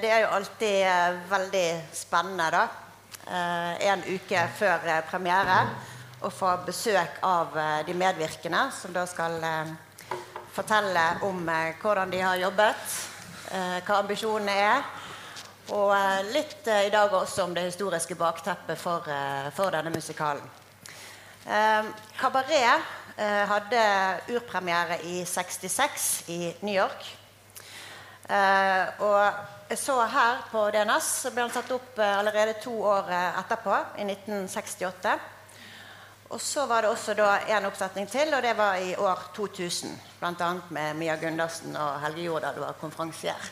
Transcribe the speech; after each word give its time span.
Det 0.00 0.08
er 0.08 0.22
jo 0.22 0.28
alltid 0.32 0.82
eh, 0.86 1.16
veldig 1.28 1.66
spennende, 1.92 2.46
da. 2.54 2.60
Eh, 3.26 3.82
en 3.90 4.04
uke 4.08 4.44
før 4.56 4.86
eh, 4.88 5.02
premiere 5.04 5.56
å 6.24 6.30
få 6.32 6.54
besøk 6.64 7.18
av 7.24 7.56
de 7.84 7.96
medvirkende, 7.96 8.62
som 8.76 8.94
da 8.96 9.02
skal 9.08 9.36
fortelle 10.52 11.04
om 11.24 11.42
hvordan 11.80 12.12
de 12.12 12.20
har 12.20 12.40
jobbet, 12.40 12.96
hva 13.86 14.00
ambisjonene 14.02 14.56
er. 14.60 14.82
Og 15.72 15.94
litt 16.34 16.68
i 16.68 16.92
dag 16.92 17.14
også 17.16 17.46
om 17.46 17.54
det 17.56 17.64
historiske 17.70 18.18
bakteppet 18.20 18.76
for, 18.76 19.08
for 19.56 19.72
denne 19.72 19.94
musikalen. 19.94 20.44
Kabaret 22.20 22.92
hadde 23.48 23.86
urpremiere 24.36 25.00
i 25.08 25.22
66 25.24 26.10
i 26.36 26.42
New 26.60 26.76
York. 26.76 27.08
Eh, 28.30 29.02
og 29.02 29.70
jeg 29.70 29.78
så 29.78 29.96
her 30.06 30.44
på 30.52 30.62
DNS 30.70 31.06
så 31.24 31.30
ble 31.34 31.42
han 31.46 31.52
satt 31.54 31.70
opp 31.74 31.98
eh, 31.98 32.18
allerede 32.20 32.60
to 32.62 32.72
år 32.86 33.08
eh, 33.10 33.38
etterpå, 33.40 33.74
i 33.98 34.04
1968. 34.06 35.14
Og 36.30 36.38
så 36.42 36.66
var 36.70 36.84
det 36.84 36.92
også 36.92 37.16
da 37.18 37.30
en 37.56 37.66
oppsetning 37.66 38.06
til, 38.10 38.30
og 38.36 38.42
det 38.42 38.52
var 38.58 38.78
i 38.78 38.92
år 38.94 39.24
2000. 39.34 39.96
Bl.a. 40.20 40.50
med 40.70 41.00
Mia 41.00 41.16
Gundersen 41.18 41.74
og 41.74 41.98
Helge 42.04 42.28
Jordal 42.28 42.60
var 42.62 42.78
konferansier. 42.78 43.50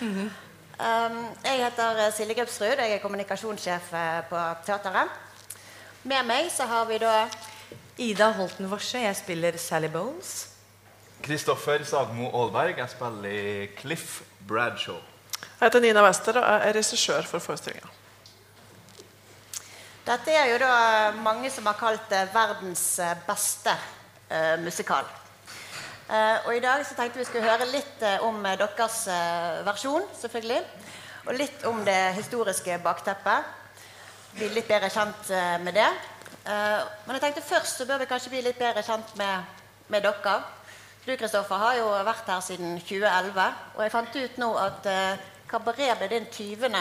um, 0.00 1.20
jeg 1.44 1.60
heter 1.66 2.00
eh, 2.06 2.12
Silje 2.16 2.38
Gripsrud. 2.40 2.80
jeg 2.80 2.96
er 2.96 3.04
kommunikasjonssjef 3.04 3.92
på 4.30 4.46
teateret. 4.64 5.20
Med 6.04 6.24
meg 6.24 6.48
så 6.52 6.64
har 6.68 6.88
vi 6.88 6.98
da 6.98 7.28
Ida 8.00 8.32
Holten 8.32 8.72
Worse. 8.72 8.98
Jeg 8.98 9.16
spiller 9.16 9.56
Sally 9.56 9.88
Bowles. 9.88 10.53
Kristoffer 11.24 11.84
Sagmo 11.88 12.28
Aalberg. 12.28 12.78
Jeg 12.78 12.90
spiller 12.92 13.30
i 13.30 13.66
Cliff 13.78 14.20
Bradshaw. 14.48 15.00
Jeg 15.40 15.66
heter 15.66 15.80
Nina 15.80 16.02
Wester 16.04 16.36
og 16.40 16.44
er 16.68 16.76
regissør 16.76 17.24
for 17.28 17.42
forestillinga. 17.42 17.88
Dette 20.04 20.36
er 20.36 20.50
jo 20.52 20.58
da 20.60 20.74
mange 21.24 21.50
som 21.50 21.64
har 21.66 21.78
kalt 21.80 22.10
det 22.12 22.26
verdens 22.34 22.84
eh, 23.00 23.16
beste 23.24 23.72
uh, 23.72 24.60
musikal. 24.60 25.08
Uh, 26.10 26.44
og 26.44 26.50
i 26.56 26.60
dag 26.60 26.84
så 26.84 26.96
tenkte 26.98 27.22
vi 27.22 27.24
skulle 27.24 27.48
høre 27.48 27.70
litt 27.72 28.04
uh, 28.04 28.26
om 28.28 28.42
deres 28.44 29.06
versjon, 29.64 30.04
selvfølgelig. 30.20 30.60
Og 31.24 31.38
litt 31.40 31.64
om 31.64 31.80
det 31.88 32.00
historiske 32.20 32.76
bakteppet. 32.84 33.48
Bli 34.36 34.52
litt 34.52 34.68
bedre 34.68 34.92
kjent 34.92 35.32
med 35.64 35.72
det. 35.78 35.88
Eh, 36.44 36.80
men 37.06 37.16
jeg 37.16 37.22
tenkte 37.22 37.46
først 37.46 37.78
så 37.80 37.86
bør 37.88 38.02
vi 38.02 38.08
kanskje 38.10 38.34
bli 38.34 38.42
litt 38.44 38.58
bedre 38.60 38.82
kjent 38.84 39.14
med, 39.16 39.60
med 39.88 40.04
dere. 40.04 40.34
Du 41.06 41.16
Kristoffer, 41.20 41.58
har 41.60 41.74
jo 41.76 41.88
vært 42.06 42.28
her 42.32 42.40
siden 42.40 42.78
2011. 42.80 43.42
Og 43.76 43.82
jeg 43.84 43.92
fant 43.92 44.14
ut 44.16 44.38
nå 44.40 44.46
at 44.56 44.86
eh, 44.88 45.24
Kabaret 45.50 45.98
ble 46.00 46.08
din 46.08 46.24
20. 46.32 46.78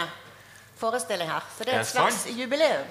forestilling 0.80 1.28
her. 1.28 1.44
Så 1.58 1.68
det 1.68 1.74
er 1.76 1.82
et 1.82 1.90
slags 1.90 2.22
jubileum. 2.32 2.88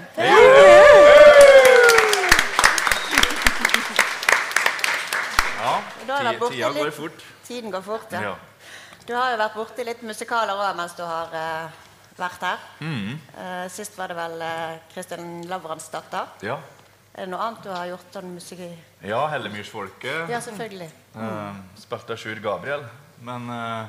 Ja, 5.63 5.73
da 6.07 6.33
borte 6.37 6.53
tida 6.55 6.69
går 6.69 6.85
litt- 6.85 6.95
fort. 6.95 7.25
Tiden 7.47 7.71
går 7.71 7.83
fort, 7.83 8.13
ja. 8.13 8.21
Ja. 8.21 8.35
Du 9.07 9.15
har 9.15 9.31
jo 9.33 9.37
vært 9.41 9.55
borti 9.57 9.85
litt 9.85 10.03
musikaler 10.03 10.55
òg 10.55 10.77
mens 10.77 10.95
du 10.95 11.03
har 11.03 11.33
eh, 11.33 11.81
vært 12.19 12.45
her. 12.45 12.59
Mm. 12.81 13.19
Eh, 13.39 13.69
sist 13.73 13.97
var 13.99 14.13
det 14.13 14.17
vel 14.17 14.37
uh, 14.43 14.77
Kristin 14.93 15.49
Lavransdatter. 15.49 16.27
ja. 16.43 16.61
Er 17.13 17.27
det 17.27 17.29
noe 17.29 17.45
annet 17.45 17.65
du 17.67 17.69
har 17.69 17.87
gjort 17.91 18.15
sånn 18.15 18.31
musikk 18.33 18.61
i? 18.65 18.71
Ja, 19.05 19.27
Hellemyrsfolket. 19.29 20.31
Ja, 20.33 20.39
selvfølgelig. 20.41 20.89
Eh, 21.17 21.55
spilte 21.77 22.15
av 22.15 22.21
Sjur 22.21 22.41
Gabriel. 22.41 22.85
Men 23.23 23.49
eh, 23.51 23.87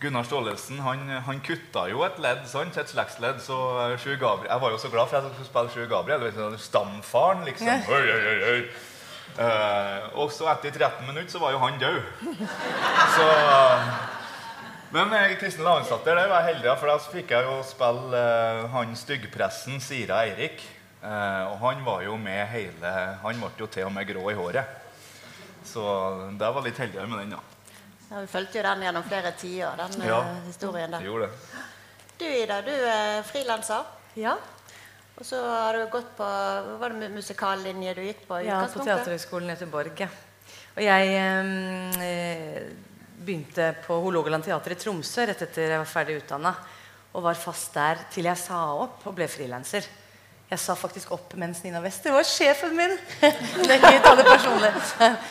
Gunnar 0.00 0.24
Staalesen 0.24 0.80
han, 0.80 1.02
han 1.26 1.40
kutta 1.44 1.84
jo 1.90 2.04
et 2.06 2.20
ledd, 2.22 2.46
sant? 2.48 2.76
et 2.80 2.92
slektsledd. 2.92 3.42
Så 3.44 3.56
eh, 3.84 3.96
Sjur 4.00 4.16
Gabriel, 4.20 4.50
Jeg 4.52 4.64
var 4.64 4.72
jo 4.72 4.78
så 4.80 4.92
glad 4.92 5.10
for 5.10 5.20
at 5.20 5.28
jeg 5.28 5.34
skulle 5.34 5.50
spille 5.50 5.74
Sjur 5.74 5.90
Gabriel. 5.90 6.56
Stamfaren, 6.58 7.44
liksom. 7.48 7.68
Oi, 7.68 8.00
oi, 8.00 8.22
oi, 8.30 8.38
oi. 8.54 8.62
Uh, 9.30 10.08
og 10.18 10.32
så 10.34 10.48
etter 10.50 10.74
13 10.74 11.06
minutter 11.06 11.30
så 11.30 11.38
var 11.38 11.52
jo 11.54 11.60
han 11.62 11.76
død. 11.78 12.00
Så 13.14 13.26
Men 14.90 15.14
Kristin 15.38 15.62
Lavnsdatter 15.62 16.18
det 16.18 16.24
var 16.26 16.42
jeg 16.42 16.56
heldig, 16.56 16.72
for 16.80 16.90
da 16.90 16.96
fikk 16.98 17.30
jeg 17.36 17.46
jo 17.46 17.60
spille 17.64 18.24
uh, 18.26 18.66
han 18.74 18.96
styggpressen 18.98 19.78
Sira 19.80 20.24
Eirik. 20.26 20.58
Uh, 21.00 21.52
og 21.52 21.62
han 21.62 21.86
var 21.86 22.02
jo 22.04 22.18
med 22.20 22.42
hele 22.50 22.90
Han 23.22 23.38
ble 23.40 23.54
jo 23.62 23.70
til 23.70 23.86
og 23.86 23.94
med 23.94 24.10
grå 24.10 24.26
i 24.34 24.36
håret. 24.36 24.79
Så 25.64 25.82
der 26.38 26.52
var 26.52 26.62
litt 26.62 26.78
heldigere 26.78 27.06
med 27.08 27.18
den, 27.24 27.30
ja. 27.36 27.40
Ja, 28.10 28.20
vi 28.20 28.26
fulgte 28.26 28.58
jo 28.58 28.62
den 28.66 28.80
gjennom 28.82 29.04
flere 29.06 29.32
tiår, 29.38 29.76
den 29.76 30.06
Ja. 30.08 30.20
eh, 30.20 30.46
historien 30.46 30.90
der. 30.90 31.00
Gjorde 31.00 31.26
det. 31.28 31.60
Du 32.18 32.24
Ida, 32.26 32.60
du 32.62 32.70
er 32.72 33.22
frilanser. 33.22 33.84
Ja, 34.16 34.36
Og 35.20 35.26
så 35.26 35.36
har 35.44 35.74
du 35.76 35.86
gått 35.92 36.16
på 36.16 36.24
Var 36.80 36.88
det 36.88 37.10
musikallinje 37.12 37.94
du 37.94 38.00
gikk 38.02 38.26
på? 38.26 38.38
ja 38.44 38.66
på? 38.66 38.82
Teaterhøgskolen 38.84 39.50
i 39.50 39.54
Göteborg. 39.54 40.00
Ja. 40.00 40.08
Og 40.76 40.82
jeg 40.82 41.08
eh, 42.00 42.62
begynte 43.20 43.74
på 43.86 44.00
Hålogaland 44.00 44.44
teater 44.44 44.72
i 44.72 44.78
Tromsø 44.80 45.26
rett 45.28 45.42
etter 45.42 45.68
jeg 45.74 45.78
var 45.78 45.84
ferdig 45.90 46.22
utdanna. 46.22 46.54
Og 47.14 47.22
var 47.22 47.34
fast 47.34 47.74
der 47.74 47.98
til 48.10 48.24
jeg 48.24 48.38
sa 48.38 48.60
opp 48.80 49.06
og 49.06 49.14
ble 49.18 49.26
frilanser. 49.28 49.84
Jeg 50.50 50.58
sa 50.58 50.74
faktisk 50.74 51.12
opp 51.14 51.34
mens 51.38 51.60
Nina 51.62 51.78
Wester 51.84 52.10
var 52.10 52.24
sjefen 52.26 52.72
min. 52.74 52.96
ikke 53.76 53.92
ta 54.02 54.16
det 54.18 54.24
personlig. 54.26 54.70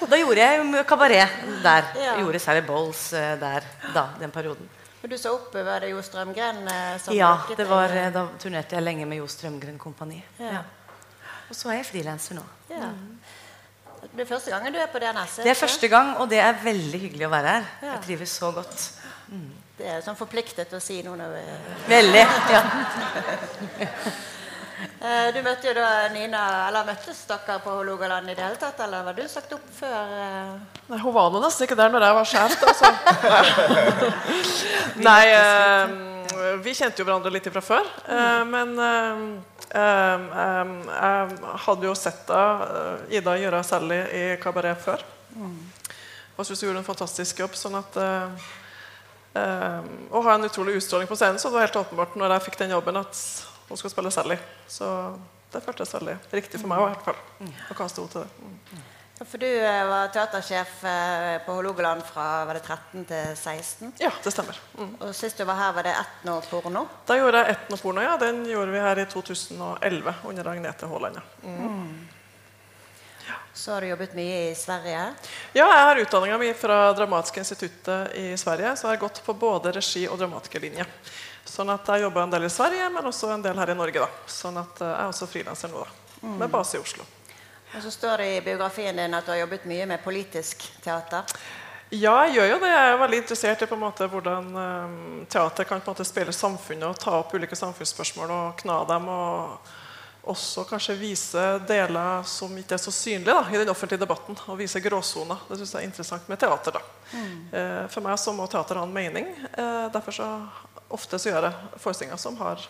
Da 0.08 0.20
gjorde 0.22 0.46
jeg 0.46 0.84
kabaret 0.88 1.42
der. 1.64 1.90
Ja. 2.00 2.14
Gjorde 2.22 2.40
Sally 2.40 2.62
Bowles 2.64 3.02
eh, 3.12 3.34
der 3.42 3.68
da, 3.92 4.06
den 4.22 4.32
perioden. 4.32 4.70
Men 5.02 5.12
du 5.12 5.18
sa 5.20 5.34
opp, 5.36 5.52
var 5.52 5.84
det 5.84 5.92
Jo 5.92 6.00
Strømgren 6.04 6.64
eh, 6.72 7.10
Ja, 7.18 7.34
det 7.52 7.68
var, 7.68 7.92
eh, 7.92 8.08
da 8.16 8.30
turnerte 8.40 8.80
jeg 8.80 8.88
lenge 8.88 9.10
med 9.12 9.20
Jo 9.20 9.28
Strømgren 9.28 9.76
Kompani. 9.82 10.22
Ja. 10.40 10.54
Ja. 10.60 10.64
Og 11.50 11.58
så 11.58 11.74
er 11.74 11.82
jeg 11.82 11.90
frilanser 11.92 12.40
nå. 12.40 12.46
Ja. 12.72 12.94
Det 14.14 14.24
er 14.24 14.32
første 14.32 14.56
gangen 14.56 14.72
du 14.72 14.80
er 14.80 14.88
på 14.88 15.04
DNS? 15.04 15.42
Det 15.44 15.52
er 15.52 15.60
første 15.60 15.92
gang, 15.92 16.16
og 16.24 16.32
det 16.32 16.40
er 16.40 16.64
veldig 16.64 17.00
hyggelig 17.10 17.28
å 17.28 17.34
være 17.36 17.58
her. 17.58 17.70
Jeg 17.90 18.04
trives 18.08 18.40
så 18.40 18.56
godt. 18.56 18.88
Det 19.80 19.88
er 19.98 20.00
sånn 20.04 20.16
forpliktet 20.20 20.72
å 20.76 20.80
si 20.84 21.02
noe 21.04 21.20
når 21.20 21.36
vi 21.36 21.46
Veldig. 21.92 22.28
ja. 22.56 22.64
Eh, 25.02 25.30
Du 25.36 25.40
møtte 25.44 25.68
jo 25.68 25.74
da 25.76 26.08
Nina 26.14 26.42
Eller 26.70 26.86
møttes 26.88 27.22
dere 27.28 27.58
på 27.64 27.74
Hålogaland 27.80 28.30
i 28.32 28.36
det 28.36 28.44
hele 28.46 28.60
tatt? 28.60 28.80
Eller 28.86 29.04
var 29.04 29.14
du 29.18 29.24
sagt 29.28 29.52
opp 29.56 29.66
før? 29.76 30.14
eh? 30.16 30.80
Nei, 30.90 31.00
Hun 31.04 31.14
var 31.16 31.30
nå 31.34 31.42
nesten 31.44 31.68
ikke 31.68 31.76
der 31.80 31.90
når 31.94 32.06
jeg 32.08 32.18
var 32.20 32.30
sjef. 32.34 32.64
altså. 32.70 32.90
Nei, 35.10 35.26
eh, 35.36 36.58
vi 36.64 36.74
kjente 36.78 37.02
jo 37.02 37.08
hverandre 37.08 37.32
litt 37.34 37.50
fra 37.54 37.62
før. 37.64 37.90
eh, 38.08 38.44
men 38.48 38.76
jeg 38.80 39.18
eh, 39.76 40.20
eh, 40.44 40.74
jeg 40.90 41.54
hadde 41.66 41.90
jo 41.90 41.96
sett 41.98 42.24
da, 42.30 42.44
eh, 43.10 43.18
Ida 43.20 43.36
gjøre 43.40 43.64
Sally 43.68 44.00
i 44.16 44.24
kabaret 44.42 44.80
før. 44.84 45.04
Og 45.40 46.46
syntes 46.48 46.62
hun 46.64 46.70
gjorde 46.70 46.80
en 46.86 46.88
fantastisk 46.88 47.40
jobb. 47.44 47.56
sånn 47.60 47.76
at 47.80 47.98
eh, 48.00 48.50
eh, 49.36 49.82
Og 50.12 50.24
har 50.24 50.38
en 50.40 50.48
utrolig 50.48 50.78
utstråling 50.80 51.08
på 51.10 51.16
scenen, 51.20 51.40
så 51.40 51.50
det 51.52 51.60
var 51.60 51.68
helt 51.68 51.80
åpenbart 51.84 52.16
når 52.16 52.38
jeg 52.38 52.48
fikk 52.50 52.58
den 52.64 52.72
jobben, 52.78 52.98
at 53.04 53.16
hun 53.70 53.78
skulle 53.78 53.92
spille 53.94 54.12
Sally. 54.12 54.38
Så 54.68 54.88
det 55.54 55.64
føltes 55.66 55.94
veldig 55.94 56.16
riktig 56.32 56.62
for 56.62 56.70
meg 56.70 56.82
i 56.82 56.88
hvert 56.90 57.06
fall. 57.10 57.20
å 57.74 57.78
kaste 57.78 58.02
henne 58.02 58.14
til 58.14 58.22
det. 58.22 58.30
Mm. 58.46 58.88
Ja, 59.20 59.26
For 59.28 59.42
du 59.42 59.48
eh, 59.50 59.82
var 59.90 60.12
teatersjef 60.16 60.84
eh, 60.88 61.38
på 61.44 61.56
Hålogaland 61.58 62.06
fra 62.08 62.28
var 62.48 62.56
det 62.56 62.62
13 62.64 63.06
til 63.10 63.34
16? 63.36 63.90
Ja, 64.00 64.12
det 64.24 64.32
stemmer. 64.32 64.60
Mm. 64.78 64.94
Og 65.04 65.16
sist 65.18 65.38
du 65.38 65.44
var 65.50 65.58
her, 65.60 65.74
var 65.76 65.84
det 65.90 65.96
etnoporno? 66.00 66.86
Da 67.10 67.18
gjorde 67.20 67.42
jeg 67.44 67.58
etnoporno. 67.58 68.06
Ja. 68.06 68.14
Den 68.22 68.46
gjorde 68.48 68.72
vi 68.72 68.80
her 68.86 69.02
i 69.04 69.06
2011 69.12 70.14
under 70.32 70.52
Agnete 70.54 70.88
Haaland. 70.88 71.20
Ja. 73.28 73.36
Så 73.54 73.74
har 73.76 73.82
du 73.82 73.88
jobbet 73.90 74.14
mye 74.16 74.38
i 74.52 74.56
Sverige. 74.56 75.02
ja, 75.54 75.66
jeg 75.68 75.86
har 75.86 76.00
utdanninga 76.00 76.38
mi 76.40 76.54
fra 76.54 76.94
Dramatiske 76.96 77.42
instituttet 77.44 78.16
i 78.16 78.38
Sverige. 78.40 78.72
Så 78.78 78.88
jeg 78.88 78.96
har 78.96 79.02
gått 79.04 79.20
på 79.26 79.34
både 79.34 79.74
regi- 79.76 80.08
og 80.08 80.16
dramatikerlinje. 80.22 80.86
Sånn 81.50 81.72
at 81.74 81.88
jeg 81.90 82.06
jobber 82.06 82.24
en 82.24 82.34
del 82.34 82.46
i 82.46 82.52
Sverige, 82.54 82.90
men 82.94 83.08
også 83.10 83.32
en 83.34 83.46
del 83.46 83.58
her 83.58 83.72
i 83.74 83.78
Norge. 83.78 84.04
da. 84.06 84.28
Sånn 84.30 84.60
at 84.62 84.82
eh, 84.82 84.92
jeg 84.92 85.00
er 85.02 85.14
også 85.14 85.30
frilanser 85.30 85.74
nå, 85.74 85.86
da. 85.86 86.36
Med 86.40 86.52
base 86.52 86.78
i 86.78 86.82
Oslo. 86.84 87.06
Og 87.70 87.82
så 87.84 87.92
står 87.94 88.24
det 88.24 88.30
i 88.36 88.44
biografien 88.44 88.98
din 88.98 89.14
at 89.14 89.26
du 89.26 89.32
har 89.32 89.44
jobbet 89.44 89.66
mye 89.70 89.86
med 89.90 90.04
politisk 90.04 90.66
teater. 90.84 91.28
Ja, 91.90 92.14
jeg 92.28 92.36
gjør 92.38 92.50
jo 92.52 92.58
det. 92.62 92.70
Jeg 92.70 92.94
er 92.94 93.00
veldig 93.02 93.20
interessert 93.24 93.62
i 93.66 93.68
på 93.70 93.78
en 93.78 93.82
måte 93.82 94.08
hvordan 94.10 94.50
um, 94.54 94.98
teater 95.30 95.66
kan 95.66 95.82
på 95.82 95.90
en 95.90 95.96
måte 95.96 96.06
spille 96.06 96.34
samfunnet 96.36 96.86
og 96.86 97.00
ta 97.02 97.16
opp 97.18 97.34
ulike 97.34 97.58
samfunnsspørsmål 97.58 98.34
og 98.36 98.60
kna 98.62 98.82
dem. 98.90 99.08
og 99.10 99.72
også 100.30 100.66
kanskje 100.68 100.98
vise 101.00 101.44
deler 101.68 102.24
som 102.28 102.52
ikke 102.60 102.76
er 102.76 102.82
så 102.82 102.92
synlige 102.94 103.34
da, 103.34 103.44
i 103.50 103.60
den 103.62 103.72
offentlige 103.72 104.02
debatten. 104.04 104.38
Og 104.52 104.60
vise 104.60 104.82
gråsoner. 104.84 105.46
Det 105.48 105.58
synes 105.58 105.74
jeg 105.74 105.82
er 105.82 105.88
interessant 105.88 106.30
med 106.30 106.40
teater. 106.42 106.78
da. 106.78 106.84
Eh, 107.14 107.86
for 107.90 108.06
meg 108.06 108.20
så 108.20 108.34
må 108.36 108.46
teater 108.52 108.78
ha 108.78 108.86
en 108.86 108.94
mening. 108.94 109.30
Eh, 109.50 109.88
derfor 109.94 110.12
så 110.14 110.28
ofte 110.90 111.20
så 111.20 111.32
gjør 111.32 111.50
jeg 111.50 111.82
forestillinger 111.84 112.22
som 112.22 112.38
har 112.42 112.64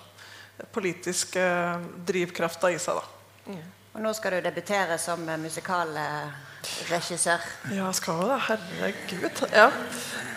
politiske 0.76 1.44
drivkrefter 2.08 2.76
i 2.76 2.80
seg. 2.82 3.00
da. 3.00 3.06
Og 3.96 4.04
nå 4.04 4.12
skal 4.14 4.38
du 4.38 4.46
debutere 4.46 5.00
som 5.02 5.24
eh, 5.26 5.40
musikalregissør. 5.42 7.46
Ja, 7.74 7.88
skal 7.96 8.22
det. 8.30 8.38
Herregud. 8.46 9.40
Ja. 9.56 9.70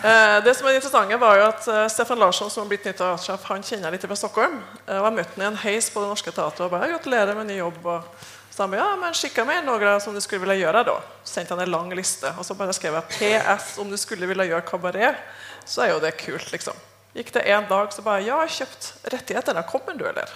Eh, 0.03 0.39
det 0.47 0.55
som 0.57 0.67
er 0.67 0.79
interessant 0.79 1.13
var 1.21 1.39
jo 1.39 1.49
at 1.51 1.69
eh, 1.69 1.89
Stefan 1.93 2.23
Larsson, 2.23 2.51
som 2.51 2.65
har 2.65 2.71
blitt 2.73 2.87
ny 2.89 2.95
teatersjef, 2.95 3.45
han 3.51 3.67
kjenner 3.67 3.91
jeg 3.91 3.99
litt 3.99 4.07
fra 4.09 4.19
Stockholm. 4.19 4.57
Eh, 4.87 4.97
og 4.97 5.11
jeg 5.11 5.19
møtte 5.19 5.37
han 5.37 5.45
i 5.45 5.51
en 5.51 5.61
heis 5.67 5.91
på 5.93 6.03
Det 6.03 6.15
Norske 6.15 6.33
Teatret 6.33 6.65
og 6.65 6.73
bare 6.73 6.89
'Gratulerer 6.95 7.39
med 7.39 7.51
ny 7.51 7.59
jobb'. 7.61 7.85
og 7.85 8.01
så 8.53 8.67
han, 8.67 8.75
ja, 8.77 8.91
men 9.01 9.15
skicka 9.17 9.47
meg 9.49 9.63
noen 9.65 10.01
som 10.01 10.13
du 10.13 10.21
skulle 10.21 10.43
ville 10.43 10.59
gjøre 10.61 10.83
da. 10.85 10.99
Så 11.25 11.39
sendte 11.39 11.55
han 11.55 11.63
en 11.65 11.73
lang 11.73 11.89
liste. 11.97 12.29
Og 12.37 12.45
så 12.45 12.55
bare 12.55 12.75
skrev 12.77 12.99
jeg 12.99 13.15
PS 13.17 13.79
om 13.81 13.89
du 13.89 13.97
skulle 13.97 14.29
ville 14.29 14.45
gjøre 14.45 14.67
kabaret. 14.69 15.17
Så 15.65 15.87
er 15.87 15.95
jo 15.95 16.03
det 16.03 16.19
kult, 16.21 16.51
liksom. 16.53 16.77
Gikk 17.13 17.35
det 17.35 17.45
en 17.53 17.69
dag, 17.69 17.93
så 17.93 18.05
bare 18.05 18.23
Ja, 18.25 18.41
jeg 18.41 18.49
har 18.49 18.57
kjøpt 18.57 19.13
rettighetene. 19.13 19.65
Kommer 19.69 19.99
du, 19.99 20.07
eller? 20.09 20.33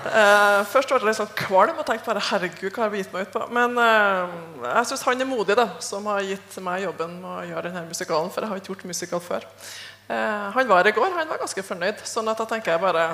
Uh, 0.00 0.62
først 0.70 0.88
var 0.88 1.02
jeg 1.02 1.10
litt 1.10 1.18
sånn 1.18 1.34
kvalm 1.36 1.76
og 1.76 1.84
tenkte 1.84 2.08
bare 2.08 2.22
herregud, 2.30 2.70
hva 2.72 2.86
har 2.86 2.94
jeg 2.96 3.04
gitt 3.04 3.12
meg 3.12 3.26
ut 3.26 3.34
på? 3.34 3.42
Men 3.52 3.76
uh, 3.76 4.32
jeg 4.64 4.88
syns 4.88 5.04
han 5.04 5.20
er 5.20 5.28
modig, 5.28 5.58
da, 5.58 5.66
som 5.84 6.08
har 6.08 6.24
gitt 6.24 6.56
meg 6.64 6.86
jobben 6.86 7.18
med 7.20 7.30
å 7.34 7.44
gjøre 7.50 7.68
denne 7.68 7.84
musikalen. 7.90 8.32
For 8.32 8.46
jeg 8.46 8.52
har 8.52 8.62
ikke 8.62 8.72
gjort 8.72 8.88
musikal 8.88 9.22
før. 9.26 9.46
Uh, 10.08 10.48
han 10.56 10.70
var 10.70 10.88
i 10.88 10.94
går, 10.96 11.18
han 11.18 11.28
var 11.30 11.42
ganske 11.42 11.66
fornøyd. 11.66 12.00
Sånn 12.08 12.30
at 12.32 12.40
da 12.40 12.48
tenker 12.48 12.76
jeg 12.76 12.84
bare 12.86 13.08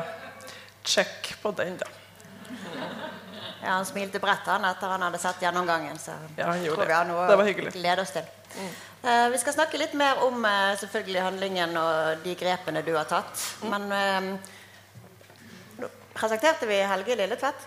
check 0.87 1.33
på 1.43 1.57
den, 1.59 1.81
da. 1.81 1.91
Ja, 3.67 3.73
Han 3.81 3.87
smilte 3.89 4.21
bredt 4.23 4.47
han 4.47 4.65
etter 4.65 4.93
han 4.95 5.03
hadde 5.03 5.19
sett 5.19 5.41
gjennomgangen. 5.43 5.99
Så 5.99 6.13
Ja, 6.39 6.47
han 6.53 6.63
tror 6.65 6.77
vi 6.77 6.87
det. 6.87 6.95
har 6.95 7.05
noe 7.09 7.27
Det 7.29 7.37
var 7.41 7.45
hyggelig. 7.49 7.73
å 7.75 7.79
glede 7.81 8.03
oss 8.03 8.13
til. 8.15 8.29
Eh, 9.03 9.29
vi 9.35 9.39
skal 9.43 9.53
snakke 9.57 9.79
litt 9.79 9.95
mer 9.95 10.23
om 10.25 10.45
uh, 10.45 10.77
selvfølgelig 10.79 11.23
handlingen 11.23 11.77
og 11.77 12.23
de 12.25 12.35
grepene 12.39 12.83
du 12.87 12.93
har 12.97 13.05
tatt. 13.11 13.43
Men 13.67 13.91
uh, 13.93 15.89
presenterte 16.15 16.67
vi 16.71 16.79
Helge 16.81 17.19
Lilletvedt? 17.19 17.67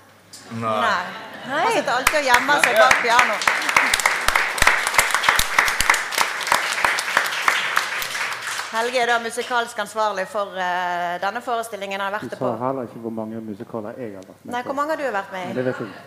Nei. 0.55 1.03
Han 1.49 1.71
sitter 1.73 1.91
alltid 1.93 2.19
og 2.21 2.25
gjemmer 2.31 2.63
seg 2.63 2.79
bak 2.79 3.01
piano. 3.03 3.35
Helge 8.69 8.99
er 9.01 9.09
da 9.09 9.15
musikalsk 9.23 9.79
ansvarlig 9.81 10.27
for 10.29 10.51
uh, 10.53 11.15
denne 11.23 11.41
forestillingen. 11.41 11.97
Han 12.01 12.11
har 12.13 12.19
vært 12.19 12.27
Du 12.27 12.33
det 12.35 12.37
sa 12.37 12.45
på. 12.45 12.51
heller 12.63 12.89
ikke 12.89 13.01
hvor 13.05 13.15
mange 13.17 13.41
musikaler 13.41 13.97
jeg 13.97 14.13
har 14.13 14.27
vært 14.27 14.43
med 14.45 14.53
Nei, 14.53 14.61
på. 14.61 14.67
Hvor 14.69 14.77
mange 14.77 14.93
har 14.93 15.01
du 15.01 15.07
vært 15.15 15.31
Men 15.33 15.47
med 15.47 15.55
det 15.57 15.61
i? 15.61 15.65
vet 15.69 15.79
jeg 15.79 15.87
ikke. 15.87 16.03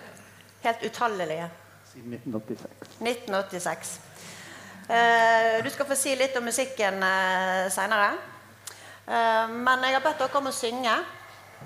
Helt 0.63 0.85
utallelige. 0.91 1.49
Siden 1.93 2.15
1986. 2.15 2.95
1986. 3.01 4.01
Uh, 4.93 5.65
du 5.65 5.71
skal 5.75 5.91
få 5.91 5.99
si 5.99 6.15
litt 6.19 6.39
om 6.39 6.47
musikken 6.47 7.03
uh, 7.03 7.67
seinere. 7.71 8.13
men 9.51 9.83
jeg 9.83 9.97
har 9.97 10.03
bedt 10.05 10.21
dere 10.23 10.39
om 10.39 10.47
å 10.47 10.55
synge. 10.55 10.93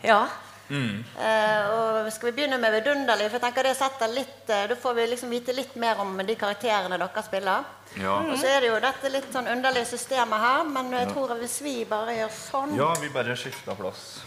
Ja. 0.02 0.22
Eh, 0.68 1.66
og 1.70 2.12
skal 2.12 2.30
vi 2.32 2.32
begynne 2.40 2.58
med 2.58 2.72
'Vidunderlig'? 2.74 3.28
For 3.30 3.38
jeg 3.38 3.42
tenker 3.44 3.62
det 3.62 3.76
setter 3.76 4.08
litt 4.10 4.50
eh, 4.50 4.66
Da 4.66 4.74
får 4.74 4.94
vi 4.94 5.06
liksom 5.06 5.30
vite 5.30 5.52
litt 5.54 5.76
mer 5.76 6.00
om 6.00 6.16
de 6.26 6.34
karakterene 6.34 6.98
dere 6.98 7.22
spiller. 7.22 7.64
Ja. 7.94 8.16
Og 8.18 8.34
så 8.38 8.46
er 8.50 8.60
det 8.60 8.68
jo 8.72 8.80
dette 8.80 9.08
litt 9.12 9.30
sånn 9.32 9.46
underlige 9.46 9.86
systemet 9.86 10.40
her, 10.40 10.64
men 10.64 10.90
jeg 10.90 11.08
tror 11.12 11.30
at 11.32 11.38
hvis 11.38 11.60
vi 11.62 11.84
bare 11.84 12.16
gjør 12.18 12.30
sånn 12.50 12.76
ja, 12.76 12.92
vi 13.00 13.08
bare 13.14 13.36
skifter 13.36 13.74
plass. 13.78 14.20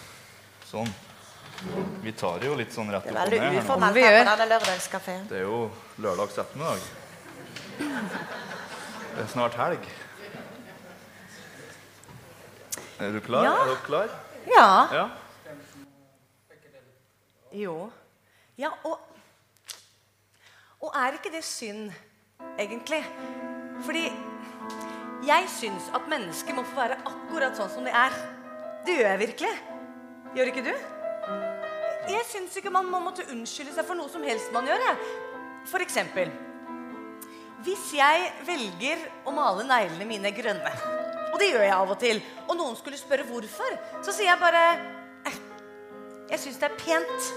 Sånn. 0.71 0.87
Vi 2.03 2.11
tar 2.15 2.39
det 2.39 2.47
jo 2.47 2.55
litt 2.55 2.71
sånn 2.71 2.89
rett 2.91 3.03
Det 3.03 3.11
opp 3.11 3.17
er 3.17 3.25
og 3.25 3.31
veldig 3.31 3.51
ned. 3.51 3.63
uformelt 3.63 3.95
her 3.95 4.23
på 4.23 4.29
denne 4.29 4.49
lørdagskafeen. 4.53 5.27
Det 5.27 5.37
er 5.37 5.43
jo 5.43 5.71
lørdags 5.99 6.37
ettermiddag. 6.37 6.79
Det 9.15 9.23
er 9.25 9.27
snart 9.27 9.53
helg. 9.59 9.79
Er 12.99 13.11
du 13.11 13.19
klar? 13.19 13.43
Ja. 13.43 13.51
Er 13.61 13.65
dere 13.65 13.83
klar? 13.85 14.09
Ja. 14.47 14.87
Ja. 14.93 15.09
Jo. 17.51 17.89
Ja, 18.57 18.69
og 18.83 18.99
Og 20.79 20.93
er 20.95 21.17
ikke 21.17 21.31
det 21.33 21.43
synd, 21.43 21.89
egentlig? 22.55 23.01
Fordi 23.83 24.05
jeg 25.27 25.49
syns 25.51 25.89
at 25.91 26.05
mennesker 26.07 26.55
må 26.55 26.63
få 26.63 26.77
være 26.77 26.95
akkurat 27.03 27.57
sånn 27.57 27.71
som 27.73 27.83
de 27.83 27.91
er. 27.91 28.15
Det 28.87 28.95
gjør 28.95 29.09
jeg 29.09 29.19
virkelig. 29.25 29.49
Gjør 30.37 30.51
ikke 30.53 30.63
du? 30.69 30.71
Jeg 32.13 32.23
syns 32.31 32.55
ikke 32.55 32.71
man 32.71 32.87
må 32.87 33.01
måtte 33.03 33.27
unnskylde 33.27 33.73
seg 33.75 33.89
for 33.89 33.99
noe 33.99 34.07
som 34.07 34.23
helst 34.23 34.53
man 34.55 34.69
gjør. 34.71 34.85
For 35.67 35.83
eksempel 35.83 36.31
Hvis 37.65 37.89
jeg 37.91 38.31
velger 38.47 39.03
å 39.27 39.35
male 39.35 39.65
neglene 39.67 40.07
mine 40.07 40.31
grønne, 40.31 40.71
og 41.33 41.35
det 41.41 41.49
gjør 41.51 41.65
jeg 41.65 41.75
av 41.75 41.91
og 41.91 41.99
til, 41.99 42.21
og 42.47 42.55
noen 42.55 42.79
skulle 42.79 42.97
spørre 42.97 43.27
hvorfor, 43.27 43.75
så 43.99 44.15
sier 44.15 44.31
jeg 44.31 44.39
bare 44.39 44.63
jeg 46.29 46.39
syns 46.43 46.59
det 46.61 46.69
er 46.69 46.77
pent. 46.79 47.29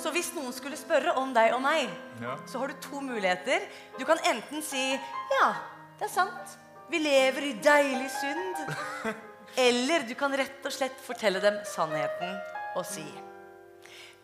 Så 0.00 0.12
hvis 0.14 0.30
noen 0.36 0.52
skulle 0.56 0.78
spørre 0.80 1.12
om 1.20 1.32
deg 1.36 1.52
og 1.56 1.60
meg, 1.64 1.90
Ja. 2.22 2.36
så 2.46 2.58
har 2.62 2.68
du 2.68 2.74
to 2.80 3.00
muligheter. 3.04 3.66
Du 3.98 4.04
kan 4.08 4.18
enten 4.24 4.62
si 4.62 4.92
ja, 4.94 5.48
det 5.98 6.06
er 6.08 6.12
sant. 6.14 6.56
Vi 6.90 6.98
lever 6.98 7.42
i 7.50 7.52
deilig 7.62 8.10
synd. 8.10 8.56
Eller 9.58 10.06
du 10.08 10.14
kan 10.14 10.32
rett 10.38 10.64
og 10.64 10.72
slett 10.72 10.98
fortelle 11.02 11.40
dem 11.42 11.56
sannheten 11.66 12.36
og 12.78 12.84
si 12.86 13.04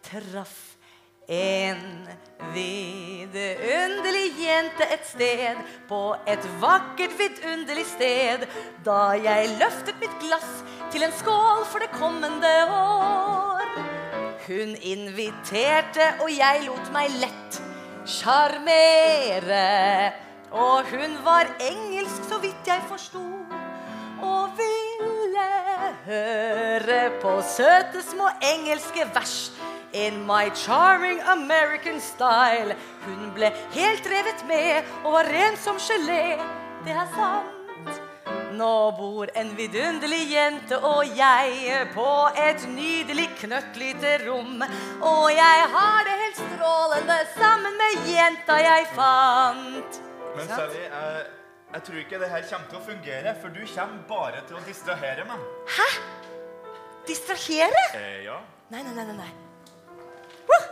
Traff 0.06 0.76
en 1.26 2.06
vidunderlig 2.54 4.28
jente 4.38 4.86
et 4.94 5.02
sted 5.08 5.58
på 5.88 5.98
et 6.30 6.44
vakkert, 6.62 7.16
vidunderlig 7.18 7.82
sted. 7.90 8.44
Da 8.86 9.00
jeg 9.18 9.56
løftet 9.58 9.98
mitt 9.98 10.14
glass 10.22 10.46
til 10.92 11.06
en 11.06 11.12
skål 11.12 11.64
for 11.70 11.82
det 11.82 11.90
kommende 11.94 12.52
år. 12.70 13.66
Hun 14.46 14.76
inviterte, 14.82 16.12
og 16.22 16.30
jeg 16.30 16.66
lot 16.66 16.92
meg 16.94 17.10
lett 17.20 17.58
sjarmere. 18.06 19.66
Og 20.52 20.86
hun 20.90 21.16
var 21.24 21.50
engelsk, 21.60 22.28
så 22.28 22.38
vidt 22.38 22.70
jeg 22.70 22.82
forsto, 22.88 23.24
og 24.22 24.54
ville 24.58 25.48
høre 26.06 27.00
på 27.22 27.40
søte 27.42 28.02
små 28.02 28.30
engelske 28.54 29.08
vers. 29.14 29.52
In 29.92 30.26
my 30.26 30.50
charming 30.54 31.20
American 31.26 32.00
style. 32.00 32.76
Hun 33.06 33.32
ble 33.34 33.50
helt 33.72 34.06
revet 34.06 34.46
med 34.48 34.82
og 35.04 35.12
var 35.18 35.30
ren 35.32 35.56
som 35.56 35.80
gelé. 35.80 36.36
Det 36.84 36.92
er 36.92 37.06
sant. 37.16 37.55
Nå 38.56 38.90
bor 38.96 39.30
en 39.36 39.50
vidunderlig 39.56 40.22
jente 40.32 40.78
og 40.80 41.10
jeg 41.18 41.80
på 41.92 42.10
et 42.40 42.62
nydelig 42.72 43.26
knøttlite 43.42 44.14
rom. 44.22 44.62
Og 45.04 45.24
jeg 45.34 45.66
har 45.74 46.06
det 46.06 46.14
helt 46.22 46.40
strålende 46.40 47.18
sammen 47.34 47.76
med 47.76 48.06
jenta 48.08 48.56
jeg 48.64 48.86
fant. 48.96 50.00
Men 50.36 50.48
Sally, 50.48 50.86
jeg, 50.86 51.26
jeg 51.74 51.84
tror 51.88 52.00
ikke 52.04 52.22
det 52.22 52.30
her 52.32 52.48
kommer 52.48 52.72
til 52.72 52.80
å 52.80 52.84
fungere, 52.86 53.34
for 53.42 53.52
du 53.52 53.60
kommer 53.74 54.00
bare 54.08 54.42
til 54.48 54.56
å 54.56 54.64
distrahere 54.64 55.28
meg. 55.28 55.44
Distrahere? 57.06 57.84
Eh, 58.00 58.24
ja. 58.24 58.40
Nei, 58.72 58.82
nei. 58.82 58.96
nei, 58.96 59.20
nei. 59.20 59.30
Woo! 60.48 60.62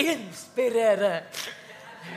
Inspirere. 0.00 1.12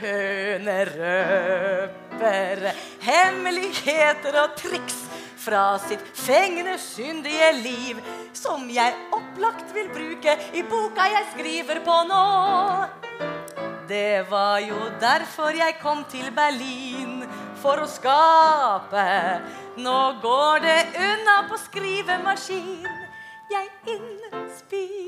Høne 0.00 0.78
røper 0.88 2.68
hemmeligheter 3.02 4.38
og 4.42 4.56
triks 4.58 4.98
fra 5.42 5.78
sitt 5.82 6.02
fengende, 6.14 6.76
syndige 6.78 7.50
liv, 7.58 8.02
som 8.36 8.68
jeg 8.70 8.94
opplagt 9.14 9.74
vil 9.74 9.90
bruke 9.94 10.36
i 10.54 10.62
boka 10.62 11.08
jeg 11.10 11.30
skriver 11.34 11.82
på 11.86 11.96
nå. 12.10 12.24
Det 13.90 14.22
var 14.30 14.62
jo 14.62 14.78
derfor 15.02 15.50
jeg 15.58 15.80
kom 15.82 16.04
til 16.10 16.30
Berlin, 16.34 17.24
for 17.62 17.82
å 17.82 17.90
skape. 17.90 19.06
Nå 19.82 19.98
går 20.22 20.62
det 20.64 20.80
unna 21.10 21.38
på 21.50 21.58
skrivemaskin. 21.66 23.01
Jeg 23.52 23.68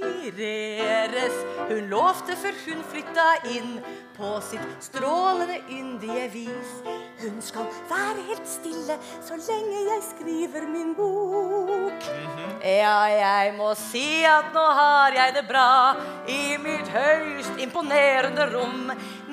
inspireres. 0.04 1.36
Hun 1.70 1.84
lovte 1.88 2.34
før 2.36 2.54
hun 2.66 2.80
flytta 2.90 3.24
inn 3.56 3.78
på 4.16 4.30
sitt 4.44 4.84
strålende 4.84 5.56
yndige 5.72 6.26
vis. 6.34 6.70
Hun 7.22 7.36
skal 7.42 7.66
være 7.88 8.20
helt 8.28 8.48
stille 8.48 8.96
så 9.24 9.34
lenge 9.38 9.78
jeg 9.88 10.02
skriver 10.10 10.62
min 10.68 10.92
bok. 10.98 12.00
Ja, 12.64 12.98
jeg 13.14 13.54
må 13.56 13.70
si 13.80 14.24
at 14.28 14.52
nå 14.54 14.66
har 14.80 15.10
jeg 15.16 15.34
det 15.38 15.46
bra 15.48 15.94
i 16.28 16.56
mitt 16.60 16.88
høyst 16.94 17.54
imponerende 17.64 18.44
rom 18.52 18.84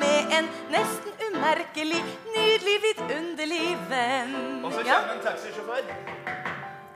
med 0.02 0.20
en 0.40 0.46
nesten 0.72 1.12
umerkelig, 1.32 2.02
nydelig, 2.36 2.78
vidunderlig 2.88 3.78
venn. 3.92 4.36
Og 4.66 4.72
så 4.74 4.82
Ja. 4.86 4.96
kommer 5.02 5.14
en 5.20 5.24
taxisjåfør. 5.28 5.84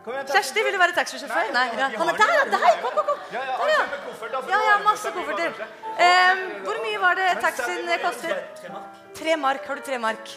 Kjersti, 0.06 0.64
vil 0.66 0.74
du 0.76 0.78
være 0.78 0.94
taxisjåfør? 0.94 1.48
Nei. 1.54 1.66
vi 1.74 1.80
ja. 1.82 1.88
Han 1.98 2.10
er 2.12 2.18
der! 2.22 2.50
Der! 2.52 2.66
Kom, 2.82 2.92
kom, 2.98 3.06
kom. 3.10 3.22
Ja, 3.34 3.42
ja, 3.50 3.56
Der, 3.58 3.70
ja. 3.74 4.42
Ja, 4.52 4.60
ja, 4.70 4.76
masse 4.86 5.12
kofferter. 5.16 5.66
Um, 5.96 6.44
hvor 6.68 6.82
mye 6.84 7.02
var 7.02 7.18
det 7.18 7.30
taxien 7.42 7.86
Tre 7.90 7.98
kostet? 8.04 8.62
Tre 9.18 9.38
mark. 9.38 9.66
Har 9.68 9.76
du 9.76 9.82
tre 9.82 9.98
mark? 9.98 10.34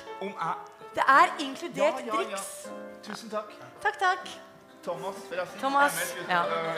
Det 0.94 1.04
er 1.04 1.34
inkludert 1.44 2.00
driks. 2.12 2.68
Tusen 3.04 3.30
takk. 3.30 3.52
Takk, 3.82 3.98
takk. 4.00 4.28
Thomas. 4.82 5.14
Thomas, 5.60 6.14
ja. 6.28 6.42
øh, 6.46 6.74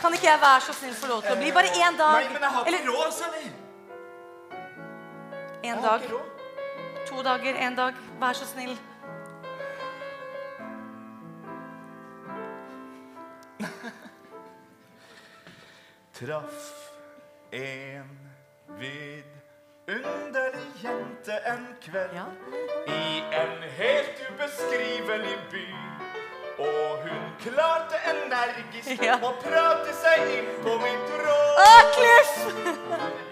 Kan 0.00 0.12
ikke 0.14 0.26
jeg 0.26 0.40
være 0.40 0.60
så 0.60 0.72
snill 0.72 0.94
få 0.94 1.06
lov 1.06 1.22
til 1.22 1.32
å 1.32 1.40
bli? 1.40 1.52
Bare 1.52 1.68
én 1.68 1.98
dag. 1.98 2.14
Nei, 2.16 2.28
men 2.32 2.42
jeg 2.42 2.50
har 2.54 2.66
Eller 2.66 2.78
ikke 2.78 2.94
råd, 2.96 3.12
Sally! 3.12 3.50
én 5.64 5.82
dag. 5.82 6.00
To 7.10 7.22
dager, 7.22 7.54
én 7.68 7.76
dag. 7.76 7.94
Vær 8.20 8.32
så 8.32 8.46
snill. 8.48 8.78
Traff 16.20 16.90
en 17.50 18.08
vidunderlig 18.78 20.66
jente 20.82 21.32
en 21.52 21.66
kveld 21.82 22.10
Ja. 22.14 22.24
i 22.86 23.22
en 23.32 23.62
helt 23.78 24.20
ubeskrivelig 24.30 25.38
by. 25.50 25.66
Og 26.58 26.98
hun 27.02 27.22
klarte 27.40 27.96
energisk 28.12 29.02
Ja. 29.08 29.16
å 29.22 29.32
prate 29.42 29.94
seg 30.02 30.26
inn 30.38 30.50
på 30.62 30.76
mitt 30.82 31.14
råd. 31.24 31.56
Ah! 31.64 31.82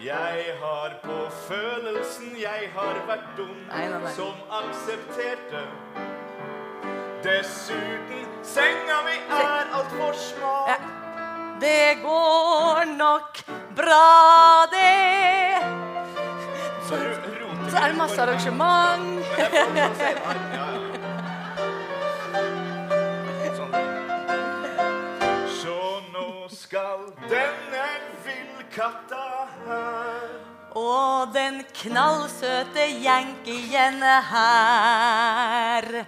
Jeg 0.01 0.55
har 0.63 0.95
på 1.05 1.19
følelsen 1.49 2.33
jeg 2.41 2.71
har 2.75 3.03
vært 3.07 3.29
dum 3.37 3.53
Nei, 3.69 3.89
nei, 3.89 3.99
nei. 4.01 4.13
som 4.17 4.35
aksepterte. 4.63 5.67
Dessuten, 7.23 8.25
senga 8.47 9.03
mi 9.05 9.17
er 9.29 9.73
altfor 9.75 10.13
smal. 10.15 10.69
Ja. 10.71 10.78
Det 11.61 11.99
går 12.03 12.85
nok 12.97 13.39
bra, 13.77 14.67
det. 14.71 15.63
Så 16.89 16.95
Så 17.71 17.77
er 17.77 17.89
det 17.89 17.97
masse 17.97 18.23
arrangement. 18.23 19.25
Så 25.63 26.01
nå 26.13 26.49
skal 26.49 26.99
denne 27.31 27.87
villkatta 28.25 29.27
her 29.67 30.29
Og 30.79 31.35
den 31.35 31.65
knallsøte 31.75 32.87
yankeen 33.03 34.03
her 34.31 36.05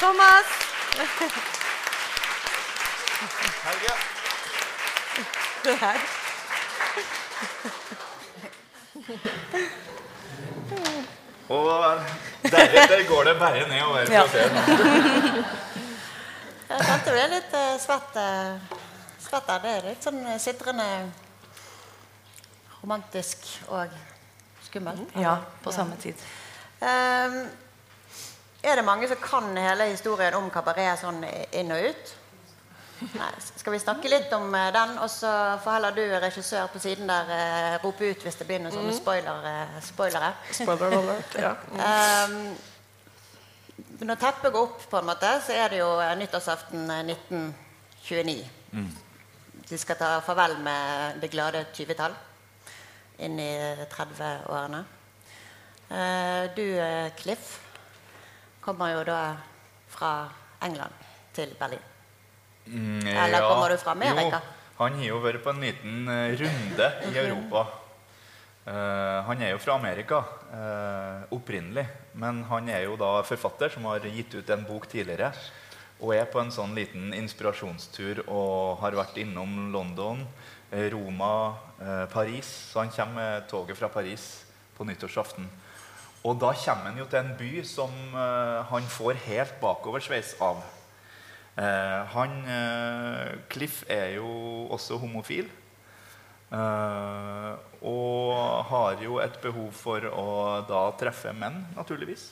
Thomas. 0.00 0.46
Helge. 3.64 3.92
Det 5.64 5.76
her. 5.80 5.98
Og 11.48 11.98
deretter 12.42 13.08
går 13.08 13.24
det 13.24 13.38
bare 13.38 13.68
nedover. 13.68 14.06
fra 14.06 14.14
Ja. 14.14 14.22
å 14.22 14.28
se 14.28 14.38
den. 14.48 14.56
Jeg 16.70 16.84
kjente 16.86 17.10
ble 17.10 17.22
er 17.24 17.32
litt 17.32 17.54
eh, 17.58 17.72
svett, 17.82 18.16
eh. 19.32 19.62
Det 19.62 19.72
er 19.72 19.88
litt 19.88 20.06
sånn 20.06 20.20
eh, 20.26 20.38
sitrende 20.42 20.86
romantisk 22.80 23.44
og 23.68 23.92
skummelt. 24.64 25.10
Ja, 25.20 25.38
på 25.62 25.72
samme 25.74 25.98
tid. 26.00 26.16
Um, 26.80 27.42
er 28.64 28.76
det 28.76 28.84
mange 28.84 29.08
som 29.08 29.20
kan 29.20 29.50
hele 29.56 29.90
historien 29.90 30.36
om 30.38 30.48
kabaret 30.52 31.00
sånn 31.00 31.20
inn 31.26 31.72
og 31.74 31.90
ut? 31.90 32.16
Nei, 33.00 33.28
skal 33.56 33.72
vi 33.72 33.78
snakke 33.80 34.10
litt 34.12 34.32
om 34.36 34.52
eh, 34.54 34.70
den, 34.76 34.96
og 35.00 35.08
så 35.12 35.30
får 35.64 35.78
heller 35.78 35.94
du, 35.96 36.02
regissør 36.20 36.66
på 36.72 36.80
siden 36.82 37.08
der, 37.08 37.30
uh, 37.32 37.76
rope 37.84 38.10
ut 38.10 38.26
hvis 38.26 38.36
det 38.36 38.48
begynner 38.48 38.74
sånne 38.74 38.92
spoiler, 38.96 39.46
uh, 39.46 39.78
spoilere. 39.84 40.34
Spoiler 40.52 40.98
alert. 40.98 41.38
Ja. 41.40 41.54
Um, 42.28 42.42
når 44.08 44.20
teppet 44.20 44.52
går 44.52 44.66
opp, 44.66 44.82
på 44.90 45.00
en 45.00 45.08
måte, 45.08 45.30
så 45.44 45.56
er 45.56 45.72
det 45.72 45.80
jo 45.80 45.88
nyttårsaften 46.20 46.90
eh, 46.90 47.14
1929. 47.14 48.36
De 49.70 49.78
skal 49.78 49.94
ta 49.94 50.16
farvel 50.26 50.56
med 50.64 51.20
det 51.22 51.28
glade 51.30 51.60
20-tall 51.70 52.14
inn 53.22 53.36
i 53.38 53.52
30-årene. 53.92 54.80
Eh, 55.90 56.48
du, 56.56 56.64
eh, 56.74 57.12
Cliff, 57.14 57.52
kommer 58.60 58.96
jo 58.96 59.04
da 59.06 59.20
fra 59.92 60.10
England 60.66 61.06
til 61.36 61.54
Berlin. 61.60 61.84
Mm, 62.66 63.06
Eller 63.06 63.46
kommer 63.46 63.70
du 63.70 63.76
fra 63.78 63.94
Amerika? 63.94 64.40
Jo, 64.42 64.74
han 64.80 64.98
har 64.98 65.06
jo 65.06 65.22
vært 65.22 65.44
på 65.44 65.54
en 65.54 65.62
liten 65.62 66.08
eh, 66.08 66.34
runde 66.42 66.90
i 67.06 67.14
Europa. 67.22 67.66
Uh, 68.60 69.24
han 69.24 69.40
er 69.40 69.54
jo 69.54 69.58
fra 69.58 69.74
Amerika 69.80 70.18
uh, 70.52 71.22
opprinnelig, 71.32 71.86
men 72.20 72.42
han 72.46 72.68
er 72.68 72.84
jo 72.84 72.98
da 73.00 73.22
forfatter 73.26 73.72
som 73.72 73.88
har 73.88 74.04
gitt 74.04 74.36
ut 74.36 74.50
en 74.52 74.66
bok 74.68 74.84
tidligere. 74.86 75.32
Og 76.00 76.14
er 76.16 76.28
på 76.32 76.40
en 76.40 76.52
sånn 76.52 76.72
liten 76.72 77.12
inspirasjonstur 77.12 78.22
og 78.24 78.80
har 78.80 78.96
vært 78.96 79.18
innom 79.20 79.68
London, 79.72 80.22
eh, 80.72 80.88
Roma, 80.94 81.56
eh, 81.80 82.06
Paris. 82.06 82.46
Så 82.72 82.80
han 82.80 82.90
kommer 82.90 83.14
med 83.14 83.48
toget 83.48 83.76
fra 83.76 83.88
Paris 83.88 84.44
på 84.76 84.84
nyttårsaften. 84.84 85.48
Og 86.24 86.38
da 86.40 86.52
kommer 86.52 86.84
han 86.88 86.98
jo 86.98 87.04
til 87.04 87.18
en 87.18 87.36
by 87.36 87.62
som 87.64 87.90
eh, 88.14 88.62
han 88.64 88.82
får 88.82 89.14
helt 89.26 89.60
bakoversveis 89.60 90.36
av. 90.40 90.62
Han 91.60 92.30
Cliff 93.50 93.82
er 93.90 94.14
jo 94.14 94.68
også 94.70 94.96
homofil. 94.96 95.50
og 97.82 98.64
har 98.70 99.02
jo 99.02 99.18
et 99.18 99.42
behov 99.42 99.72
for 99.72 100.00
å 100.00 100.64
da 100.64 100.90
treffe 100.96 101.34
menn, 101.36 101.66
naturligvis. 101.76 102.30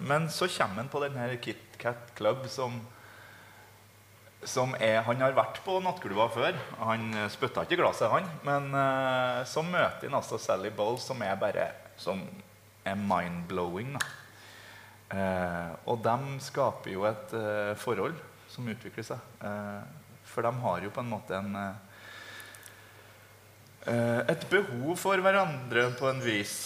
Men 0.00 0.28
så 0.28 0.48
kommer 0.48 0.74
han 0.82 0.88
på 0.88 1.00
denne 1.04 1.38
Kit 1.38 1.65
Kat 1.80 2.12
Club 2.18 2.46
som 2.52 2.80
som 4.46 4.74
er, 4.78 5.00
Han 5.02 5.18
har 5.20 5.34
vært 5.34 5.58
på 5.64 5.78
nattklubber 5.82 6.30
før. 6.30 6.58
Han 6.78 7.08
eh, 7.16 7.30
spytta 7.32 7.64
ikke 7.66 7.80
glasset, 7.80 8.10
han. 8.12 8.28
Men 8.46 8.68
uh, 8.74 9.42
så 9.48 9.64
møter 9.66 10.06
han 10.06 10.18
altså 10.20 10.38
Sally 10.38 10.70
Bowles, 10.70 11.06
som 11.08 11.22
er 11.24 11.34
bare 11.40 11.70
som 11.98 12.20
er 12.86 12.94
mind-blowing. 13.00 13.96
Eh, 15.06 15.72
og 15.86 16.00
de 16.02 16.38
skaper 16.42 16.92
jo 16.92 17.06
et 17.08 17.34
uh, 17.34 17.74
forhold 17.78 18.14
som 18.50 18.68
utvikler 18.70 19.06
seg. 19.06 19.22
Uh, 19.42 19.82
for 20.26 20.46
de 20.46 20.52
har 20.62 20.86
jo 20.86 20.92
på 20.94 21.02
en 21.02 21.12
måte 21.12 21.36
en 21.38 21.58
Et 23.86 24.40
behov 24.50 24.96
for 24.98 25.22
hverandre 25.22 25.84
på 25.94 26.08
en 26.10 26.18
vis. 26.18 26.56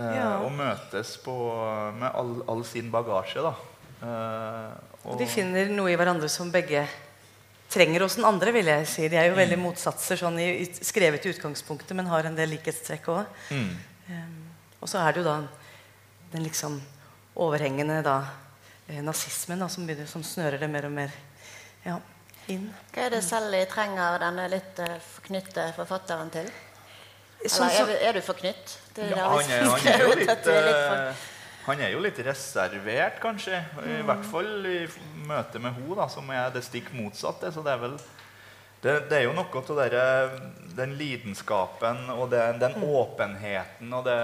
Eh, 0.00 0.14
Ja. 0.16 0.38
Og 0.40 0.52
møtes 0.56 1.18
på, 1.20 1.34
med 1.98 2.08
all, 2.08 2.38
all 2.48 2.64
sin 2.64 2.88
bagasje, 2.90 3.42
da. 3.44 3.52
Eh, 4.00 4.72
og, 5.04 5.16
De 5.20 5.28
finner 5.28 5.70
noe 5.72 5.92
i 5.92 5.96
hverandre 5.98 6.28
som 6.32 6.50
begge 6.52 6.86
trenger 7.70 8.04
hos 8.06 8.16
den 8.18 8.26
andre. 8.28 8.52
vil 8.52 8.70
jeg 8.72 8.86
si. 8.88 9.08
De 9.08 9.18
er 9.20 9.30
jo 9.30 9.38
veldig 9.38 9.58
motsatser 9.60 10.20
sånn 10.20 10.38
i, 10.42 10.50
skrevet 10.80 11.26
i 11.26 11.34
utgangspunktet, 11.34 11.94
men 11.96 12.10
har 12.10 12.28
en 12.28 12.38
del 12.38 12.54
likhetstrekk 12.56 13.10
òg. 13.12 13.42
mm, 13.50 14.38
og 14.80 14.88
så 14.88 15.02
er 15.04 15.12
det 15.12 15.20
jo 15.20 15.28
da 15.28 15.36
den 16.32 16.46
liksom 16.46 16.80
overhengende 17.40 18.00
da, 18.02 18.16
eh, 18.88 19.02
nazismen 19.02 19.60
da, 19.60 19.68
som, 19.68 19.86
begynner, 19.86 20.08
som 20.08 20.24
snører 20.24 20.58
det 20.58 20.70
mer 20.70 20.88
og 20.88 20.94
mer 20.94 21.12
ja, 21.84 21.98
inn. 22.48 22.70
Hva 22.94 23.06
er 23.06 23.14
det 23.14 23.22
Sally 23.26 23.60
trenger 23.70 24.18
denne 24.22 24.48
litt 24.52 24.80
eh, 24.82 24.96
forknytte 25.14 25.70
forfatteren 25.76 26.32
til? 26.32 26.50
Eller 27.40 27.76
er, 27.80 27.92
er 28.08 28.16
du 28.18 28.20
forknytt? 28.24 28.78
Det 28.94 29.10
ja, 29.14 29.28
han, 29.30 29.40
er, 29.40 29.68
han, 29.68 29.86
er 29.88 30.02
jo 30.04 30.16
litt, 30.18 30.28
er 30.28 30.72
for- 30.88 31.28
han 31.70 31.80
er 31.86 31.94
jo 31.94 32.02
litt 32.02 32.18
reservert, 32.26 33.20
kanskje. 33.22 33.60
I 33.86 34.00
hvert 34.06 34.24
fall 34.26 34.66
i 34.66 34.78
møte 35.26 35.62
med 35.62 35.76
henne, 35.78 36.08
som 36.12 36.30
er 36.34 36.50
det 36.54 36.64
stikk 36.66 36.90
motsatte. 36.96 37.52
Så 37.54 37.62
det 37.66 37.72
er 37.74 37.82
vel 37.84 37.96
det, 38.80 38.94
det 39.10 39.18
er 39.18 39.26
jo 39.26 39.34
noe 39.36 39.60
av 39.60 39.76
der, 39.76 40.38
den 40.76 40.94
lidenskapen 40.96 42.06
og 42.14 42.30
det, 42.32 42.44
den 42.62 42.78
åpenheten 42.80 43.92
og 43.92 44.06
det 44.08 44.20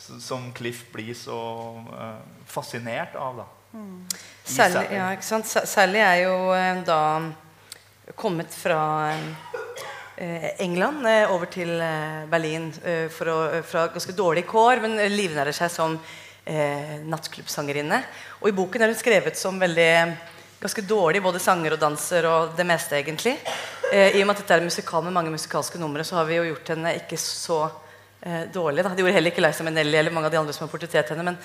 som 0.00 0.46
Cliff 0.56 0.86
blir 0.94 1.12
så 1.12 1.36
uh, 1.84 2.20
fascinert 2.48 3.16
av. 3.20 3.42
da. 3.42 3.48
I 3.76 4.54
Sally, 4.54 4.86
ja, 4.96 5.10
ikke 5.12 5.26
sant? 5.28 5.46
Sa- 5.46 5.66
Sally 5.68 6.00
er 6.00 6.22
jo 6.24 6.32
eh, 6.56 6.80
da 6.82 7.02
kommet 8.18 8.50
fra 8.56 8.80
eh, 10.16 10.48
England 10.64 11.04
over 11.30 11.46
til 11.52 11.76
Berlin 12.32 12.72
for 13.14 13.30
å, 13.30 13.36
fra 13.62 13.84
ganske 13.92 14.16
dårlige 14.16 14.48
kår, 14.50 14.82
men 14.82 14.98
livnærer 15.12 15.54
seg 15.54 15.70
som 15.70 16.00
eh, 16.50 16.98
nattklubbsangerinne. 17.06 18.02
Og 18.40 18.50
i 18.50 18.56
boken 18.56 18.82
er 18.82 18.92
hun 18.92 18.98
skrevet 18.98 19.38
som 19.38 19.58
veldig 19.60 19.90
ganske 20.60 20.84
dårlig 20.84 21.22
både 21.24 21.40
sanger 21.40 21.74
og 21.74 21.80
danser 21.80 22.26
og 22.28 22.56
det 22.58 22.66
meste, 22.68 22.98
egentlig. 22.98 23.36
Eh, 23.92 24.16
I 24.16 24.22
og 24.22 24.28
med 24.28 24.36
at 24.36 24.42
dette 24.42 24.58
er 24.58 24.66
musikal 24.66 25.04
med 25.06 25.16
mange 25.16 25.32
musikalske 25.32 25.80
numre, 25.80 26.04
så 26.04 26.20
har 26.20 26.28
vi 26.28 26.40
jo 26.40 26.48
gjort 26.50 26.74
henne 26.74 26.96
ikke 27.00 27.18
så 27.20 27.62
eh, 28.20 28.46
dårlig. 28.52 28.84
Da. 28.84 28.94
De 28.94 29.04
gjorde 29.04 29.16
heller 29.16 29.32
ikke 29.32 29.44
Liza 29.44 29.66
Minnelli 29.66 30.00
eller 30.00 30.14
mange 30.14 30.28
av 30.28 30.34
de 30.34 30.40
andre 30.42 30.56
som 30.56 30.66
har 30.66 30.72
portrettert 30.72 31.14
henne. 31.14 31.24
Men, 31.30 31.38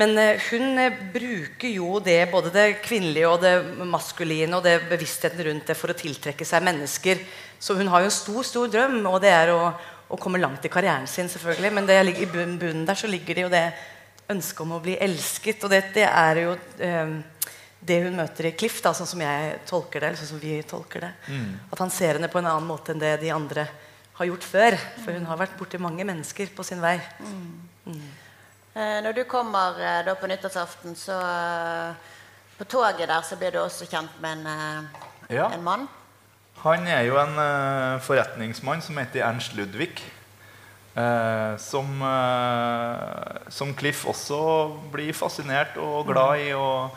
men 0.00 0.16
eh, 0.18 0.50
hun 0.50 0.80
eh, 0.80 1.00
bruker 1.14 1.74
jo 1.74 1.98
det, 2.04 2.20
både 2.32 2.52
det 2.54 2.68
kvinnelige 2.84 3.30
og 3.30 3.42
det 3.44 3.54
maskuline 3.84 4.56
og 4.56 4.64
det 4.66 4.78
bevisstheten 4.90 5.44
rundt 5.50 5.68
det 5.70 5.78
for 5.78 5.92
å 5.92 5.98
tiltrekke 5.98 6.48
seg 6.48 6.64
mennesker. 6.64 7.20
Så 7.60 7.76
hun 7.76 7.90
har 7.92 8.04
jo 8.04 8.12
en 8.12 8.20
stor 8.22 8.46
stor 8.48 8.72
drøm, 8.72 9.02
og 9.10 9.20
det 9.24 9.32
er 9.34 9.52
å, 9.52 9.60
å 10.08 10.20
komme 10.20 10.40
langt 10.40 10.64
i 10.64 10.72
karrieren 10.72 11.08
sin. 11.10 11.28
selvfølgelig, 11.28 11.72
Men 11.72 12.14
i 12.14 12.30
bunnen 12.32 12.86
der 12.88 12.96
så 12.96 13.12
ligger 13.12 13.34
det 13.34 13.44
jo 13.44 13.52
det 13.52 13.66
ønsket 14.30 14.60
om 14.64 14.72
å 14.76 14.80
bli 14.84 14.96
elsket. 15.00 15.64
Og 15.64 15.70
det, 15.72 15.82
det 15.94 16.06
er 16.08 16.40
jo 16.44 16.52
eh, 16.78 17.14
det 17.84 17.98
hun 18.06 18.16
møter 18.16 18.46
i 18.48 18.54
Cliff, 18.56 18.78
da, 18.84 18.94
sånn 18.96 19.06
som 19.10 19.20
jeg 19.20 19.58
tolker 19.68 20.00
det. 20.00 20.06
eller 20.12 20.20
sånn 20.22 20.32
som 20.34 20.40
vi 20.42 20.62
tolker 20.68 21.04
det. 21.04 21.12
At 21.72 21.82
han 21.82 21.90
ser 21.92 22.16
henne 22.16 22.30
på 22.32 22.40
en 22.40 22.48
annen 22.48 22.66
måte 22.68 22.94
enn 22.94 23.02
det 23.02 23.16
de 23.20 23.30
andre 23.34 23.66
har 24.16 24.28
gjort 24.30 24.46
før. 24.46 24.76
For 25.04 25.12
hun 25.12 25.26
har 25.28 25.36
vært 25.40 25.58
borti 25.58 25.80
mange 25.82 26.04
mennesker 26.08 26.48
på 26.56 26.64
sin 26.64 26.80
vei. 26.80 26.96
Eh, 28.74 29.00
Når 29.04 29.12
du 29.14 29.24
kommer 29.30 29.76
eh, 29.78 30.00
da 30.06 30.14
på 30.18 30.26
nyttårsaften, 30.30 30.96
så 30.98 31.18
eh, 31.20 31.94
På 32.58 32.64
toget 32.70 33.08
der 33.10 33.22
så 33.26 33.36
blir 33.36 33.50
du 33.50 33.58
også 33.58 33.86
kjent 33.90 34.16
med 34.22 34.38
en, 34.46 34.88
Ja. 35.28 35.48
en 35.52 35.62
mann. 35.64 35.88
Han 36.62 36.86
er 36.86 37.02
jo 37.02 37.16
en 37.18 37.34
forretningsmann 38.00 38.80
som 38.80 38.96
heter 38.96 39.24
Ernst 39.26 39.56
Ludvig. 39.58 39.98
Eh, 40.94 41.56
som, 41.58 42.02
eh, 42.02 43.50
som 43.50 43.74
Cliff 43.74 44.04
også 44.06 44.40
blir 44.92 45.12
fascinert 45.16 45.76
og 45.80 46.06
glad 46.10 46.44
i. 46.46 46.52
Og, 46.56 46.94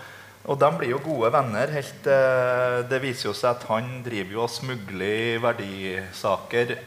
og 0.47 0.59
de 0.59 0.71
blir 0.77 0.93
jo 0.95 1.03
gode 1.03 1.33
venner. 1.33 1.73
helt 1.73 2.07
eh, 2.07 2.79
Det 2.89 3.01
viser 3.03 3.29
jo 3.29 3.35
seg 3.37 3.55
at 3.55 3.67
han 3.71 4.01
driver 4.05 4.37
jo 4.37 4.45
og 4.45 4.53
smugler 4.53 5.41
verdisaker 5.43 6.77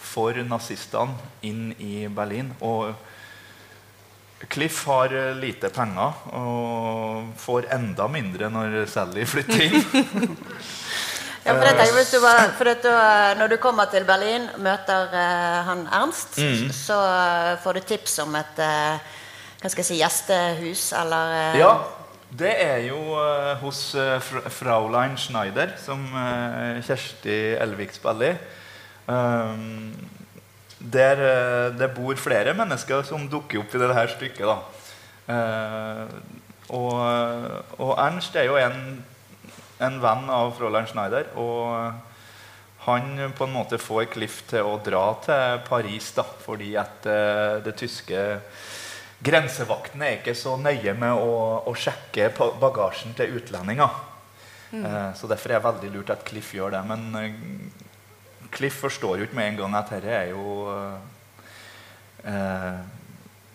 for 0.00 0.34
nazistene 0.46 1.18
inn 1.42 1.70
i 1.78 2.08
Berlin. 2.08 2.54
Og 2.60 2.94
Cliff 4.48 4.86
har 4.88 5.12
lite 5.36 5.68
penger 5.68 6.16
og 6.32 7.34
får 7.36 7.68
enda 7.76 8.06
mindre 8.08 8.48
når 8.48 8.86
Sally 8.88 9.26
flytter 9.28 9.66
inn. 9.68 10.36
Ja, 11.44 11.54
for 11.54 11.64
tenker 11.64 12.10
du 12.12 12.18
var, 12.20 12.50
for 12.58 12.68
at 12.68 12.82
da, 12.84 13.34
Når 13.38 13.54
du 13.54 13.56
kommer 13.56 13.88
til 13.92 14.04
Berlin 14.04 14.48
møter 14.60 15.08
uh, 15.12 15.62
han 15.70 15.86
Ernst, 15.88 16.36
Mm. 16.38 16.68
så 16.72 16.98
eh, 17.00 17.54
får 17.62 17.72
du 17.72 17.80
tips 17.80 18.18
om 18.26 18.34
et 18.36 18.60
uh, 18.60 19.00
hva 19.60 19.68
skal 19.68 19.82
jeg 19.82 19.88
si, 19.88 19.98
gjestehus, 20.00 20.84
eller 20.96 21.32
uh, 21.52 21.58
Ja, 21.58 21.72
det 22.30 22.52
er 22.62 22.78
jo 22.86 22.98
eh, 23.18 23.56
hos 23.58 23.94
eh, 23.98 24.20
Fraulein 24.54 25.16
Schneider, 25.18 25.72
som 25.82 26.04
eh, 26.14 26.78
Kjersti 26.86 27.38
Elvik 27.58 27.90
spiller 27.96 28.30
i. 28.30 28.36
Um, 29.10 29.90
der 30.78 31.18
eh, 31.26 31.72
det 31.74 31.90
bor 31.96 32.14
flere 32.14 32.54
mennesker 32.54 33.02
som 33.08 33.26
dukker 33.28 33.58
opp 33.64 33.74
i 33.74 33.80
dette 33.82 34.04
stykket. 34.14 34.46
Da. 34.46 34.58
Uh, 35.26 36.06
og, 36.70 36.94
og 37.82 37.92
Ernst 37.98 38.36
er 38.38 38.46
jo 38.46 38.54
en, 38.62 39.04
en 39.80 39.98
venn 40.02 40.30
av 40.32 40.54
Fraulein 40.58 40.88
Schneider. 40.88 41.32
Og 41.40 41.92
han 42.86 43.32
på 43.36 43.46
en 43.46 43.54
måte 43.54 43.80
får 43.80 44.08
Cliff 44.14 44.42
til 44.50 44.66
å 44.66 44.78
dra 44.84 45.04
til 45.24 45.64
Paris 45.66 46.12
da, 46.16 46.24
fordi 46.24 46.74
at 46.80 47.08
uh, 47.08 47.58
det 47.64 47.76
tyske 47.80 48.22
Grensevakten 49.20 50.00
er 50.00 50.14
ikke 50.16 50.32
så 50.32 50.54
nøye 50.56 50.94
med 50.96 51.12
å, 51.12 51.32
å 51.68 51.74
sjekke 51.76 52.30
bagasjen 52.60 53.12
til 53.18 53.36
utlendinger. 53.36 53.98
Eh, 54.72 55.14
så 55.14 55.26
derfor 55.26 55.50
er 55.50 55.58
det 55.58 55.66
veldig 55.66 55.90
lurt 55.94 56.12
at 56.14 56.24
Cliff 56.26 56.54
gjør 56.54 56.74
det. 56.76 56.82
Men 56.86 57.02
eh, 57.18 57.34
Cliff 58.54 58.80
forstår 58.82 59.18
jo 59.18 59.26
ikke 59.26 59.38
med 59.38 59.52
en 59.52 59.60
gang 59.64 59.76
at 59.78 59.92
dette 59.92 60.14
er 60.14 60.30
jo 60.30 60.70
eh, 60.72 60.96
eh, 62.32 62.80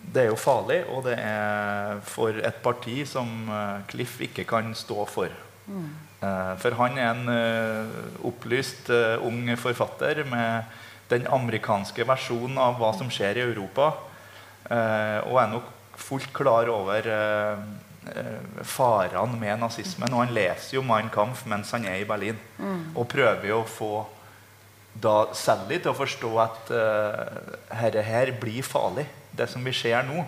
Det 0.06 0.22
er 0.22 0.30
jo 0.30 0.38
farlig, 0.38 0.84
og 0.86 1.04
det 1.08 1.16
er 1.18 2.00
for 2.06 2.30
et 2.38 2.62
parti 2.64 3.02
som 3.10 3.50
eh, 3.50 3.82
Cliff 3.90 4.20
ikke 4.22 4.46
kan 4.48 4.76
stå 4.76 5.06
for. 5.10 5.32
Eh, 5.66 6.52
for 6.62 6.78
han 6.80 6.98
er 7.00 7.12
en 7.12 7.32
eh, 7.32 7.96
opplyst 8.28 8.90
eh, 8.94 9.16
ung 9.26 9.50
forfatter 9.60 10.24
med 10.30 10.76
den 11.12 11.28
amerikanske 11.30 12.06
versjonen 12.08 12.58
av 12.62 12.80
hva 12.80 12.92
som 12.98 13.12
skjer 13.14 13.40
i 13.40 13.46
Europa. 13.46 13.92
Og 14.66 15.36
er 15.38 15.50
nok 15.52 15.68
fullt 16.02 16.32
klar 16.34 16.66
over 16.74 17.06
farene 18.66 19.38
med 19.38 19.60
nazismen. 19.62 20.10
Og 20.10 20.24
han 20.24 20.34
leser 20.34 20.80
jo 20.80 20.82
Mein 20.82 21.12
Kampf 21.14 21.44
mens 21.46 21.70
han 21.78 21.86
er 21.86 22.00
i 22.02 22.08
Berlin. 22.10 22.40
Og 22.98 23.06
prøver 23.12 23.52
jo 23.52 23.60
å 23.60 23.70
få 23.70 23.92
da 24.98 25.28
Sally 25.38 25.78
til 25.78 25.92
å 25.92 25.98
forstå 26.00 26.30
at 26.42 26.70
uh, 26.72 27.56
herre 27.76 28.02
her 28.08 28.32
blir 28.40 28.66
farlig, 28.66 29.04
det 29.36 29.46
som 29.52 29.62
vi 29.62 29.74
ser 29.76 30.02
nå. 30.08 30.24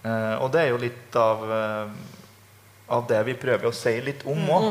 Eh, 0.00 0.34
og 0.40 0.48
det 0.54 0.62
er 0.62 0.70
jo 0.72 0.80
litt 0.80 1.16
av, 1.20 1.42
eh, 1.52 1.88
av 2.90 3.06
det 3.10 3.20
vi 3.28 3.34
prøver 3.38 3.68
å 3.70 3.74
si 3.74 3.92
litt 4.04 4.26
om 4.26 4.48
òg. 4.50 4.70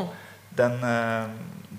Den, 0.56 0.78
eh, 0.84 1.30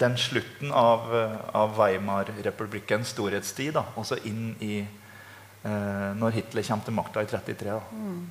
den 0.02 0.18
slutten 0.18 0.72
av, 0.72 1.10
eh, 1.16 1.38
av 1.54 1.76
Weimar-republikkens 1.78 3.12
storhetstid, 3.14 3.74
da, 3.74 3.84
også 3.96 4.18
inn 4.26 4.56
i 4.60 4.80
eh, 4.82 6.14
når 6.18 6.32
Hitler 6.32 6.64
kommer 6.64 6.86
til 6.86 6.94
makta 6.98 7.22
i 7.22 7.28
1933. 7.30 7.82
Mm. 7.92 8.30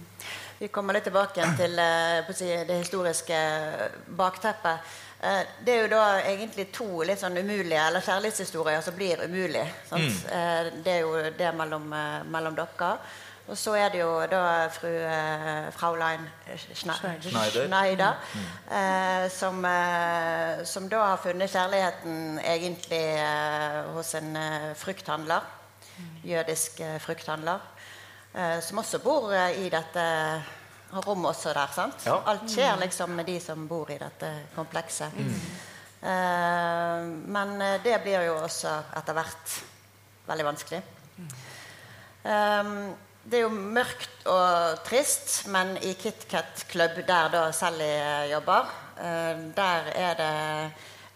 Vi 0.61 0.69
kommer 0.69 0.93
litt 0.93 1.07
tilbake 1.09 1.45
til 1.57 1.79
eh, 1.79 2.33
si, 2.37 2.49
det 2.69 2.81
historiske 2.83 3.39
bakteppet. 4.19 4.91
Eh, 5.23 5.43
Det 5.65 5.73
er 5.73 5.83
jo 5.83 5.93
da 5.95 6.03
egentlig 6.21 6.67
to 6.73 7.03
litt 7.07 7.21
sånn 7.21 7.39
umulige 7.39 7.81
eller 7.87 8.05
kjærlighetshistorier 8.05 8.83
som 8.85 8.97
blir 8.97 9.23
umulige. 9.25 9.69
Sant? 9.89 10.27
Eh, 10.33 10.71
Det 10.85 10.99
er 10.99 11.01
jo 11.01 11.15
det 11.39 11.55
mellom, 11.57 11.89
mellom 12.29 12.55
dere. 12.59 12.97
Og 13.51 13.59
så 13.59 13.73
er 13.75 13.89
det 13.91 13.99
jo 14.01 14.11
da 14.31 14.69
fru 14.71 14.89
eh, 14.89 15.71
Fraulein 15.75 16.23
Schneider, 16.55 17.67
Schneider. 17.67 18.15
mm. 18.35 18.45
eh, 18.79 19.25
som, 19.35 19.65
eh, 19.65 20.63
som 20.65 20.87
da 20.89 21.01
har 21.09 21.19
funnet 21.23 21.51
kjærligheten 21.51 22.39
egentlig 22.39 23.03
eh, 23.19 23.81
hos 23.97 24.15
en 24.15 24.37
eh, 24.39 24.71
frukthandler. 24.79 25.43
Jødisk 26.25 26.81
eh, 26.81 27.01
frukthandler. 27.03 27.59
Eh, 28.35 28.61
som 28.63 28.79
også 28.79 29.03
bor 29.03 29.33
eh, 29.35 29.59
i 29.65 29.69
dette 29.73 30.07
rommet 30.91 31.07
rom 31.07 31.25
også 31.25 31.53
der. 31.55 31.75
sant? 31.75 32.07
Ja. 32.07 32.21
Alt 32.27 32.51
skjer 32.51 32.79
liksom 32.81 33.11
med 33.19 33.27
de 33.27 33.41
som 33.43 33.67
bor 33.69 33.91
i 33.91 33.99
dette 33.99 34.31
komplekset. 34.55 35.19
Eh, 36.03 37.05
men 37.27 37.61
eh, 37.61 37.77
det 37.83 37.99
blir 38.03 38.31
jo 38.31 38.39
også 38.45 38.79
etter 38.97 39.19
hvert 39.19 39.61
veldig 40.31 40.47
vanskelig. 40.53 40.83
Um, 42.23 42.93
det 43.25 43.41
er 43.41 43.45
jo 43.45 43.51
mørkt 43.53 44.27
og 44.31 44.81
trist, 44.87 45.47
men 45.53 45.75
i 45.85 45.93
KitKat 45.99 46.65
Club, 46.71 47.03
der 47.07 47.29
da 47.33 47.43
Sally 47.53 47.91
eh, 47.91 48.31
jobber, 48.33 48.71
eh, 48.97 49.45
der 49.57 49.93
er 49.95 50.17
det 50.21 50.33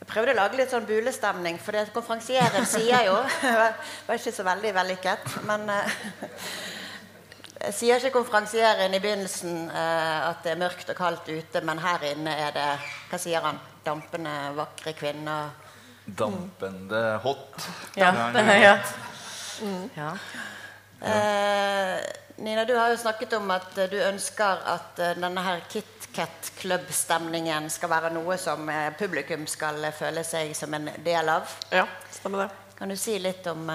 Jeg 0.04 0.10
prøvde 0.10 0.34
å 0.34 0.36
lage 0.36 0.58
litt 0.58 0.68
sånn 0.68 0.84
bulestemning, 0.84 1.56
for 1.56 1.72
det 1.72 1.86
konferansieren 1.94 2.66
sier 2.68 3.06
jo 3.06 3.14
Det 3.40 3.52
var 4.04 4.18
ikke 4.20 4.34
så 4.36 4.44
veldig 4.44 4.74
vellykket, 4.76 5.36
men 5.48 5.64
jeg 5.72 5.84
Sier 7.72 7.96
ikke 7.96 8.18
konferansieren 8.18 8.92
i 8.92 9.00
begynnelsen 9.00 9.70
eh, 9.70 10.28
at 10.28 10.44
det 10.44 10.52
er 10.52 10.60
mørkt 10.60 10.90
og 10.92 10.98
kaldt 10.98 11.30
ute, 11.30 11.62
men 11.64 11.80
her 11.80 12.04
inne 12.10 12.34
er 12.46 12.52
det 12.52 12.66
Hva 13.08 13.20
sier 13.20 13.46
han? 13.46 13.62
Dampende, 13.84 14.32
vakre 14.56 14.92
kvinner. 14.96 15.52
Dampende 16.04 17.00
hot. 17.24 17.64
Ja, 17.96 18.12
Dampende, 18.16 18.54
ja. 18.60 18.76
Mm. 19.60 19.88
ja. 19.96 20.10
Ja. 21.04 21.14
Eh, 21.14 22.00
Nina, 22.36 22.64
du 22.64 22.76
har 22.76 22.90
jo 22.90 22.96
snakket 22.96 23.32
om 23.32 23.50
at 23.54 23.78
eh, 23.78 23.90
du 23.90 24.02
ønsker 24.02 24.58
at 24.66 24.98
eh, 24.98 25.18
denne 25.18 25.42
her 25.44 25.60
KitKat-klubbstemningen 25.70 27.70
skal 27.70 27.90
være 27.92 28.10
noe 28.14 28.36
som 28.40 28.70
publikum 28.98 29.46
skal 29.50 29.92
føle 29.94 30.24
seg 30.26 30.54
som 30.58 30.74
en 30.74 30.90
del 31.04 31.28
av. 31.30 31.42
Ja, 31.70 31.86
stemmer 32.10 32.38
det. 32.44 32.50
Kan 32.74 32.90
du 32.90 32.96
si 32.98 33.20
litt 33.22 33.46
om, 33.46 33.70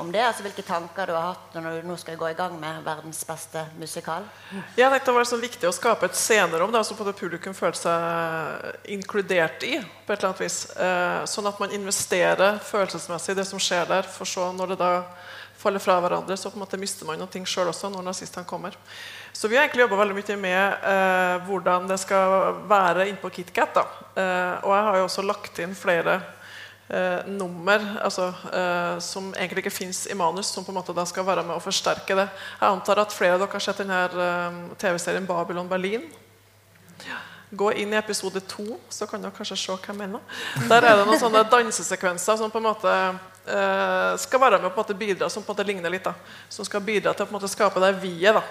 om 0.00 0.08
det? 0.08 0.22
Altså 0.24 0.42
Hvilke 0.46 0.64
tanker 0.64 1.06
du 1.06 1.12
har 1.12 1.34
hatt 1.34 1.52
når 1.52 1.62
du 1.68 1.82
nå 1.90 1.96
skal 2.00 2.16
gå 2.16 2.30
i 2.30 2.36
gang 2.36 2.54
med 2.56 2.80
verdens 2.80 3.20
beste 3.28 3.60
musikal? 3.76 4.24
Tenkte 4.48 5.04
det 5.04 5.16
var 5.18 5.28
så 5.28 5.36
viktig 5.36 5.68
å 5.68 5.76
skape 5.76 6.08
et 6.08 6.16
scenerom 6.16 6.72
da, 6.72 6.80
som 6.80 6.96
publikum 6.96 7.52
føler 7.54 7.76
seg 7.76 8.88
inkludert 8.96 9.60
i. 9.68 9.76
på 10.06 10.12
et 10.14 10.16
eller 10.16 10.28
annet 10.30 10.40
vis. 10.40 10.64
Eh, 10.80 11.28
sånn 11.28 11.50
at 11.50 11.60
man 11.60 11.76
investerer 11.76 12.56
følelsesmessig 12.64 13.36
i 13.36 13.38
det 13.42 13.46
som 13.52 13.60
skjer 13.60 13.84
der. 13.92 14.08
For 14.08 14.24
så 14.24 14.48
når 14.56 14.66
det 14.72 14.80
da 14.80 14.92
faller 15.58 15.82
fra 15.82 15.98
hverandre, 16.02 16.36
så 16.38 16.50
på 16.52 16.58
en 16.58 16.62
måte 16.62 16.78
mister 16.80 17.08
man 17.08 17.18
noe 17.18 17.44
sjøl 17.48 17.70
også 17.72 17.90
når 17.90 18.06
nazistene 18.06 18.46
kommer. 18.46 18.76
Så 19.32 19.48
vi 19.50 19.58
har 19.58 19.66
egentlig 19.66 19.84
jobba 19.86 20.00
veldig 20.00 20.16
mye 20.16 20.36
med 20.40 20.88
eh, 20.92 21.46
hvordan 21.46 21.88
det 21.90 21.98
skal 22.00 22.62
være 22.70 23.08
innpå 23.10 23.30
KitKat. 23.34 23.78
Eh, 24.18 24.54
og 24.64 24.74
jeg 24.74 24.84
har 24.88 24.98
jo 24.98 25.06
også 25.08 25.24
lagt 25.26 25.60
inn 25.62 25.74
flere 25.78 26.20
eh, 26.88 27.26
nummer 27.26 27.84
altså, 28.02 28.30
eh, 28.52 28.98
som 29.04 29.32
egentlig 29.34 29.66
ikke 29.66 29.74
fins 29.74 30.06
i 30.06 30.16
manus, 30.18 30.50
som 30.54 30.66
på 30.66 30.72
en 30.72 30.80
måte 30.80 30.96
da 30.96 31.06
skal 31.06 31.26
være 31.26 31.44
med 31.46 31.58
å 31.58 31.62
forsterke 31.62 32.18
det. 32.18 32.28
Jeg 32.60 32.70
antar 32.70 33.02
at 33.04 33.14
flere 33.14 33.36
av 33.36 33.44
dere 33.44 33.58
har 33.58 33.66
sett 33.66 33.82
denne 33.82 34.04
eh, 34.08 34.62
TV-serien 34.80 35.26
Babylon 35.28 35.70
Berlin. 35.70 36.06
Gå 37.48 37.70
inn 37.80 37.94
i 37.94 37.96
episode 37.96 38.42
to, 38.44 38.76
så 38.92 39.06
kan 39.08 39.22
dere 39.22 39.32
kanskje 39.32 39.56
se 39.56 39.72
hva 39.72 39.80
jeg 39.80 39.96
mener. 39.96 40.44
Der 40.68 40.84
er 40.84 40.98
det 40.98 41.06
noen 41.08 41.20
sånne 41.20 41.46
dansesekvenser 41.48 42.36
som 42.36 42.52
på 42.52 42.60
en 42.60 42.66
måte 42.68 42.94
skal 43.48 44.40
være 44.40 44.58
med 44.60 44.76
måte 44.76 44.94
bidra 44.94 45.28
som 45.32 45.42
på 45.42 45.52
en 45.52 45.56
måte 45.56 45.66
ligner 45.66 45.90
litt. 45.90 46.04
da, 46.04 46.14
Som 46.48 46.66
skal 46.68 46.84
bidra 46.84 47.14
til 47.14 47.24
å 47.24 47.28
på 47.28 47.34
en 47.34 47.40
måte 47.40 47.50
skape 47.50 47.80
det 47.80 47.94
vi-et. 48.02 48.42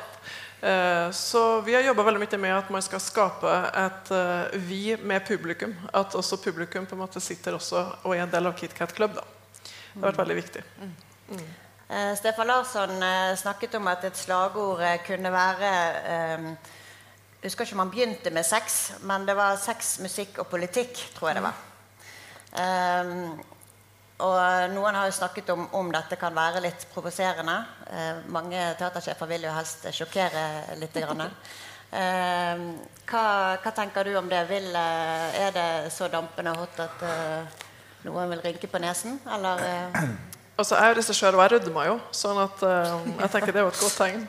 Eh, 0.61 1.11
så 1.11 1.61
vi 1.61 1.75
har 1.75 1.81
jobba 1.81 2.03
mye 2.17 2.37
med 2.37 2.55
at 2.55 2.69
man 2.69 2.81
skal 2.81 2.99
skape 2.99 3.51
et 3.77 4.11
eh, 4.11 4.57
vi 4.57 4.97
med 4.97 5.25
publikum. 5.27 5.75
At 5.93 6.15
også 6.15 6.37
publikum 6.41 6.85
på 6.85 6.95
en 6.95 7.03
måte 7.03 7.21
sitter 7.21 7.53
også 7.53 7.83
og 8.03 8.15
er 8.15 8.23
en 8.23 8.31
del 8.31 8.47
av 8.47 8.57
KitKat 8.57 8.95
Club. 8.95 9.13
da. 9.13 9.23
Det 9.61 10.01
har 10.01 10.11
vært 10.11 10.21
veldig 10.23 10.37
viktig. 10.37 10.63
Eh, 11.89 12.15
Stefan 12.17 12.47
Larsson 12.47 13.03
eh, 13.03 13.35
snakket 13.37 13.75
om 13.75 13.87
at 13.87 14.03
et 14.03 14.17
slagord 14.17 14.81
eh, 14.81 14.97
kunne 15.05 15.31
være 15.31 15.69
eh, 16.15 16.49
Jeg 17.37 17.51
husker 17.51 17.65
ikke 17.65 17.77
om 17.77 17.83
han 17.85 17.91
begynte 17.93 18.33
med 18.33 18.45
sex, 18.45 18.93
men 19.01 19.27
det 19.27 19.35
var 19.37 19.59
sex, 19.61 19.99
musikk 20.01 20.39
og 20.41 20.49
politikk, 20.49 20.97
tror 21.15 21.29
jeg 21.29 21.37
det 21.37 21.45
var. 21.45 21.61
Eh, 22.57 23.56
og 24.17 24.73
noen 24.73 24.95
har 24.97 25.05
jo 25.05 25.13
snakket 25.13 25.49
om 25.53 25.67
om 25.77 25.91
dette 25.93 26.17
kan 26.17 26.33
være 26.35 26.61
litt 26.65 26.87
provoserende. 26.93 27.57
Eh, 27.91 28.23
mange 28.33 28.61
teatersjefer 28.79 29.29
vil 29.29 29.45
jo 29.45 29.53
helst 29.53 29.85
sjokkere 29.93 30.77
litt. 30.81 30.93
Grann. 30.97 31.29
Eh, 31.87 32.61
hva, 33.07 33.21
hva 33.63 33.71
tenker 33.71 34.03
du 34.03 34.17
om 34.19 34.25
det? 34.27 34.41
Vil, 34.49 34.65
eh, 34.75 35.37
er 35.45 35.53
det 35.55 35.93
så 35.95 36.09
dampende 36.11 36.51
hot 36.57 36.81
at 36.83 37.05
eh, 37.07 37.61
noen 38.03 38.33
vil 38.33 38.41
rynke 38.43 38.67
på 38.67 38.81
nesen? 38.83 39.15
Eller 39.37 39.63
eh, 39.63 40.01
Altså, 40.57 40.73
jeg 40.73 40.83
er 40.83 40.89
jo 40.89 40.97
regissør, 40.97 41.35
og 41.37 41.43
jeg 41.43 41.51
rødmer 41.51 41.85
jo. 41.85 41.95
sånn 42.17 42.37
at 42.41 42.61
uh, 42.65 42.93
jeg 43.21 43.29
tenker 43.29 43.53
det 43.53 43.59
er 43.61 43.65
jo 43.67 43.69
et 43.69 43.81
godt 43.83 43.97
tegn. 44.01 44.23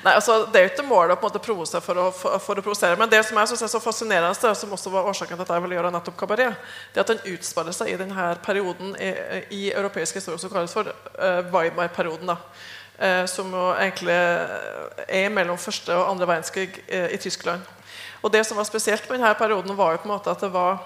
Nei, 0.00 0.14
altså, 0.14 0.38
Det 0.48 0.56
er 0.56 0.64
jo 0.64 0.70
ikke 0.70 0.86
målet 0.88 1.12
å 1.12 1.18
på 1.20 1.26
en 1.26 1.28
måte 1.28 1.42
provosere 1.44 1.84
for 1.84 2.00
å, 2.00 2.06
for, 2.16 2.40
for 2.40 2.60
å 2.60 2.64
provosere. 2.64 2.96
Men 2.96 3.12
det 3.12 3.20
som 3.28 3.36
jeg 3.36 3.50
synes 3.50 3.66
er 3.66 3.72
så 3.74 3.82
fascinerende, 3.84 4.54
som 4.56 4.72
også 4.72 4.94
var 4.94 5.10
årsaken 5.12 5.36
til 5.36 5.44
at 5.44 5.52
jeg 5.52 5.66
ville 5.66 5.76
gjøre 5.76 5.92
nettopp 5.92 6.16
kabaret, 6.22 6.56
det 6.94 7.02
er 7.02 7.04
at 7.04 7.12
den 7.12 7.34
utspiller 7.34 7.76
seg 7.76 7.92
i 7.92 8.00
denne 8.00 8.30
perioden 8.46 8.96
i, 8.96 9.12
i 9.58 9.62
europeisk 9.74 10.16
historie 10.16 10.40
som 10.40 10.54
kalles 10.54 10.72
for 10.72 10.88
uh, 10.88 11.40
Weimar-perioden. 11.52 12.32
da. 12.32 12.40
Uh, 12.98 13.26
som 13.30 13.52
jo 13.52 13.68
egentlig 13.76 14.16
er 14.16 15.28
mellom 15.30 15.60
første 15.60 15.92
og 15.94 16.14
andre 16.14 16.32
verdenskrig 16.32 16.80
uh, 16.88 17.10
i 17.12 17.20
Tyskland. 17.20 17.60
Og 18.24 18.32
det 18.32 18.46
som 18.48 18.56
var 18.56 18.64
spesielt 18.66 19.04
med 19.10 19.20
denne 19.20 19.36
perioden, 19.36 19.76
var 19.76 19.92
jo 19.92 20.00
på 20.00 20.08
en 20.08 20.16
måte 20.16 20.32
at 20.32 20.40
det 20.40 20.48
var 20.56 20.80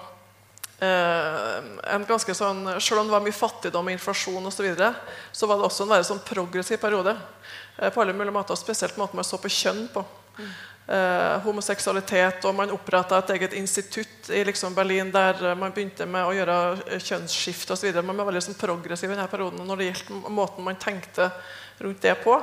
en 0.83 2.05
ganske 2.07 2.33
sånn, 2.35 2.65
Selv 2.81 3.01
om 3.01 3.07
det 3.07 3.15
var 3.15 3.23
mye 3.23 3.35
fattigdom, 3.35 3.89
inflasjon 3.93 4.49
osv., 4.49 4.67
så, 4.75 4.91
så 5.31 5.49
var 5.49 5.59
det 5.59 5.67
også 5.69 5.85
en 5.85 5.93
veldig 5.95 6.09
sånn 6.09 6.23
progressiv 6.27 6.81
periode. 6.81 7.15
Eh, 7.77 7.89
på 7.89 8.01
alle 8.01 8.13
mulige 8.13 8.35
måter, 8.35 8.55
og 8.55 8.61
Spesielt 8.61 8.97
måten 8.97 9.19
man 9.19 9.27
så 9.27 9.39
på 9.41 9.51
kjønn 9.51 9.87
på. 9.93 10.05
Eh, 10.83 11.37
homoseksualitet, 11.45 12.43
og 12.45 12.55
Man 12.55 12.73
oppretta 12.75 13.17
et 13.21 13.29
eget 13.37 13.53
institutt 13.55 14.29
i 14.29 14.43
liksom 14.43 14.75
Berlin 14.75 15.11
der 15.11 15.55
man 15.55 15.71
begynte 15.71 16.05
med 16.05 16.25
å 16.27 16.33
gjøre 16.35 16.99
kjønnsskifte 16.99 17.73
osv. 17.73 18.01
Man 18.03 18.17
var 18.17 18.27
veldig 18.27 18.41
sånn 18.49 18.59
progressiv 18.59 19.11
i 19.11 19.15
denne 19.15 19.29
perioden 19.31 19.63
når 19.67 19.79
det 19.79 19.91
gjaldt 19.91 20.29
måten 20.29 20.65
man 20.65 20.75
tenkte 20.75 21.31
rundt 21.79 22.01
det 22.01 22.17
på. 22.23 22.35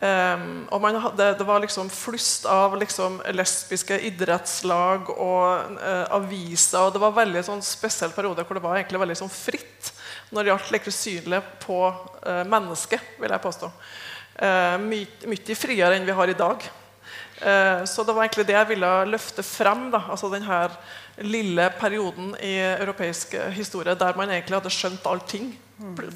Um, 0.00 0.62
og 0.72 0.86
hadde, 0.96 1.24
det 1.36 1.44
var 1.44 1.60
liksom 1.60 1.90
flust 1.92 2.46
av 2.48 2.72
liksom 2.80 3.18
lesbiske 3.36 3.98
idrettslag 4.08 5.10
og 5.12 5.74
uh, 5.76 6.06
aviser. 6.16 6.86
og 6.86 6.94
Det 6.94 7.02
var 7.02 7.18
veldig 7.18 7.42
sånn 7.44 7.60
spesiell 7.64 8.14
periode 8.16 8.46
hvor 8.48 8.56
det 8.56 8.64
var 8.64 8.78
egentlig 8.78 9.02
veldig 9.02 9.18
sånn 9.20 9.32
fritt 9.32 9.92
når 10.32 10.46
det 10.46 10.52
gjaldt 10.54 10.72
like, 10.72 10.94
synet 10.94 11.52
på 11.60 11.82
uh, 11.90 12.44
mennesket. 12.48 13.12
vil 13.20 13.34
jeg 13.36 13.44
påstå. 13.44 13.72
Uh, 14.40 14.80
mye, 14.86 15.28
mye 15.28 15.60
friere 15.66 15.98
enn 15.98 16.08
vi 16.08 16.16
har 16.16 16.32
i 16.32 16.38
dag. 16.38 16.70
Så 17.88 18.02
det 18.04 18.12
var 18.12 18.26
egentlig 18.26 18.44
det 18.50 18.52
jeg 18.52 18.68
ville 18.68 18.88
løfte 19.08 19.40
frem. 19.40 19.86
Da. 19.88 20.02
altså 20.12 20.28
denne 20.28 20.58
lille 21.24 21.70
perioden 21.80 22.34
i 22.36 22.58
europeisk 22.60 23.32
historie 23.56 23.94
der 23.96 24.18
man 24.18 24.28
egentlig 24.28 24.58
hadde 24.58 24.72
skjønt 24.74 25.08
allting 25.08 25.46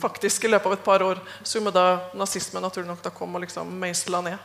faktisk 0.00 0.44
i 0.44 0.50
løpet 0.53 0.66
av 0.66 0.72
et 0.72 0.85
par 0.85 1.03
år. 1.03 1.20
Som 1.42 1.70
da 1.74 1.87
nazismen 2.14 2.64
naturlig 2.64 2.88
nok 2.90 3.03
da 3.05 3.12
kom 3.14 3.35
og 3.35 3.44
liksom 3.44 3.70
meisla 3.81 4.20
ned. 4.24 4.38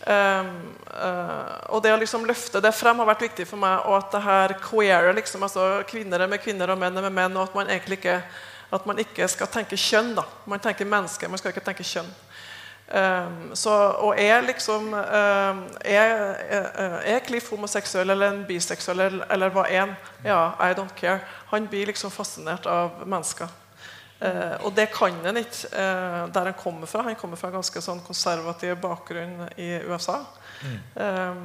Um, 0.00 0.46
uh, 0.88 1.74
og 1.76 1.82
det 1.84 1.90
å 1.92 1.98
liksom 2.00 2.22
løfte 2.24 2.62
det 2.64 2.72
frem 2.72 3.02
har 3.02 3.08
vært 3.10 3.26
viktig 3.28 3.46
for 3.48 3.60
meg. 3.60 3.84
Og 3.88 3.98
at 3.98 4.14
det 4.14 4.22
her 4.24 4.56
queer, 4.62 5.10
liksom, 5.16 5.44
altså 5.44 5.82
kvinner 5.90 6.24
er 6.24 6.30
med 6.30 6.42
kvinner 6.42 6.72
og 6.72 6.80
menn 6.80 6.96
er 6.96 7.08
med 7.08 7.16
menn. 7.18 7.36
Og 7.36 7.48
at 7.48 7.58
man 7.58 7.70
egentlig 7.72 8.00
ikke, 8.00 8.20
at 8.70 8.88
man 8.88 9.02
ikke 9.02 9.28
skal 9.28 9.50
tenke 9.52 9.78
kjønn. 9.80 10.14
da 10.18 10.26
Man 10.48 10.62
tenker 10.62 10.88
menneske, 10.88 11.28
man 11.28 11.40
skal 11.40 11.54
ikke 11.54 11.66
tenke 11.68 11.86
kjønn. 11.86 12.10
Um, 12.90 13.52
så, 13.54 13.70
og 14.02 14.18
er 14.18 14.40
liksom 14.42 14.88
um, 14.90 15.58
er, 15.86 16.08
er, 16.50 16.96
er 17.06 17.20
Cliff 17.22 17.46
homoseksuell 17.52 18.10
eller 18.10 18.32
en 18.32 18.40
biseksuell 18.48 19.04
eller, 19.04 19.26
eller 19.30 19.52
hva 19.54 19.62
en? 19.70 19.92
Ja, 20.26 20.40
I 20.58 20.74
don't 20.74 20.96
care. 20.98 21.20
Han 21.52 21.68
blir 21.70 21.86
liksom 21.86 22.10
fascinert 22.10 22.66
av 22.66 23.04
mennesker. 23.06 23.46
Uh, 24.20 24.66
og 24.66 24.74
det 24.76 24.90
kan 24.92 25.14
han 25.24 25.38
ikke 25.40 25.70
eh, 25.72 26.26
der 26.28 26.50
han 26.50 26.56
kommer 26.58 26.86
fra. 26.86 27.06
Han 27.06 27.16
kommer 27.16 27.40
fra 27.40 27.48
en 27.48 27.56
ganske 27.56 27.80
sånn 27.80 28.02
konservativ 28.04 28.74
bakgrunn 28.82 29.46
i 29.56 29.70
USA. 29.88 30.18
Mm. 30.60 30.74
Eh, 31.04 31.38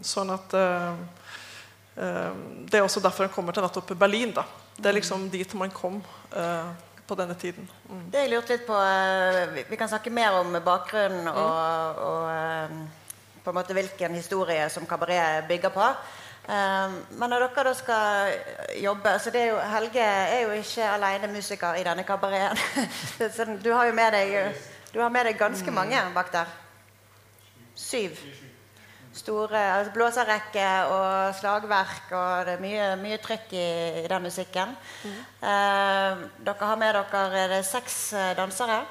sånn 0.00 0.32
at 0.32 0.54
uh, 0.56 0.94
Det 1.92 2.78
er 2.78 2.86
også 2.86 3.02
derfor 3.04 3.28
han 3.28 3.34
kommer 3.34 3.52
til 3.52 3.66
nettopp 3.66 3.92
Berlin. 4.00 4.32
Da. 4.32 4.46
Det 4.78 4.88
er 4.88 4.96
liksom 4.96 5.28
dit 5.28 5.52
man 5.60 5.74
kom 5.76 6.00
på 7.04 7.18
denne 7.18 7.36
tiden. 7.36 7.68
Mm. 7.90 8.06
Det 8.14 8.22
jeg 8.22 8.32
lurte 8.32 8.56
litt 8.56 8.64
på 8.64 8.78
vi, 9.52 9.66
vi, 9.68 9.76
kan 9.76 9.90
snakke 9.92 10.08
mer 10.08 10.38
om 10.38 10.56
bakgrunnen 10.64 11.28
mm. 11.28 11.36
og, 11.36 12.00
og 12.08 13.44
på 13.44 13.52
en 13.52 13.58
måte 13.58 13.76
hvilken 13.76 14.16
historie 14.16 14.64
som 14.72 14.88
kabaret 14.88 15.44
bygger 15.50 15.74
på. 15.74 15.92
Um, 16.42 16.94
men 17.20 17.30
når 17.30 17.44
dere 17.44 17.62
da 17.68 17.72
skal 17.78 18.32
jobbe 18.82 19.10
altså 19.14 19.30
er 19.30 19.44
jo, 19.52 19.58
Helge 19.70 20.02
er 20.02 20.40
jo 20.42 20.56
ikke 20.58 20.88
alene 20.90 21.30
musiker 21.30 21.78
i 21.78 21.84
denne 21.86 22.02
kabareten. 22.02 23.60
du 23.64 23.70
har 23.70 23.86
jo 23.86 23.92
med 23.94 24.10
deg, 24.16 24.56
du 24.94 24.98
har 25.00 25.12
med 25.14 25.30
deg 25.30 25.38
ganske 25.38 25.70
mm. 25.70 25.74
mange 25.74 26.00
bak 26.14 26.32
der. 26.32 26.50
Syv. 27.78 28.18
Store 29.14 29.60
altså 29.60 29.92
blåserrekke 29.92 30.66
og 30.90 31.34
slagverk, 31.38 32.10
og 32.10 32.46
det 32.46 32.56
er 32.56 32.62
mye, 32.64 32.90
mye 32.96 33.20
trykk 33.22 33.52
i, 33.52 33.66
i, 34.02 34.06
den 34.08 34.22
musikken. 34.26 34.74
Mm. 35.04 35.18
Eh, 35.46 36.22
dere 36.46 36.70
har 36.72 36.78
med 36.80 36.96
dere 36.96 37.42
er 37.44 37.58
det 37.58 37.64
seks 37.68 38.02
eh, 38.12 38.36
dansere. 38.36 38.82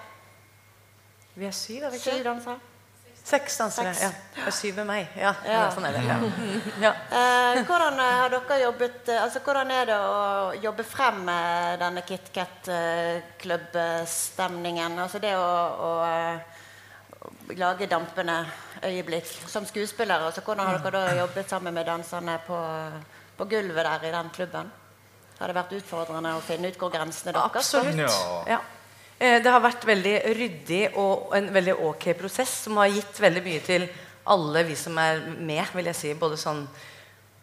Vi 1.35 1.45
har 1.49 1.55
syv, 1.57 1.83
er 1.83 1.89
vi 1.89 1.99
ikke? 1.99 2.15
Syv 2.15 2.23
dansere. 2.23 2.70
Seks 3.23 3.57
dansere. 3.57 3.93
Ja. 4.01 4.09
Og 4.47 4.53
syv 4.55 4.75
med 4.81 4.87
meg. 4.89 5.07
Ja, 5.19 5.35
ja. 5.45 5.71
sånn 5.73 5.85
er 5.85 5.91
det. 5.93 6.01
Ja. 6.07 6.15
ja. 6.87 6.91
Eh, 7.13 7.65
hvordan 7.67 7.99
eh, 8.01 8.15
har 8.17 8.29
dere 8.33 8.57
jobbet 8.63 9.09
eh, 9.13 9.21
altså 9.21 9.39
Hvordan 9.45 9.71
er 9.75 9.85
det 9.91 9.99
å 10.01 10.53
jobbe 10.63 10.83
frem 10.87 11.19
denne 11.81 12.01
KitKat-klubbstemningen? 12.07 14.91
Altså 15.05 15.17
det 15.21 15.33
å, 15.37 15.45
å, 15.45 15.47
å, 16.01 16.03
lage 17.61 17.85
dampende 17.91 18.37
øyeblikk 18.89 19.29
som 19.51 19.63
skuespillere. 19.69 20.25
Altså 20.31 20.41
hvordan 20.41 20.67
har 20.67 20.75
dere 20.81 20.97
da 20.97 21.19
jobbet 21.21 21.47
sammen 21.53 21.73
med 21.77 21.85
danserne 21.85 22.35
på, 22.47 22.57
på 23.37 23.43
gulvet 23.53 23.85
der 23.85 24.01
i 24.09 24.15
den 24.17 24.29
klubben? 24.33 24.67
Har 25.37 25.45
det 25.49 25.55
vært 25.57 25.73
utfordrende 25.77 26.31
å 26.37 26.41
finne 26.45 26.67
ut 26.69 26.77
hvor 26.77 26.89
grensene 26.93 27.31
deres 27.33 27.53
Absolutt. 27.53 27.97
Ja. 28.49 28.59
Eh, 29.21 29.37
det 29.43 29.51
har 29.53 29.61
vært 29.61 29.83
veldig 29.85 30.15
ryddig 30.33 30.95
og 30.97 31.35
en 31.37 31.51
veldig 31.53 31.75
ok 31.91 32.07
prosess 32.17 32.63
som 32.65 32.79
har 32.81 32.89
gitt 32.89 33.19
veldig 33.21 33.43
mye 33.45 33.59
til 33.61 33.85
alle 34.33 34.63
vi 34.65 34.73
som 34.77 34.97
er 34.97 35.21
med. 35.37 35.61
vil 35.75 35.85
jeg 35.91 35.99
si, 35.99 36.13
både 36.17 36.39
sånn 36.41 36.63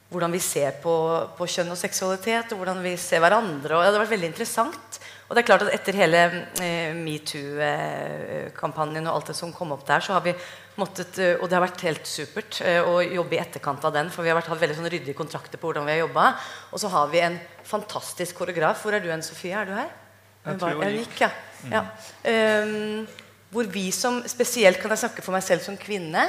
hvordan 0.08 0.32
vi 0.32 0.40
ser 0.42 0.72
på, 0.82 0.94
på 1.36 1.46
kjønn 1.46 1.70
og 1.70 1.78
seksualitet, 1.78 2.50
og 2.50 2.58
hvordan 2.62 2.80
vi 2.82 2.96
ser 2.98 3.20
hverandre. 3.22 3.76
og 3.76 3.84
Det 3.84 3.92
har 3.92 4.00
vært 4.00 4.16
veldig 4.16 4.30
interessant. 4.32 4.98
Og 5.28 5.36
det 5.36 5.40
er 5.42 5.48
klart 5.50 5.64
at 5.66 5.74
Etter 5.76 5.98
hele 6.00 6.22
eh, 6.64 6.96
metoo-kampanjen 6.96 9.06
og 9.06 9.12
alt 9.12 9.30
det 9.30 9.36
som 9.38 9.52
kom 9.54 9.76
opp 9.76 9.84
der, 9.86 10.02
så 10.02 10.16
har 10.16 10.24
vi 10.24 10.32
måttet 10.80 11.18
eh, 11.20 11.36
Og 11.36 11.46
det 11.46 11.56
har 11.58 11.66
vært 11.66 11.84
helt 11.84 12.06
supert 12.08 12.62
eh, 12.64 12.80
å 12.80 13.04
jobbe 13.04 13.36
i 13.36 13.42
etterkant 13.44 13.84
av 13.84 13.92
den. 13.94 14.10
For 14.10 14.26
vi 14.26 14.32
har 14.32 14.38
vært, 14.40 14.50
hatt 14.50 14.64
veldig 14.64 14.80
sånn 14.80 14.90
ryddige 14.90 15.20
kontrakter 15.20 15.60
på 15.60 15.70
hvordan 15.70 15.86
vi 15.86 15.94
har 15.94 16.06
jobba. 16.08 16.32
Og 16.72 16.82
så 16.82 16.90
har 16.96 17.06
vi 17.12 17.22
en 17.22 17.38
fantastisk 17.68 18.40
koreograf. 18.40 18.82
Hvor 18.82 18.96
er 18.96 19.04
du 19.04 19.12
hen, 19.12 19.22
Sofie? 19.22 19.54
Er 19.54 19.68
du 19.68 19.76
her? 19.76 20.07
Jeg 20.48 20.60
var 20.62 20.88
jeg 20.88 21.04
gikk. 21.04 21.20
Ja. 21.26 21.30
Ja. 21.66 21.84
Um, 22.24 23.06
hvor 23.50 23.64
vi 23.72 23.88
som 23.94 24.20
Spesielt 24.28 24.80
kan 24.80 24.92
jeg 24.94 25.04
snakke 25.06 25.24
for 25.24 25.34
meg 25.36 25.46
selv 25.46 25.64
som 25.64 25.78
kvinne. 25.80 26.28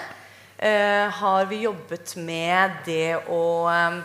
Uh, 0.60 1.08
har 1.21 1.45
vi 1.47 1.63
jobbet 1.63 2.15
med 2.19 2.82
det 2.88 3.19
å 3.32 3.43
um, 3.67 3.99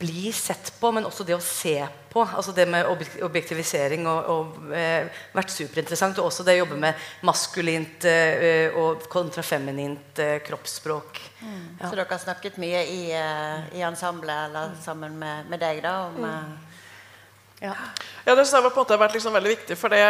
bli 0.00 0.32
sett 0.36 0.72
på, 0.80 0.90
men 0.92 1.06
også 1.06 1.24
det 1.24 1.36
å 1.36 1.44
se 1.44 1.78
på. 2.10 2.24
altså 2.24 2.52
Det 2.56 2.66
med 2.68 2.88
objektivisering 3.24 4.08
og, 4.10 4.28
og 4.32 4.58
uh, 4.72 5.22
vært 5.36 5.54
superinteressant. 5.54 6.20
Og 6.20 6.28
også 6.28 6.44
det 6.44 6.58
å 6.58 6.62
jobbe 6.64 6.80
med 6.82 7.06
maskulint 7.24 8.04
uh, 8.08 8.76
og 8.82 9.08
kontrafeminint 9.12 10.20
kroppsspråk. 10.44 11.22
Mm. 11.40 11.64
Ja. 11.80 11.88
Så 11.88 11.94
dere 11.94 12.10
har 12.10 12.22
snakket 12.26 12.60
mye 12.60 12.84
i, 12.84 13.02
i 13.14 13.84
ensemblet 13.84 14.48
eller 14.48 14.76
sammen 14.84 15.16
med, 15.20 15.50
med 15.52 15.62
deg 15.62 15.84
da 15.84 15.98
om 16.08 16.20
mm. 16.24 16.54
Ja. 17.64 17.74
ja, 18.26 18.34
det 18.36 18.44
har 18.44 18.98
vært, 19.00 19.14
liksom 19.16 19.32
veldig 19.32 19.54
viktig. 19.54 19.78
For 19.80 19.92
det, 19.92 20.04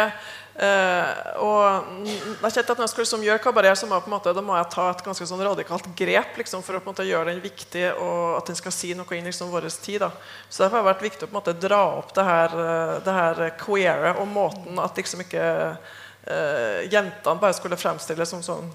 Eh, 0.55 1.39
og 1.43 1.97
jeg 2.07 2.53
kjente 2.53 2.71
at 2.71 2.77
når 2.79 2.85
jeg 2.85 2.91
skulle 2.93 3.03
liksom 3.03 3.23
gjøre 3.25 3.41
kabaret, 3.43 3.75
så 3.75 3.89
må 3.89 3.97
jeg 3.97 4.05
på 4.05 4.07
en 4.07 4.13
måte, 4.13 4.31
da 4.37 4.43
må 4.45 4.55
jeg 4.55 4.69
ta 4.71 4.85
et 4.87 5.01
ganske 5.03 5.27
sånn 5.27 5.43
radikalt 5.43 5.89
grep 5.99 6.39
liksom, 6.39 6.63
for 6.63 6.77
å 6.77 6.79
på 6.79 6.87
en 6.87 6.93
måte 6.93 7.07
gjøre 7.07 7.33
den 7.33 7.41
viktig, 7.43 7.83
og 7.99 8.37
at 8.37 8.47
den 8.47 8.59
skal 8.61 8.71
si 8.71 8.93
noe 8.95 9.17
inn 9.17 9.27
i 9.27 9.33
liksom, 9.33 9.51
vår 9.51 9.67
tid. 9.73 10.05
Da. 10.05 10.13
Så 10.47 10.63
derfor 10.63 10.79
har 10.79 10.85
det 10.85 10.91
vært 10.93 11.05
viktig 11.09 11.27
å 11.27 11.27
på 11.27 11.35
en 11.35 11.39
måte 11.41 11.57
dra 11.59 11.81
opp 11.97 12.15
det 12.15 12.27
her, 12.29 12.55
eh, 12.63 12.95
det 13.03 13.17
her 13.19 13.43
queere 13.59 14.15
og 14.15 14.31
måten 14.31 14.79
at 14.79 14.95
liksom 14.95 15.25
ikke 15.25 15.43
eh, 15.75 16.87
jentene 16.87 17.41
bare 17.41 17.59
skulle 17.59 17.79
fremstilles 17.79 18.31
som 18.31 18.45
sånn 18.45 18.71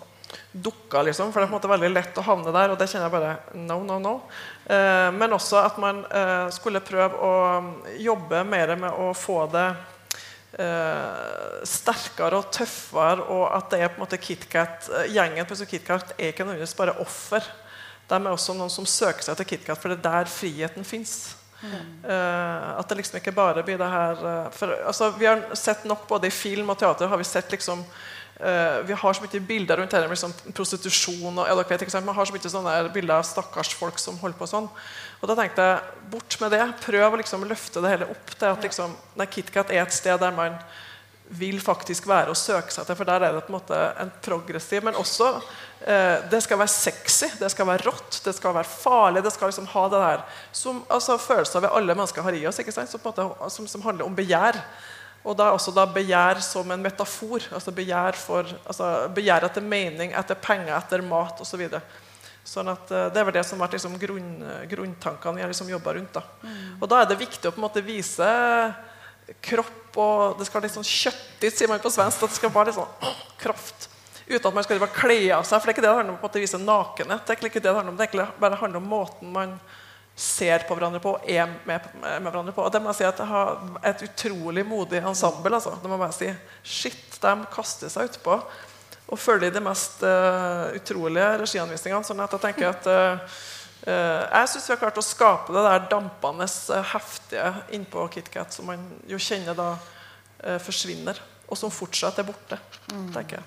dukker, 0.53 1.03
liksom. 1.03 1.33
For 1.33 1.41
det 1.41 1.47
er 1.47 1.51
på 1.51 1.55
en 1.55 1.59
måte 1.59 1.71
veldig 1.71 1.93
lett 1.93 2.19
å 2.19 2.25
havne 2.27 2.55
der, 2.55 2.73
og 2.73 2.81
det 2.81 2.89
kjenner 2.91 3.07
jeg 3.07 3.15
bare 3.15 3.61
no, 3.69 3.79
no, 3.87 3.99
no. 4.03 4.15
Eh, 4.67 5.09
men 5.15 5.37
også 5.37 5.61
at 5.63 5.79
man 5.83 6.03
eh, 6.07 6.49
skulle 6.55 6.83
prøve 6.85 7.21
å 7.23 7.33
jobbe 8.01 8.43
mer 8.49 8.75
med 8.81 8.91
å 8.91 9.11
få 9.17 9.45
det 9.53 9.67
eh, 10.59 11.65
sterkere 11.69 12.41
og 12.41 12.53
tøffere, 12.55 13.27
og 13.31 13.47
at 13.57 13.73
det 13.73 13.83
er 13.83 13.93
på 13.93 14.01
en 14.01 14.07
måte 14.07 14.21
KitKat 14.21 14.93
eh, 15.01 15.11
Gjengen 15.15 15.49
på 15.49 15.59
KitKat 15.63 16.17
er 16.17 16.33
ikke 16.33 16.47
nødvendigvis 16.47 16.79
bare 16.79 16.99
offer. 17.03 17.47
De 18.11 18.19
er 18.19 18.33
også 18.33 18.57
noen 18.59 18.73
som 18.73 18.89
søker 18.89 19.23
seg 19.23 19.39
til 19.39 19.53
KitKat, 19.53 19.79
for 19.79 19.93
det 19.93 20.01
er 20.01 20.09
der 20.09 20.31
friheten 20.31 20.87
fins. 20.87 21.37
at 21.61 22.89
det 22.89 22.97
liksom 22.97 23.19
ikke 23.19 23.35
bare 23.37 23.61
blir 23.63 23.77
det 23.77 23.89
her 23.93 24.21
uh, 24.25 24.47
for, 24.49 24.73
altså, 24.89 25.11
Vi 25.19 25.27
har 25.29 25.43
sett 25.53 25.83
nok 25.85 26.07
både 26.09 26.31
i 26.31 26.33
film 26.33 26.71
og 26.73 26.79
teater 26.81 27.07
har 27.07 27.21
vi 27.21 27.27
sett 27.29 27.53
liksom 27.53 27.83
eh, 28.43 28.81
vi 28.89 28.97
har 28.97 29.17
så 29.17 29.25
mye 29.25 29.43
bilder 29.47 29.81
rundt 29.81 29.95
her, 29.97 30.09
liksom, 30.11 30.35
prostitusjon 30.57 31.31
og 31.37 31.47
ja, 31.47 31.55
dere 31.55 31.69
vet, 31.69 31.85
ikke 31.87 31.95
sant? 31.95 32.09
Man 32.09 32.17
har 32.17 32.29
så 32.29 32.35
mye 32.35 32.53
sånne 32.53 32.77
bilder 32.95 33.21
av 33.21 33.27
stakkars 33.29 33.73
folk 33.79 34.01
som 34.03 34.19
holder 34.21 34.39
på 34.41 34.49
sånn. 34.51 34.69
Og 35.21 35.31
da 35.31 35.37
tenkte 35.39 35.67
jeg 35.67 36.07
bort 36.13 36.37
med 36.43 36.55
det. 36.57 36.63
Prøv 36.85 37.17
å 37.17 37.21
liksom 37.21 37.49
løfte 37.49 37.83
det 37.85 37.95
hele 37.95 38.13
opp 38.13 38.37
til 38.37 38.53
at 38.53 38.69
liksom, 38.69 38.95
nei, 39.21 39.29
KitKat 39.31 39.75
er 39.75 39.85
et 39.85 39.97
sted 39.97 40.21
der 40.23 40.37
man 40.37 40.57
vil 41.31 41.61
faktisk 41.63 42.09
være 42.11 42.33
og 42.33 42.39
søke 42.39 42.73
seg 42.75 42.87
til. 42.89 42.97
For 42.99 43.07
der 43.07 43.27
er 43.27 43.35
det 43.37 43.45
på 43.47 43.53
en 43.53 43.59
måte 43.59 43.81
en 44.03 44.11
progressiv, 44.25 44.83
men 44.87 44.99
også 44.99 45.29
eh, 45.87 46.17
Det 46.31 46.43
skal 46.43 46.59
være 46.59 46.73
sexy, 46.75 47.29
det 47.39 47.51
skal 47.53 47.69
være 47.69 47.87
rått, 47.87 48.23
det 48.25 48.35
skal 48.35 48.57
være 48.57 48.71
farlig. 48.71 49.23
Det 49.25 49.33
skal 49.35 49.53
liksom 49.53 49.69
ha 49.71 49.85
det 49.93 50.01
der 50.07 50.25
som 50.53 50.83
altså, 50.89 51.19
følelser 51.19 51.63
vi 51.63 51.75
alle 51.77 51.95
mennesker 51.95 52.27
har 52.27 52.39
i 52.39 52.47
oss, 52.51 52.59
ikke 52.59 52.75
sant? 52.75 52.91
Som, 52.91 53.05
måte, 53.05 53.29
som, 53.51 53.69
som 53.71 53.87
handler 53.87 54.09
om 54.09 54.17
begjær. 54.17 54.59
Og 55.21 55.37
da 55.37 55.51
også 55.53 55.73
da 55.77 55.85
begjær 55.85 56.41
som 56.45 56.71
en 56.73 56.83
metafor. 56.83 57.45
altså 57.53 57.73
Begjær, 57.77 58.17
for, 58.17 58.49
altså 58.65 59.09
begjær 59.15 59.45
etter 59.51 59.65
mening, 59.65 60.15
etter 60.17 60.39
penger, 60.41 60.73
etter 60.79 61.05
mat 61.05 61.43
osv. 61.45 61.67
Så 61.69 61.83
sånn 62.55 62.71
at 62.73 62.91
eh, 62.91 63.11
Det 63.13 63.21
er 63.21 63.27
vel 63.29 63.37
det 63.37 63.45
som 63.47 63.59
har 63.59 63.69
vært 63.69 63.77
liksom 63.77 63.99
grunn, 64.01 64.31
grunntankene 64.71 65.37
vi 65.37 65.45
har 65.45 65.53
liksom 65.53 65.69
jobba 65.71 65.95
rundt. 65.99 66.17
da. 66.17 66.25
Og 66.81 66.89
da 66.89 67.03
er 67.03 67.11
det 67.11 67.21
viktig 67.21 67.51
å 67.51 67.53
på 67.53 67.61
en 67.61 67.67
måte 67.67 67.85
vise 67.85 68.31
kropp, 69.45 69.99
og 70.01 70.41
det 70.41 70.49
skal 70.49 70.65
litt 70.65 70.75
sånn 70.75 70.87
kjøttig, 70.87 71.53
sier 71.53 71.71
man 71.71 71.83
på 71.83 71.93
svensk. 71.93 72.23
at 72.23 72.33
det 72.33 72.41
skal 72.41 72.55
være 72.55 72.73
litt 72.73 72.81
sånn 72.81 73.15
kraft. 73.39 73.91
Uten 74.31 74.47
at 74.47 74.55
man 74.55 74.65
skal 74.65 74.81
bare 74.81 74.95
kle 74.95 75.21
av 75.35 75.45
seg. 75.45 75.59
For 75.59 75.67
det 75.67 75.73
er 75.73 75.77
ikke 75.77 75.85
det 75.85 75.91
det 75.91 76.01
handler 76.01 76.17
om 76.17 76.27
å 76.31 76.41
vise 76.41 76.65
nakenhet. 76.65 77.23
Det 77.27 77.35
er 77.35 77.51
ikke 77.51 77.61
det 77.61 77.69
det 77.69 77.77
handler 77.77 77.93
om, 77.93 77.99
det 77.99 78.07
er 78.07 78.11
egentlig 78.11 78.41
bare 78.41 78.61
handler 78.61 78.83
om 78.83 78.91
måten 78.97 79.33
man 79.35 79.57
ser 80.21 80.67
på 80.69 80.77
hverandre 80.77 81.01
på, 81.03 81.15
er 81.25 81.47
med, 81.65 81.87
med 82.03 82.27
hverandre 82.29 82.53
på. 82.57 82.65
Og 82.65 82.73
det 82.73 82.83
må 82.83 82.91
jeg 82.93 83.01
si 83.01 83.07
at 83.09 83.23
jeg 83.23 83.31
har 83.31 83.63
et 83.91 84.03
utrolig 84.05 84.65
modig 84.69 85.01
ensemble. 85.01 85.55
Altså. 85.57 85.77
Det 85.81 85.89
må 85.89 85.97
jeg 85.97 86.05
bare 86.05 86.19
si. 86.19 86.33
Shit, 86.63 87.07
de 87.23 87.37
kaster 87.53 87.93
seg 87.93 88.13
utpå 88.13 88.37
og 89.11 89.19
følger 89.19 89.51
de 89.51 89.63
mest 89.65 90.05
uh, 90.07 90.69
utrolige 90.77 91.31
regianvisningene. 91.41 92.07
Sånn 92.07 92.21
at 92.23 92.37
jeg 92.37 92.45
tenker 92.45 92.71
at 92.75 92.91
uh, 92.91 93.41
Uh, 93.81 94.27
jeg 94.29 94.49
syns 94.53 94.67
vi 94.69 94.75
har 94.75 94.81
klart 94.83 94.99
å 95.01 95.05
skape 95.05 95.55
det 95.57 95.61
der 95.65 95.87
dampende, 95.89 96.45
heftige 96.91 97.47
innpå 97.73 98.03
KitKat 98.13 98.53
som 98.53 98.69
man 98.69 98.83
jo 99.09 99.17
kjenner 99.17 99.57
da 99.57 99.71
uh, 99.73 100.59
forsvinner, 100.61 101.17
og 101.49 101.57
som 101.57 101.73
fortsatt 101.73 102.21
er 102.21 102.29
borte. 102.29 102.61
tenker 103.15 103.39
jeg. 103.39 103.47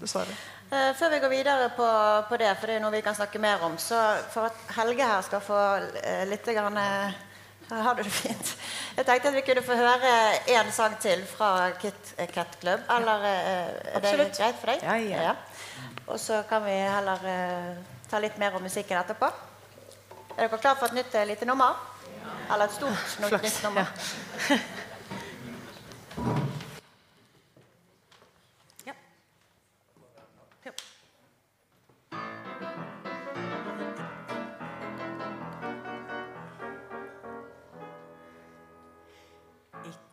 Dessverre. 0.00 0.32
Eh, 0.70 0.92
før 0.98 1.10
vi 1.10 1.18
går 1.22 1.30
videre 1.30 1.68
på, 1.76 1.86
på 2.28 2.36
det, 2.42 2.48
for 2.58 2.66
det 2.66 2.76
er 2.76 2.82
noe 2.82 2.90
vi 2.90 3.02
kan 3.06 3.14
snakke 3.14 3.38
mer 3.38 3.62
om, 3.62 3.76
så 3.78 4.00
for 4.32 4.48
at 4.48 4.72
Helge 4.74 5.06
her 5.06 5.22
skal 5.22 5.42
få 5.44 5.58
eh, 6.02 6.24
litt 6.26 6.48
grann, 6.56 6.78
eh, 6.80 7.12
har 7.70 7.94
du 7.94 8.02
det 8.02 8.10
fint. 8.10 8.50
Jeg 8.96 9.06
tenkte 9.06 9.30
at 9.30 9.36
vi 9.36 9.44
kunne 9.46 9.62
få 9.62 9.76
høre 9.78 10.10
én 10.50 10.70
sang 10.74 10.96
til 11.02 11.22
fra 11.30 11.70
Kit 11.78 12.14
Kat 12.34 12.58
Club. 12.60 12.82
Eller 12.96 13.26
er 13.26 13.70
det 13.74 13.98
Absolutt. 14.00 14.38
greit 14.38 14.60
for 14.62 14.70
deg? 14.72 14.84
Ja, 14.86 15.22
ja. 15.26 15.34
Og 16.06 16.18
så 16.22 16.42
kan 16.48 16.62
vi 16.64 16.76
heller 16.78 17.26
ta 18.10 18.22
litt 18.22 18.38
mer 18.38 18.54
om 18.54 18.62
musikken 18.62 18.98
etterpå. 19.02 19.30
Er 20.36 20.46
dere 20.46 20.62
klar 20.62 20.78
for 20.78 20.86
et 20.90 20.98
nytt 21.00 21.18
lite 21.26 21.50
nummer? 21.50 21.74
Eller 22.46 22.70
et 22.70 22.78
stort 22.78 23.18
nytt 23.26 23.62
nummer? 23.66 23.94
Ja. 24.50 24.58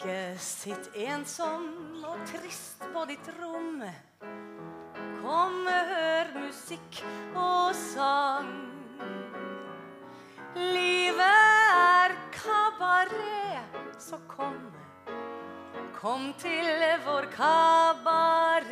Ikke 0.04 0.36
sitt 0.36 0.88
ensom 1.00 1.62
og 2.04 2.18
trist 2.28 2.82
på 2.92 3.06
ditt 3.08 3.24
rom. 3.38 3.78
Kom, 5.22 5.54
hør 5.63 6.34
musikk 6.42 6.98
og 7.39 7.72
sang. 7.72 8.50
Livet 10.60 11.24
er 11.24 12.18
kabaret, 12.36 13.80
så 13.96 14.20
kom. 14.28 14.60
Kom 15.96 16.34
til 16.44 16.84
vår 17.08 17.30
kabaret. 17.38 18.68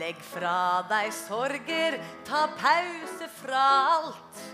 Legg 0.00 0.24
fra 0.32 0.80
deg 0.88 1.12
sorger, 1.12 2.00
ta 2.24 2.46
pause 2.56 3.28
fra 3.42 3.68
alt. 3.98 4.44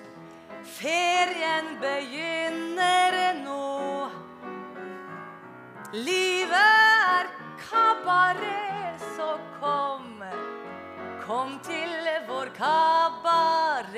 Ferien 0.81 1.77
begynner 1.79 3.21
nå. 3.39 3.40
Livet 5.93 6.55
er 6.55 7.27
kabaret, 7.59 9.01
så 9.17 9.39
kom. 9.59 10.23
Kom 11.25 11.59
til 11.67 11.91
vår 12.29 12.47
kabaret. 12.55 13.91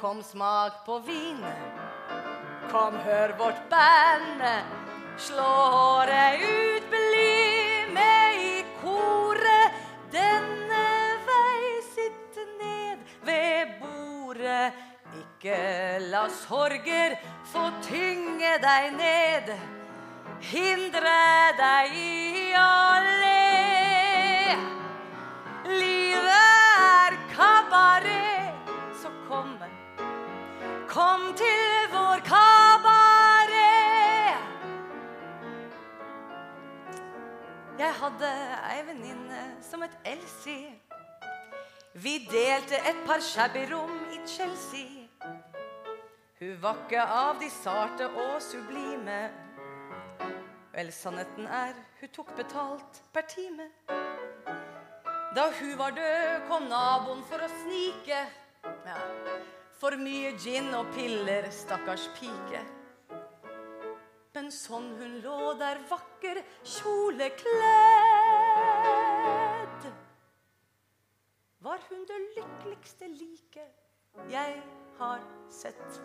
Kom, 0.00 0.22
smak 0.26 0.82
på 0.86 0.98
vin. 1.06 1.38
Kom, 2.72 2.98
hør 3.06 3.36
vårt 3.38 3.62
band. 3.70 4.42
Slå 5.22 5.52
håret 5.76 6.42
ut, 6.42 6.82
bli 6.90 7.86
med 7.94 8.34
i 8.34 8.64
koret. 8.82 9.70
Denne 10.10 10.88
vei, 11.30 11.78
sitt 11.94 12.34
ned 12.58 12.98
ved 13.22 13.78
bordet. 13.78 14.74
Ikke 15.14 16.02
la 16.10 16.26
sorger 16.42 17.14
få 17.54 17.70
tynge 17.86 18.58
deg 18.66 18.92
ned. 18.98 19.54
Hindre 20.44 21.52
deg 21.56 21.94
i 21.96 22.52
å 22.60 22.72
le. 23.06 24.56
Livet 25.72 26.80
er 26.84 27.14
kabaret, 27.30 28.72
så 29.00 29.08
kom. 29.28 29.54
Kom 30.90 31.30
til 31.38 31.88
vår 31.94 32.20
kabaret. 32.28 32.74
Jeg 37.78 37.92
hadde 38.02 38.32
ei 38.68 38.82
venninne 38.90 39.46
som 39.64 39.82
het 39.86 39.96
Elsie. 40.04 40.74
Vi 41.94 42.18
delte 42.28 42.76
et 42.84 43.00
par 43.06 43.24
shabby 43.24 43.64
rom 43.72 43.96
i 44.12 44.20
Chelsea. 44.28 45.08
Hun 46.38 46.60
var 46.60 46.84
av 47.00 47.40
de 47.40 47.48
sarte 47.48 48.10
og 48.12 48.42
sublime. 48.42 49.30
Vel, 50.74 50.88
sannheten 50.90 51.46
er 51.46 51.76
hun 52.00 52.10
tok 52.10 52.32
betalt 52.34 52.96
per 53.14 53.22
time. 53.30 53.68
Da 55.36 55.44
hun 55.60 55.78
var 55.78 55.90
død, 55.94 56.48
kom 56.48 56.64
naboen 56.66 57.22
for 57.28 57.38
å 57.42 57.48
snike. 57.60 58.22
Ja. 58.86 58.96
For 59.78 59.94
mye 60.00 60.32
gin 60.42 60.74
og 60.74 60.90
piller, 60.96 61.46
stakkars 61.54 62.08
pike. 62.18 62.62
Men 64.34 64.50
sånn 64.50 64.88
hun 64.98 65.20
lå 65.22 65.54
der 65.60 65.78
vakker, 65.86 66.42
kjolekledd, 66.66 67.44
var 71.62 71.78
hun 71.86 72.02
det 72.10 72.18
lykkeligste 72.34 73.06
like 73.14 73.64
jeg 74.30 74.58
har 74.98 75.20
sett. 75.50 76.02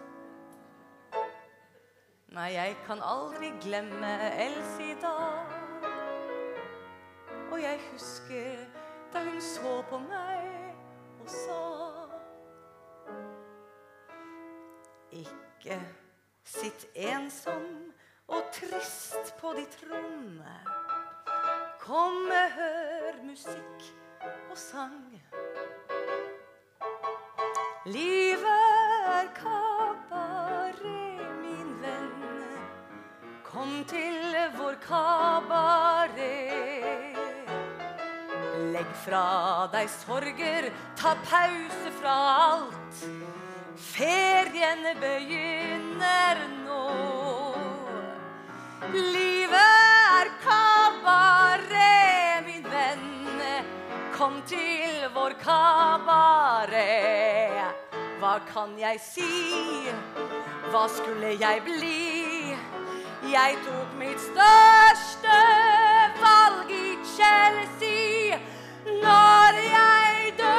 Nei, 2.29 2.53
jeg 2.53 2.75
kan 2.85 2.99
aldri 3.01 3.49
glemme 3.61 4.11
Elsie 4.45 4.95
da. 5.01 5.13
Og 7.51 7.61
jeg 7.61 7.79
husker 7.91 8.65
da 9.13 9.23
hun 9.25 9.41
så 9.41 9.81
på 9.89 9.97
meg 9.97 10.45
og 11.21 11.29
sa 11.33 11.61
Ikke 15.11 15.79
sitt 16.45 16.85
ensom 16.95 17.65
og 18.27 18.43
trist 18.53 19.33
på 19.41 19.55
ditt 19.57 19.79
rom. 19.89 20.37
Kom, 21.81 22.29
hør 22.29 23.23
musikk 23.25 23.89
og 24.51 24.57
sang. 24.57 25.17
Livet 27.85 28.45
er 28.45 29.33
kabaret, 29.33 29.68
Kom 33.59 33.81
til 33.83 34.15
vår 34.55 34.77
kabaret. 34.79 36.15
Legg 38.71 38.91
fra 39.03 39.67
deg 39.73 39.89
sorger, 39.91 40.69
ta 40.95 41.11
pause 41.25 41.91
fra 41.97 42.13
alt. 42.45 43.01
Ferien 43.75 44.87
begynner 45.01 46.39
nå. 46.61 46.87
Livet 48.95 49.75
er 50.23 50.31
kabaret, 50.45 52.39
min 52.47 52.63
venn. 52.63 53.43
Kom 54.15 54.39
til 54.47 55.03
vår 55.19 55.35
kabaret. 55.43 56.79
Hva 58.23 58.39
kan 58.53 58.79
jeg 58.79 59.03
si? 59.03 59.91
Hva 60.71 60.87
skulle 60.95 61.35
jeg 61.43 61.59
bli? 61.67 62.38
Jeg 63.29 63.59
tok 63.61 63.91
mitt 63.99 64.21
største 64.21 65.39
valg 66.17 66.71
i 66.73 66.97
Chelsea 67.05 68.39
når 69.03 69.53
jeg 69.65 70.33
dør. 70.39 70.49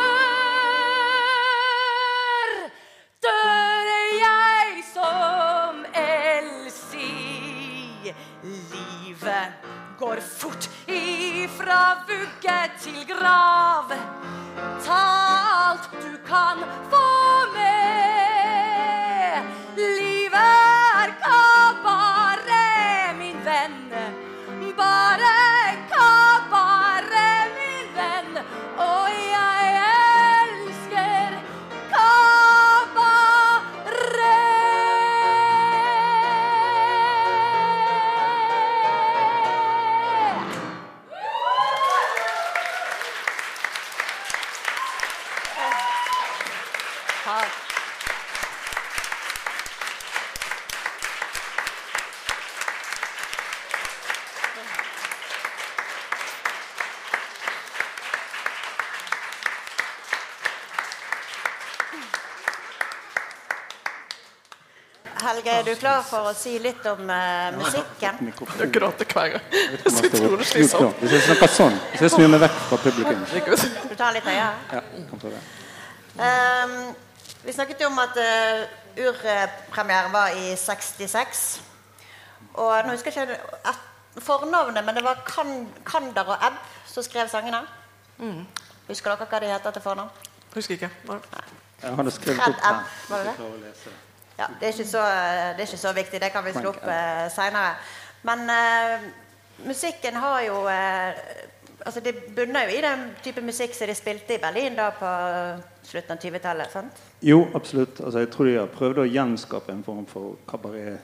Dør 3.26 3.90
jeg 4.20 4.84
som 4.92 5.82
Elsie. 6.04 8.14
Livet 8.44 9.52
går 9.98 10.20
fort 10.38 10.70
ifra 10.86 11.82
vugge 12.06 12.60
til 12.78 13.02
grav. 13.10 13.90
Ta 14.86 15.02
alt 15.66 15.90
du 15.98 16.14
kan 16.30 16.58
få 16.90 17.06
med. 17.56 17.69
Du 65.70 65.80
klar 65.80 66.02
for 66.06 66.30
å 66.30 66.34
si 66.36 66.56
litt 66.62 66.84
om 66.90 67.00
uh, 67.10 67.50
musikken? 67.56 68.18
Jeg 68.60 68.70
gråter 68.74 69.08
hver 69.08 69.34
gang. 69.34 69.46
Ikke 69.76 69.90
om 69.90 69.96
Så 69.96 70.08
utrolig 70.08 70.48
slitsomt. 70.48 71.00
Hvis 71.02 71.14
jeg 71.16 71.26
snakker 71.28 71.52
sånn, 71.54 71.78
så 71.94 72.06
jeg 72.06 72.14
snur 72.14 72.30
meg 72.32 72.42
vekk 72.44 72.58
fra 72.68 72.78
publikum 72.84 73.24
Du 73.90 73.94
tar 73.98 74.16
litt 74.16 74.26
høyere? 74.26 74.52
Ja. 74.74 74.82
Ehm, 76.20 76.76
vi 77.44 77.54
snakket 77.56 77.84
jo 77.84 77.90
om 77.92 78.00
at 78.02 78.18
uh, 78.18 78.64
urpremieren 79.06 80.12
var 80.14 80.34
i 80.36 80.56
66. 80.58 81.46
Og 82.54 82.74
nå 82.84 82.96
husker 82.96 83.14
jeg 83.14 83.38
ikke 83.38 83.76
fornavnet, 84.26 84.82
men 84.84 84.96
det 84.98 85.04
var 85.06 85.22
kan, 85.26 85.54
Kander 85.86 86.34
og 86.34 86.46
Ebb 86.50 86.58
som 86.90 87.06
skrev 87.06 87.30
sangene. 87.30 87.62
Husker 88.90 89.14
dere 89.14 89.30
hva 89.30 89.40
de 89.40 89.50
heter 89.54 89.76
til 89.76 89.84
fornavn? 89.84 90.30
Husker 90.54 90.76
ikke. 90.76 90.90
Nei. 91.08 91.44
Jeg 91.80 91.96
hadde 91.96 92.12
skrevet 92.12 92.42
Fred 92.42 92.54
opp 92.54 92.64
her. 92.64 92.80
Ebb, 92.80 93.10
var 93.10 93.28
det 93.30 93.34
det? 93.70 93.98
Ja, 94.40 94.48
det 94.60 94.70
er 94.72 94.84
så, 94.88 95.02
det 95.54 95.60
er 95.60 95.66
ikke 95.68 95.84
så 95.84 95.92
viktig. 95.96 96.20
Det 96.22 96.32
kan 96.32 96.46
vi 96.46 96.56
slå 96.56 96.72
opp 96.72 96.86
uh, 96.88 97.26
seinere. 97.32 97.74
Men 98.22 98.50
eh, 98.50 99.00
musikken 99.66 100.16
har 100.20 100.42
jo 100.44 100.68
eh, 100.68 101.14
altså 101.80 102.00
Det 102.00 102.14
bunner 102.36 102.68
jo 102.68 102.76
i 102.76 102.82
den 102.84 103.06
type 103.24 103.40
musikk 103.40 103.74
som 103.74 103.88
de 103.88 103.94
spilte 103.96 104.34
i 104.34 104.42
Berlin 104.42 104.76
da 104.76 104.90
på 104.92 105.10
slutten 105.88 106.12
av 106.12 106.18
20-tallet. 106.24 106.72
sant? 106.72 106.92
Jo, 107.20 107.48
absolutt. 107.54 108.00
Altså, 108.00 108.18
jeg 108.18 108.30
tror 108.30 108.44
de 108.46 108.58
har 108.58 108.74
prøvd 108.74 108.98
å 109.00 109.08
gjenskape 109.08 109.72
en 109.72 109.84
form 109.84 110.06
for 110.06 110.36
kabaret 110.48 111.00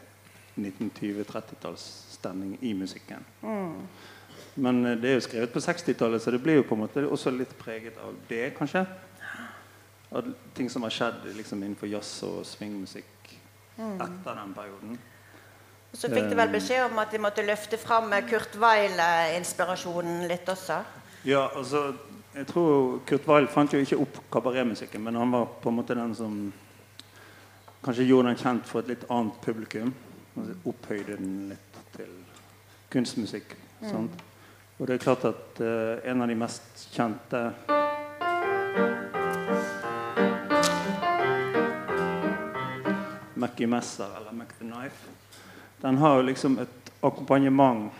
1920-30-tallsstemning 0.60 2.58
i 2.60 2.72
musikken. 2.76 3.24
Men 4.54 4.84
eh, 4.84 4.98
det 5.00 5.10
er 5.10 5.18
jo 5.18 5.26
skrevet 5.30 5.52
på 5.52 5.64
60-tallet, 5.64 6.22
så 6.22 6.30
det 6.30 6.42
blir 6.44 6.60
jo 6.60 6.68
på 6.68 6.76
en 6.76 6.84
måte 6.84 7.08
også 7.08 7.32
litt 7.32 7.56
preget 7.58 7.96
av 8.04 8.14
det, 8.28 8.50
kanskje. 8.58 8.84
Av 10.16 10.28
ting 10.54 10.68
som 10.70 10.84
har 10.86 10.92
skjedd 10.94 11.24
liksom, 11.34 11.64
innenfor 11.64 11.88
jazz 11.90 12.22
og 12.28 12.44
swingmusikk 12.46 13.15
etter 13.76 14.34
den 14.40 14.54
perioden. 14.56 14.98
Og 15.92 16.00
så 16.00 16.10
fikk 16.12 16.28
de 16.28 16.36
vel 16.36 16.52
beskjed 16.52 16.84
om 16.90 16.98
at 17.00 17.12
de 17.12 17.20
måtte 17.22 17.44
løfte 17.46 17.78
fram 17.80 18.12
eh, 18.12 18.24
Kurt 18.28 18.58
Weil-inspirasjonen 18.60 20.26
litt 20.28 20.48
også. 20.48 20.82
Ja, 21.24 21.48
altså 21.56 21.94
Jeg 22.36 22.46
tror 22.50 22.98
Kurt 23.08 23.24
Weil 23.28 23.48
fant 23.48 23.72
jo 23.72 23.80
ikke 23.80 23.96
opp 23.96 24.18
kabaretmusikken, 24.32 25.00
men 25.00 25.16
han 25.16 25.32
var 25.32 25.46
på 25.62 25.72
en 25.72 25.78
måte 25.78 25.96
den 25.96 26.12
som 26.14 26.34
kanskje 27.84 28.04
gjorde 28.04 28.28
den 28.28 28.42
kjent 28.42 28.68
for 28.68 28.82
et 28.82 28.90
litt 28.92 29.06
annet 29.08 29.40
publikum. 29.40 29.94
Altså, 30.36 30.58
opphøyde 30.68 31.16
den 31.16 31.32
litt 31.54 31.80
til 31.96 32.12
kunstmusikk. 32.92 33.56
Sant? 33.80 34.20
Og 34.76 34.84
det 34.88 34.98
er 34.98 35.04
klart 35.06 35.24
at 35.24 35.60
uh, 35.64 36.04
en 36.04 36.22
av 36.22 36.28
de 36.28 36.36
mest 36.36 36.88
kjente 36.92 37.46
Mackie 43.36 43.66
Messer, 43.66 44.08
eller 44.16 44.32
Mac 44.32 44.48
the 44.58 44.64
Knife, 44.64 45.10
den 45.82 45.98
har 45.98 46.16
jo 46.16 46.22
liksom 46.22 46.58
et 46.62 46.90
akkompagnement 47.00 47.92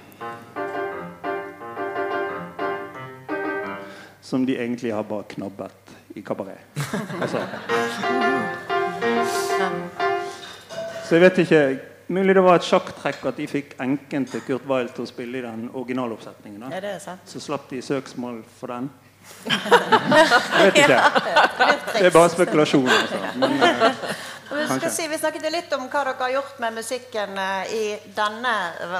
som 4.20 4.46
de 4.46 4.56
egentlig 4.58 4.94
har 4.94 5.02
bare 5.02 5.22
knabbet 5.22 5.90
i 6.14 6.22
kabaret. 6.22 6.58
Altså. 7.22 7.42
Så 11.08 11.14
jeg 11.14 11.20
vet 11.22 11.38
ikke 11.38 11.60
Mulig 12.08 12.34
det 12.38 12.42
var 12.46 12.54
et 12.60 12.62
sjakktrekk 12.66 13.24
at 13.26 13.38
de 13.40 13.46
fikk 13.50 13.72
enken 13.82 14.24
til 14.30 14.42
Kurt 14.46 14.66
Weil 14.70 14.86
til 14.94 15.02
å 15.02 15.08
spille 15.10 15.40
i 15.40 15.42
den 15.42 15.64
originaloppsetningen. 15.74 16.60
Ja, 16.62 16.68
Da. 16.70 16.80
det 16.84 16.90
er 16.94 17.00
sant. 17.02 17.24
Så 17.26 17.40
slapp 17.42 17.64
de 17.70 17.80
søksmål 17.82 18.44
for 18.60 18.70
den. 18.70 18.86
Jeg 19.50 20.68
vet 20.68 20.78
ikke. 20.84 21.00
Det 21.98 22.06
er 22.06 22.14
bare 22.14 22.30
spekulasjon. 22.30 22.86
Altså. 22.86 23.18
Men, 23.42 23.56
eh, 24.50 24.68
Kanskje. 24.68 24.90
si, 24.90 25.08
vi 25.08 25.18
snakket 25.18 25.46
litt 25.52 25.72
om 25.76 25.86
hva 25.88 26.02
dere 26.04 26.16
har 26.20 26.30
gjort 26.36 26.58
med 26.62 26.74
musikken 26.78 27.38
eh, 27.38 27.72
i 27.74 27.84
denne 28.16 28.52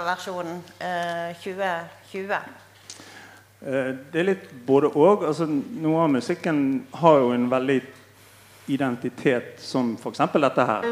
versjonen 0.07 0.63
eh, 0.79 1.37
2020. 1.43 2.33
Eh, 3.61 3.93
Det 4.13 4.21
er 4.21 4.29
litt 4.31 4.49
både 4.67 4.91
og. 4.95 5.25
Altså, 5.25 5.47
noe 5.47 6.03
av 6.05 6.11
musikken 6.17 6.87
har 7.03 7.19
jo 7.23 7.33
en 7.35 7.49
veldig 7.51 7.81
identitet 8.69 9.61
som 9.63 9.95
f.eks. 10.01 10.19
dette 10.35 10.67
her. 10.67 10.83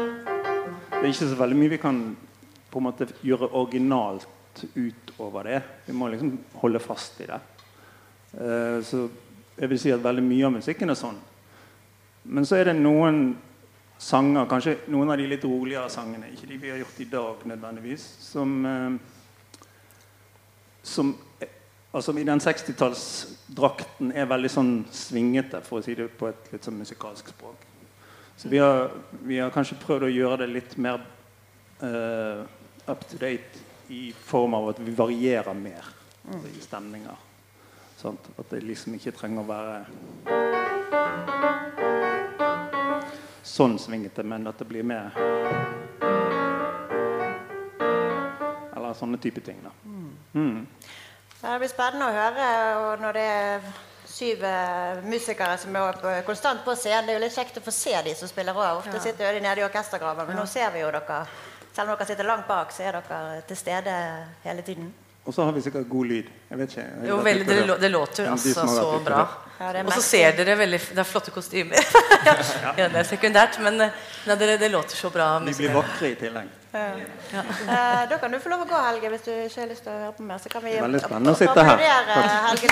Det 0.91 1.01
er 1.03 1.11
ikke 1.11 1.27
så 1.33 1.39
veldig 1.39 1.57
mye 1.59 1.73
vi 1.75 1.81
kan 1.81 1.99
på 2.71 2.79
en 2.79 2.87
måte 2.87 3.07
gjøre 3.23 3.51
originalt 3.55 4.63
utover 4.75 5.43
det. 5.49 5.61
Vi 5.85 5.93
må 5.93 6.07
liksom 6.11 6.37
holde 6.61 6.79
fast 6.79 7.19
i 7.21 7.27
det. 7.29 7.39
Eh, 8.39 8.79
Så 8.83 9.09
jeg 9.57 9.69
vil 9.71 9.79
si 9.79 9.91
at 9.91 10.03
veldig 10.03 10.23
mye 10.23 10.45
av 10.47 10.51
musikken 10.57 10.89
er 10.91 10.99
sånn. 10.99 11.19
Men 12.25 12.45
så 12.45 12.57
er 12.57 12.71
det 12.71 12.79
noen 12.79 13.35
sanger, 13.97 14.47
kanskje 14.51 14.77
noen 14.91 15.11
av 15.11 15.19
de 15.19 15.27
litt 15.29 15.45
roligere 15.47 15.89
sangene, 15.89 16.33
ikke 16.33 16.49
de 16.49 16.61
vi 16.61 16.73
har 16.73 16.81
gjort 16.81 16.99
i 16.99 17.11
dag 17.11 17.45
nødvendigvis, 17.51 18.07
som 18.21 18.57
eh, 18.65 18.97
som 20.85 21.17
altså 21.93 22.19
i 22.19 22.23
den 22.23 22.39
60-tallsdrakten 22.39 24.11
er 24.13 24.25
veldig 24.29 24.49
sånn 24.51 24.85
svingete, 24.93 25.61
for 25.65 25.79
å 25.79 25.83
si 25.85 25.95
det 25.97 26.17
på 26.19 26.27
et 26.29 26.51
litt 26.53 26.63
sånn 26.67 26.77
musikalsk 26.77 27.29
språk. 27.33 27.65
Så 28.37 28.49
vi 28.51 28.57
har, 28.59 28.91
vi 29.23 29.39
har 29.39 29.51
kanskje 29.55 29.79
prøvd 29.81 30.03
å 30.05 30.11
gjøre 30.11 30.37
det 30.43 30.49
litt 30.51 30.77
mer 30.77 30.99
uh, 31.81 32.43
up 32.85 33.07
to 33.09 33.17
date 33.21 33.59
i 33.89 34.11
form 34.11 34.53
av 34.57 34.69
at 34.73 34.79
vi 34.83 34.91
varierer 34.97 35.53
mer 35.55 35.83
altså, 36.27 36.47
i 36.51 36.61
stemninger. 36.61 37.17
Sant? 37.95 38.19
At 38.35 38.49
det 38.51 38.63
liksom 38.65 38.93
ikke 38.99 39.15
trenger 39.15 39.41
å 39.41 39.49
være 39.49 39.85
sånn 43.45 43.77
svingete, 43.79 44.25
men 44.25 44.47
at 44.49 44.59
det 44.59 44.67
blir 44.69 44.85
mer 44.85 45.13
Eller 48.75 48.93
sånne 48.97 49.17
type 49.21 49.41
ting. 49.45 49.61
Da. 49.63 49.71
Mm. 50.35 50.65
Det 51.41 51.57
blir 51.61 51.69
spennende 51.69 52.09
å 52.09 52.15
høre 52.15 52.47
og 52.81 53.03
når 53.03 53.17
det 53.17 53.25
er 53.35 53.67
syv 54.15 54.43
uh, 54.43 55.03
musikere 55.03 55.57
som 55.59 55.75
er 55.75 55.97
på, 56.01 56.11
konstant 56.27 56.63
på 56.65 56.75
scenen. 56.79 57.07
Det 57.07 57.15
er 57.15 57.19
jo 57.19 57.23
litt 57.25 57.35
kjekt 57.35 57.59
å 57.59 57.65
få 57.65 57.73
se 57.75 57.95
de 58.05 58.13
som 58.17 58.31
spiller 58.31 58.55
òg. 58.55 58.81
Ofte 58.81 58.97
ja. 58.97 59.03
sitter 59.03 59.35
de 59.35 59.43
nede 59.43 59.61
i 59.61 59.65
orkestergraven, 59.67 60.29
men 60.29 60.37
ja. 60.37 60.43
nå 60.43 60.49
ser 60.49 60.71
vi 60.73 60.83
jo 60.83 60.91
dere. 60.95 61.23
Selv 61.75 61.89
om 61.89 61.97
dere 61.97 62.07
sitter 62.07 62.29
langt 62.29 62.47
bak, 62.47 62.71
så 62.71 62.85
er 62.87 62.99
dere 62.99 63.41
til 63.49 63.59
stede 63.59 63.95
hele 64.45 64.63
tiden. 64.65 64.93
Og 65.25 65.33
så 65.33 65.43
har 65.43 65.51
vi 65.51 65.61
sikkert 65.61 65.87
god 65.89 66.05
lyd. 66.05 66.27
Jeg 66.49 66.57
vet 66.57 66.69
ikke. 66.69 66.81
Jeg 66.81 67.09
jo, 67.09 67.15
veldig, 67.25 67.45
det, 67.47 67.77
det, 67.81 67.89
låter 67.89 68.27
altså 68.29 68.53
så 68.53 68.99
bra. 69.05 69.23
Ja, 69.59 69.71
og 69.81 69.93
så 69.93 70.01
ser 70.01 70.35
dere 70.37 70.57
veldig 70.59 70.79
Det 70.91 70.99
er 71.01 71.07
flotte 71.07 71.31
kostymer. 71.31 71.81
ja. 72.27 72.35
ja. 72.77 72.87
det 72.93 72.99
er 73.01 73.07
sekundært, 73.09 73.57
men 73.65 73.79
nei, 73.79 73.89
det, 74.27 74.59
det, 74.61 74.69
låter 74.69 74.95
så 74.95 75.09
bra. 75.09 75.39
De 75.41 75.55
blir 75.57 75.73
vakre 75.73 76.11
i 76.11 76.15
tillegg. 76.19 76.53
Ja. 76.75 76.91
Uh, 77.33 78.05
da 78.11 78.19
kan 78.21 78.29
du 78.31 78.37
få 78.43 78.53
lov 78.53 78.67
å 78.67 78.69
gå, 78.69 78.77
Helge, 78.91 79.09
hvis 79.15 79.25
du 79.25 79.31
ikke 79.33 79.63
har 79.63 79.69
lyst 79.73 79.87
til 79.87 79.95
å 79.95 79.97
høre 80.03 80.13
på 80.13 80.29
mer. 80.29 80.37
Så 80.45 80.53
kan 80.53 80.61
vi 80.67 80.77
Veldig 80.77 81.03
spennende 81.07 81.33
å 81.33 81.41
sitte 81.41 81.67
her. 81.71 81.77
Helge 82.51 82.69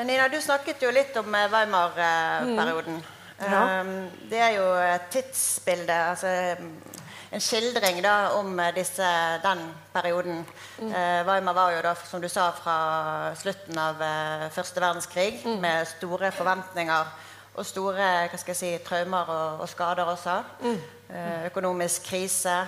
Nina, 0.00 0.28
du 0.32 0.40
snakket 0.40 0.80
jo 0.80 0.90
litt 0.94 1.16
om 1.20 1.26
Weimar-perioden. 1.28 3.02
Mm. 3.04 3.19
Ja. 3.40 3.80
Um, 3.80 4.10
det 4.30 4.38
er 4.38 4.50
jo 4.58 4.66
et 4.84 5.08
tidsbilde, 5.12 5.94
altså 6.10 6.28
en 7.30 7.40
skildring 7.40 8.02
da, 8.04 8.14
om 8.36 8.60
disse, 8.76 9.06
den 9.42 9.62
perioden. 9.94 10.44
Mm. 10.78 10.86
Uh, 10.92 11.26
Weimar 11.28 11.56
var 11.56 11.72
jo 11.76 11.82
da, 11.84 11.94
som 12.04 12.20
du 12.20 12.28
sa, 12.28 12.50
fra 12.52 12.76
slutten 13.38 13.78
av 13.78 14.02
uh, 14.02 14.46
første 14.52 14.82
verdenskrig 14.82 15.40
mm. 15.44 15.58
med 15.62 15.88
store 15.96 16.32
forventninger 16.36 17.12
og 17.54 17.66
store 17.66 18.10
hva 18.30 18.38
skal 18.38 18.54
jeg 18.54 18.60
si, 18.60 18.72
traumer 18.86 19.30
og, 19.32 19.64
og 19.64 19.68
skader 19.68 20.08
også. 20.08 20.36
Mm. 20.62 20.80
Økonomisk 21.50 22.04
krise. 22.06 22.60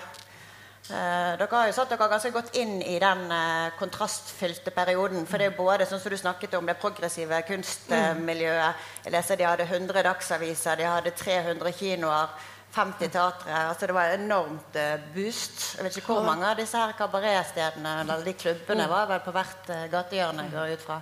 Eh, 0.90 1.34
dere 1.38 1.46
har 1.54 1.68
jo 1.70 1.74
satt 1.76 1.92
dere 1.92 2.08
ganske 2.10 2.32
godt 2.34 2.56
inn 2.58 2.80
i 2.82 2.96
den 2.98 3.20
eh, 3.30 3.74
kontrastfylte 3.78 4.72
perioden. 4.74 5.28
For 5.30 5.38
det 5.38 5.46
er 5.46 5.52
jo 5.52 5.60
både 5.60 5.86
sånn 5.86 6.00
som 6.02 6.10
du 6.10 6.18
snakket 6.18 6.56
om 6.58 6.66
det 6.66 6.74
progressive 6.82 7.38
kunstmiljøet. 7.46 8.88
Jeg 9.04 9.14
leser 9.14 9.38
De 9.38 9.46
hadde 9.46 9.68
100 9.68 10.02
dagsaviser, 10.08 10.80
de 10.80 10.88
hadde 10.90 11.14
300 11.14 11.76
kinoer. 11.78 12.34
50 12.72 13.10
teatre. 13.12 13.52
Altså 13.68 13.84
det 13.86 13.92
var 13.92 14.14
enormt 14.14 14.76
uh, 14.80 15.02
boost. 15.12 15.58
Jeg 15.76 15.84
vet 15.84 15.96
ikke 16.00 16.14
hvor 16.14 16.24
mange 16.24 16.46
av 16.48 16.56
disse 16.56 16.80
her 16.80 16.94
kabaretstedene 16.96 17.90
eller 18.00 18.22
de 18.24 18.32
klubbene 18.32 18.86
var 18.88 19.10
vel 19.10 19.20
på 19.20 19.34
hvert 19.36 19.68
uh, 19.68 19.82
gatehjørne. 19.92 20.46
går 20.54 20.72
ut 20.72 20.86
fra. 20.86 20.96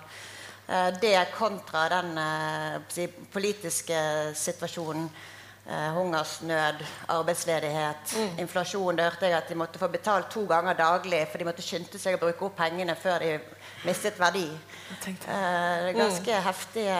Det 0.98 1.14
kontra 1.34 1.84
den 1.90 2.18
politiske 3.30 4.00
situasjonen 4.38 5.06
eh, 5.70 5.88
hungersnød, 5.94 6.82
arbeidsledighet, 7.14 8.14
mm. 8.16 8.38
inflasjon. 8.42 8.98
Det 8.98 9.06
hørte 9.06 9.30
jeg 9.30 9.38
at 9.38 9.48
de 9.48 9.58
måtte 9.58 9.80
få 9.80 9.88
betalt 9.92 10.30
to 10.34 10.44
ganger 10.50 10.76
daglig, 10.78 11.22
for 11.30 11.38
de 11.38 11.48
måtte 11.48 11.64
skynde 11.64 12.00
seg 12.02 12.18
å 12.18 12.22
bruke 12.22 12.48
opp 12.48 12.58
pengene 12.58 12.96
før 12.98 13.24
de 13.24 13.32
mistet 13.86 14.18
verdi. 14.20 14.46
Eh, 15.06 15.90
ganske 15.96 16.34
mm. 16.34 16.44
heftige 16.44 16.96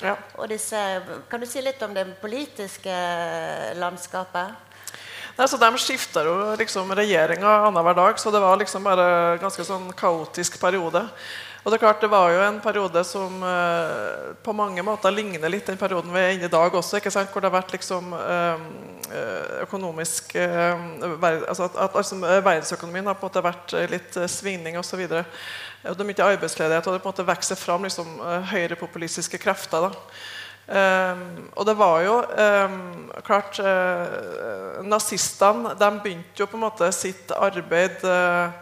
ja. 0.00 0.12
Og 0.38 0.46
disse 0.48 0.78
Kan 1.28 1.42
du 1.42 1.46
si 1.50 1.58
litt 1.60 1.82
om 1.82 1.94
det 1.96 2.06
politiske 2.22 2.94
landskapet? 3.80 4.70
Nei, 5.36 5.46
så 5.48 5.56
De 5.56 5.68
skifta 5.80 6.22
jo 6.26 6.34
liksom 6.60 6.90
regjeringa 6.96 7.52
annenhver 7.66 7.96
dag, 7.96 8.18
så 8.20 8.30
det 8.30 8.42
var 8.42 8.58
liksom 8.60 8.84
bare 8.84 9.06
en 9.34 9.44
ganske 9.44 9.64
sånn 9.64 9.86
kaotisk 9.96 10.58
periode. 10.60 11.06
Og 11.60 11.70
Det 11.70 11.76
er 11.76 11.82
klart, 11.82 12.00
det 12.00 12.08
var 12.08 12.30
jo 12.32 12.40
en 12.40 12.60
periode 12.64 13.02
som 13.04 13.42
uh, 13.44 14.32
på 14.40 14.52
mange 14.56 14.80
måter 14.82 15.12
ligner 15.12 15.52
litt 15.52 15.68
den 15.68 15.76
perioden 15.76 16.12
vi 16.14 16.22
er 16.22 16.32
inne 16.36 16.48
i 16.48 16.52
dag 16.52 16.74
også. 16.74 16.96
ikke 16.96 17.12
sant? 17.12 17.28
Hvor 17.32 17.44
det 17.44 17.50
har 17.50 17.58
vært 17.58 17.74
liksom 17.74 18.14
uh, 18.16 18.62
økonomisk 19.66 20.32
uh, 20.40 21.18
ver 21.20 21.44
altså 21.44 21.68
at, 21.68 21.76
at 21.84 22.00
altså, 22.00 22.16
Verdensøkonomien 22.24 23.12
har 23.12 23.18
på 23.20 23.26
en 23.26 23.28
måte 23.28 23.44
vært 23.44 23.76
litt 23.92 24.16
svingning 24.32 24.80
osv. 24.80 25.04
Det 25.10 25.24
er 25.84 26.08
mye 26.08 26.28
arbeidsledighet, 26.32 26.86
og 26.86 26.96
det 26.96 27.02
på 27.04 27.10
en 27.10 27.12
måte 27.12 27.28
vokser 27.28 27.60
fram 27.60 27.84
liksom, 27.84 28.20
høyrepopulistiske 28.54 29.40
krefter. 29.42 29.90
da. 29.90 29.92
Um, 30.70 31.48
og 31.58 31.66
det 31.66 31.72
var 31.74 32.02
jo 32.04 32.16
um, 32.22 33.08
klart 33.26 33.58
uh, 33.58 34.84
Nazistene 34.86 35.72
begynte 35.98 36.38
jo 36.38 36.46
på 36.46 36.54
en 36.54 36.62
måte 36.62 36.92
sitt 36.94 37.32
arbeid 37.34 38.04
uh, 38.06 38.54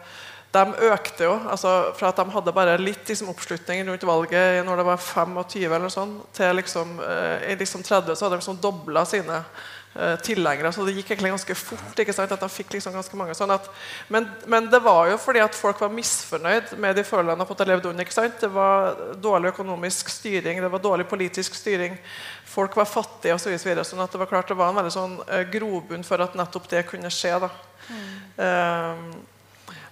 de 0.53 0.63
økte 0.89 1.27
jo. 1.27 1.35
altså 1.51 1.93
Fra 1.97 2.09
at 2.13 2.21
de 2.21 2.33
hadde 2.33 2.55
bare 2.57 2.79
litt 2.81 3.09
liksom, 3.09 3.29
oppslutning 3.33 3.85
rundt 3.89 4.07
valget 4.09 4.63
når 4.67 4.81
det 4.81 4.87
var 4.89 5.03
25, 5.03 5.75
eller 5.77 5.93
sånn, 5.93 6.15
til 6.37 6.57
liksom, 6.57 6.95
eh, 7.05 7.51
i 7.53 7.59
liksom 7.61 7.85
30 7.85 8.17
så 8.17 8.27
hadde 8.27 8.39
de 8.39 8.41
liksom 8.41 8.63
dobla 8.63 9.05
sine 9.09 9.43
eh, 9.43 10.17
tilhengere. 10.25 10.73
Så 10.73 10.87
det 10.89 10.97
gikk 10.97 11.13
egentlig 11.13 11.35
ganske 11.35 11.59
fort. 11.61 12.01
ikke 12.01 12.17
sant, 12.17 12.33
at 12.33 12.41
de 12.41 12.49
fikk 12.49 12.73
liksom 12.79 12.97
ganske 12.97 13.21
mange 13.21 13.37
sånn 13.37 13.53
at, 13.53 13.69
men, 14.09 14.31
men, 14.49 14.73
det 14.73 14.81
var 14.89 15.13
jo 15.13 15.21
fordi 15.21 15.45
at 15.45 15.59
folk 15.59 15.85
var 15.85 15.93
misfornøyd 15.93 16.79
med 16.81 16.97
de 16.97 17.05
forholdene 17.05 17.45
de 17.45 17.51
hadde 17.53 17.71
levd 17.75 17.93
under. 17.93 18.09
ikke 18.09 18.17
sant, 18.17 18.41
Det 18.41 18.53
var 18.57 18.97
dårlig 19.21 19.53
økonomisk 19.53 20.09
styring, 20.17 20.65
det 20.65 20.73
var 20.73 20.85
dårlig 20.85 21.11
politisk 21.13 21.61
styring. 21.61 22.01
Folk 22.49 22.77
var 22.77 22.89
fattige 22.89 23.37
osv. 23.37 23.53
Så 23.53 23.69
videre, 23.69 23.85
sånn 23.85 24.01
at 24.01 24.17
det 24.17 24.25
var 24.25 24.33
klart 24.33 24.49
det 24.49 24.57
var 24.57 24.73
en 24.73 24.81
veldig 24.81 24.97
sånn 24.97 25.19
eh, 25.29 25.45
grobunn 25.53 26.09
for 26.09 26.25
at 26.25 26.41
nettopp 26.41 26.73
det 26.73 26.87
kunne 26.89 27.13
skje. 27.13 27.37
da. 27.45 27.57
Mm. 27.89 29.13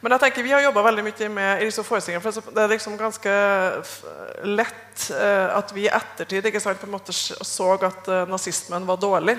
Men 0.00 0.12
jeg 0.12 0.22
tenker 0.26 0.44
vi 0.44 0.52
har 0.52 0.64
jobba 0.64 0.82
veldig 0.86 1.04
mye 1.06 1.28
med 1.32 1.62
i 1.62 1.68
disse 1.68 1.84
forestillingene. 1.86 2.24
For 2.24 2.52
det 2.54 2.64
er 2.64 2.72
liksom 2.74 2.98
ganske 3.00 3.36
lett 4.44 5.06
eh, 5.16 5.56
at 5.56 5.72
vi 5.74 5.86
i 5.86 5.92
ettertid 5.92 6.50
ikke 6.50 6.60
sant, 6.62 6.80
på 6.80 6.88
en 6.88 6.94
måte 6.96 7.14
så 7.16 7.70
at 7.78 8.10
eh, 8.12 8.28
nazismen 8.28 8.86
var 8.88 9.00
dårlig. 9.00 9.38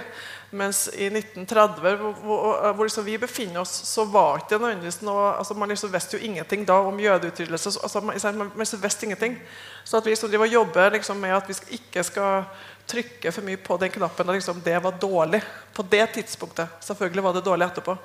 Mens 0.49 0.85
i 0.95 1.09
1930, 1.11 1.81
hvor, 1.99 2.13
hvor, 2.23 2.71
hvor 2.71 2.87
liksom 2.87 3.05
vi 3.05 3.17
befinner 3.19 3.61
oss, 3.61 3.73
så 3.89 4.05
var 4.07 4.39
ikke 4.39 4.55
nødvendigvis 4.55 5.01
noe 5.03 5.33
altså 5.35 5.57
Man 5.59 5.73
liksom 5.73 5.91
visste 5.91 6.15
jo 6.15 6.23
ingenting 6.23 6.63
da 6.65 6.77
om 6.87 7.01
jødeutryddelse. 7.03 7.73
Altså, 7.83 8.01
man, 8.01 8.37
man 8.55 8.71
visste 8.81 9.05
ingenting. 9.05 9.35
Så 9.83 9.99
at 9.99 10.07
vi 10.07 10.15
som 10.15 10.31
driver 10.31 10.47
og 10.47 10.53
jobber 10.53 10.95
liksom, 10.95 11.19
med 11.19 11.35
at 11.35 11.51
vi 11.51 11.77
ikke 11.77 12.03
skal 12.07 12.47
trykke 12.87 13.31
for 13.35 13.43
mye 13.43 13.59
på 13.59 13.75
den 13.81 13.91
knappen, 13.91 14.29
og 14.29 14.39
liksom, 14.39 14.61
det 14.63 14.79
var 14.83 14.95
dårlig 15.01 15.41
på 15.75 15.83
det 15.91 16.05
tidspunktet. 16.15 16.79
Selvfølgelig 16.79 17.23
var 17.23 17.35
det 17.35 17.45
dårlig 17.45 17.67
etterpå. 17.67 17.97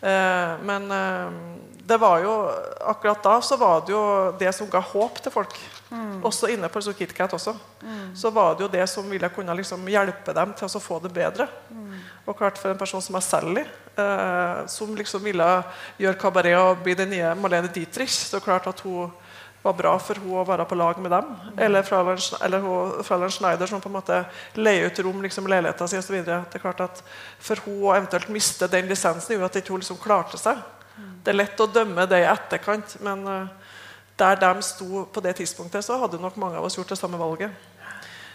Eh, 0.00 0.52
men 0.62 0.90
eh, 0.90 1.30
det 1.86 1.96
var 1.96 2.18
jo 2.18 2.34
akkurat 2.80 3.22
da 3.22 3.40
så 3.42 3.56
var 3.56 3.84
det 3.86 3.94
jo 3.94 4.02
det 4.38 4.52
som 4.54 4.70
ga 4.70 4.82
håp 4.82 5.20
til 5.22 5.32
folk. 5.32 5.56
Mm. 5.90 6.24
Også 6.26 6.48
inne 6.50 6.68
på 6.68 6.80
KitKat 6.82 7.36
også. 7.36 7.54
Mm. 7.82 8.16
Så 8.16 8.30
var 8.34 8.56
det 8.56 8.64
jo 8.66 8.70
det 8.72 8.86
som 8.90 9.06
ville 9.10 9.28
kunne 9.30 9.54
liksom 9.54 9.86
hjelpe 9.88 10.34
dem 10.34 10.54
til 10.58 10.66
å 10.66 10.82
få 10.82 10.98
det 11.04 11.12
bedre. 11.14 11.46
Mm. 11.70 12.00
Og 12.26 12.38
klart 12.38 12.58
For 12.58 12.72
en 12.72 12.80
person 12.80 13.02
som 13.02 13.14
er 13.14 13.22
Sally, 13.22 13.62
eh, 13.94 14.66
som 14.66 14.96
liksom 14.96 15.22
ville 15.22 15.46
gjøre 15.98 16.18
kabaret 16.18 16.58
og 16.58 16.82
bli 16.82 16.96
den 16.98 17.14
nye 17.14 17.34
Malene 17.38 17.70
Dietrich, 17.70 18.18
så 18.18 18.42
klart 18.42 18.66
at 18.66 18.82
hun 18.82 19.12
var 19.66 19.76
bra 19.76 19.92
for 20.02 20.22
hun 20.22 20.38
å 20.40 20.44
være 20.46 20.64
på 20.68 20.78
lag 20.78 20.98
med 21.02 21.12
dem. 21.12 21.28
Eller 21.66 21.84
Fraulein 21.86 23.32
Schneider, 23.34 23.68
som 23.68 23.82
på 23.82 23.90
en 23.90 23.96
måte 23.98 24.22
leier 24.58 24.88
ut 24.88 25.02
rom 25.04 25.20
liksom, 25.24 25.48
leiligheten 25.50 25.90
sin 25.90 26.02
osv. 26.02 26.16
Det 26.24 26.88
For 27.38 27.64
hun 27.66 27.82
å 27.88 27.94
eventuelt 27.96 28.30
miste 28.32 28.70
den 28.70 28.88
lisensen 28.90 29.34
gjorde 29.34 29.50
at 29.50 29.60
ikke 29.60 29.74
hun 29.74 29.82
liksom 29.84 30.00
klarte 30.02 30.40
seg. 30.40 30.62
Det 30.96 31.32
er 31.32 31.40
lett 31.42 31.60
å 31.60 31.66
dømme 31.68 32.06
det 32.08 32.22
i 32.22 32.28
etterkant, 32.30 32.96
men 33.04 33.24
uh, 33.28 33.72
der 34.16 34.38
de 34.40 34.52
sto 34.64 35.04
på 35.12 35.20
det 35.20 35.34
tidspunktet, 35.42 35.84
så 35.84 35.98
hadde 36.00 36.20
nok 36.22 36.38
mange 36.40 36.56
av 36.56 36.64
oss 36.64 36.78
gjort 36.78 36.94
det 36.94 37.00
samme 37.00 37.18
valget. 37.20 37.50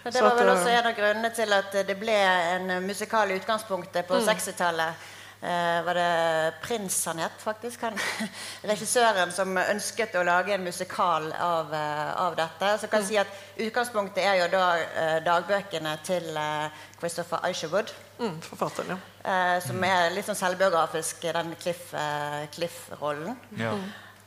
Det 0.04 0.22
var 0.22 0.36
vel 0.36 0.50
også 0.50 0.70
en 0.74 0.90
av 0.90 0.94
grunnene 0.98 1.30
til 1.34 1.54
at 1.54 1.74
det 1.88 1.96
ble 1.98 2.18
en 2.58 2.72
musikal 2.86 3.32
i 3.32 3.38
utgangspunktet 3.38 4.08
på 4.10 4.18
mm. 4.18 4.30
60-tallet 4.30 5.10
eh, 5.42 5.80
var 5.86 5.94
det 5.94 6.54
Prins 6.62 7.06
han 7.06 7.20
het, 7.20 7.38
faktisk. 7.38 7.82
Han, 7.82 7.98
regissøren 8.72 9.32
som 9.34 9.58
ønsket 9.58 10.16
å 10.20 10.26
lage 10.28 10.54
en 10.56 10.66
musikal 10.66 11.32
av, 11.34 11.74
eh, 11.74 12.12
av 12.22 12.38
dette. 12.38 12.76
Så 12.82 12.89
kan 12.92 13.04
jeg 13.04 13.10
si 13.10 13.20
at 13.22 13.39
Utgangspunktet 13.62 14.24
er 14.26 14.39
jo 14.42 14.52
da 14.54 14.68
eh, 14.82 15.18
dagbøkene 15.26 15.98
til 16.06 16.30
eh, 16.38 16.86
Christopher 17.00 17.50
Isherwood. 17.50 17.92
Mm, 18.22 18.38
forfatteren, 18.46 18.94
ja. 18.94 19.02
Eh, 19.22 19.58
som 19.66 19.84
er 19.86 20.14
litt 20.16 20.30
sånn 20.30 20.39
selvbiografisk, 20.39 21.26
den 21.34 21.56
Cliff-rollen. 21.62 23.36
Cliff 23.50 23.66
ja. 23.66 23.76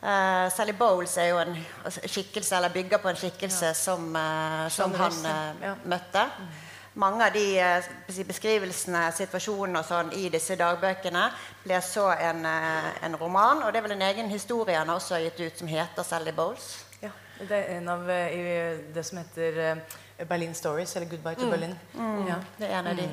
Uh, 0.05 0.51
Sally 0.53 0.75
Bowles 0.77 1.15
er 1.17 1.31
jo 1.31 1.39
en 1.41 1.55
skikkelse, 1.97 2.59
eller 2.59 2.69
bygger 2.75 3.01
på 3.01 3.09
en 3.09 3.17
skikkelse 3.17 3.71
ja. 3.71 3.77
som, 3.79 4.11
uh, 4.13 4.67
som 4.69 4.93
han 5.01 5.17
uh, 5.25 5.63
ja. 5.65 5.71
møtte. 5.89 6.27
Mm 6.29 6.64
mange 6.95 7.27
av 7.27 7.33
de 7.35 7.59
eh, 7.59 8.23
beskrivelsene 8.29 9.03
situasjonene 9.17 9.81
og 9.81 9.89
sånn 9.89 10.13
i 10.15 10.29
disse 10.33 10.57
dagbøkene 10.59 11.25
ble 11.65 11.81
så 11.83 12.11
en, 12.15 12.45
eh, 12.47 12.91
en, 13.07 13.19
roman. 13.19 13.65
Og 13.65 13.73
det 13.73 13.81
er 13.81 13.87
vel 13.89 13.97
en 13.97 14.07
egen 14.11 14.31
historie 14.31 14.79
han 14.79 14.91
har 14.93 15.01
også 15.01 15.19
gitt 15.25 15.43
ut, 15.43 15.59
som 15.59 15.71
heter 15.71 16.07
Sally 16.07 16.33
Bowles. 16.37 16.85
Ja, 17.03 17.11
Det 17.39 17.59
er 17.59 17.77
en 17.79 17.89
av 17.89 18.09
eh, 18.11 18.39
i 18.39 18.95
det 18.95 19.07
som 19.07 19.19
heter 19.19 19.83
Berlin 20.29 20.55
Stories, 20.55 20.97
eller 20.97 21.11
Goodbye 21.11 21.35
to 21.35 21.49
mm. 21.49 21.51
Berlin. 21.51 21.79
Mm. 21.95 22.27
Ja. 22.29 22.41
Det 22.59 22.71
er 22.71 22.79
en 22.79 22.93
av 22.93 22.97
de. 22.97 23.09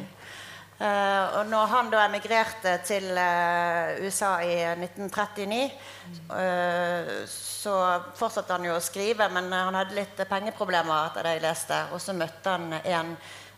Uh, 0.82 1.38
og 1.38 1.46
når 1.46 1.66
han 1.70 1.90
da 1.94 2.00
emigrerte 2.08 2.72
til 2.82 3.04
uh, 3.14 3.92
USA 4.02 4.32
i 4.42 4.56
1939, 4.82 5.60
uh, 6.32 7.12
så 7.30 7.76
fortsatte 8.18 8.56
han 8.56 8.66
jo 8.66 8.74
å 8.74 8.82
skrive, 8.82 9.28
men 9.30 9.52
han 9.54 9.78
hadde 9.78 9.94
litt 10.00 10.24
pengeproblemer 10.26 11.12
etter 11.12 11.28
det 11.28 11.36
jeg 11.36 11.44
leste. 11.46 11.78
Og 11.94 12.02
så 12.02 12.18
møtte 12.18 12.56
han 12.56 12.74
en 12.82 13.14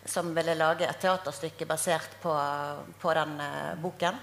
som 0.05 0.33
ville 0.35 0.55
lage 0.59 0.87
et 0.87 0.99
teaterstykke 0.99 1.67
basert 1.69 2.17
på, 2.21 2.33
på 3.01 3.15
den 3.15 3.37
uh, 3.39 3.73
boken. 3.81 4.19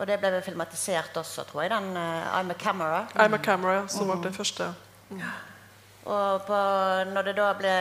Og 0.00 0.08
det 0.08 0.16
ble 0.20 0.32
vel 0.36 0.42
filmatisert 0.44 1.16
også, 1.20 1.44
tror 1.48 1.66
jeg. 1.66 1.74
Den 1.74 1.92
uh, 1.96 2.32
I'm 2.38 2.50
a 2.50 2.58
Camera. 2.58 3.06
I'm 3.14 3.36
a 3.36 3.42
camera, 3.42 3.86
som 3.88 4.08
var 4.08 4.22
det 4.24 4.34
første. 4.34 4.72
Og 6.08 6.46
på, 6.46 6.58
når 7.12 7.26
det 7.28 7.32
da 7.36 7.46
ble 7.58 7.72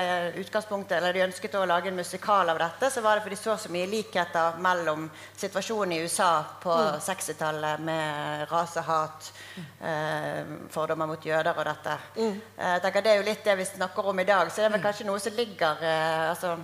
utgangspunktet, 0.42 0.98
eller 0.98 1.16
de 1.16 1.22
ønsket 1.24 1.54
å 1.56 1.64
lage 1.70 1.88
en 1.88 1.96
musikal 1.96 2.52
av 2.52 2.58
dette, 2.60 2.90
så 2.92 3.02
var 3.02 3.16
det 3.16 3.24
fordi 3.24 3.38
de 3.38 3.42
så 3.42 3.56
så 3.58 3.72
mye 3.72 3.88
likheter 3.88 4.58
mellom 4.60 5.06
situasjonen 5.40 5.96
i 5.96 6.02
USA 6.04 6.44
på 6.60 6.76
60-tallet 7.06 7.80
med 7.88 8.44
rasehat, 8.52 9.32
eh, 9.80 10.52
fordommer 10.70 11.08
mot 11.08 11.26
jøder 11.26 11.56
og 11.56 11.70
dette. 11.72 11.96
Eh, 12.18 12.36
jeg 12.58 12.82
tenker 12.84 13.02
Det 13.02 13.14
er 13.14 13.22
jo 13.22 13.30
litt 13.30 13.46
det 13.46 13.56
vi 13.56 13.66
snakker 13.66 14.12
om 14.12 14.20
i 14.20 14.28
dag. 14.28 14.52
Så 14.52 14.62
det 14.62 14.68
er 14.68 14.76
vel 14.76 14.84
kanskje 14.84 15.08
noe 15.08 15.20
som 15.20 15.34
ligger 15.40 15.80
eh, 15.82 16.30
altså, 16.30 16.58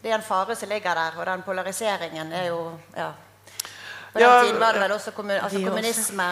Det 0.00 0.10
er 0.10 0.16
en 0.16 0.24
fare 0.24 0.56
som 0.56 0.68
ligger 0.68 0.96
der, 0.96 1.18
og 1.20 1.26
den 1.28 1.42
polariseringen 1.44 2.32
er 2.32 2.46
jo 2.48 2.60
ja, 2.96 3.10
på 4.12 4.18
den 4.18 4.26
Ja, 4.26 4.42
tiden 4.42 4.60
var 4.60 4.72
det 4.72 4.80
vel 4.80 4.92
også 4.92 5.12
kommun, 5.14 5.36
altså 5.36 5.58
de 5.58 5.64
også. 5.64 5.70
kommunisme 5.70 6.28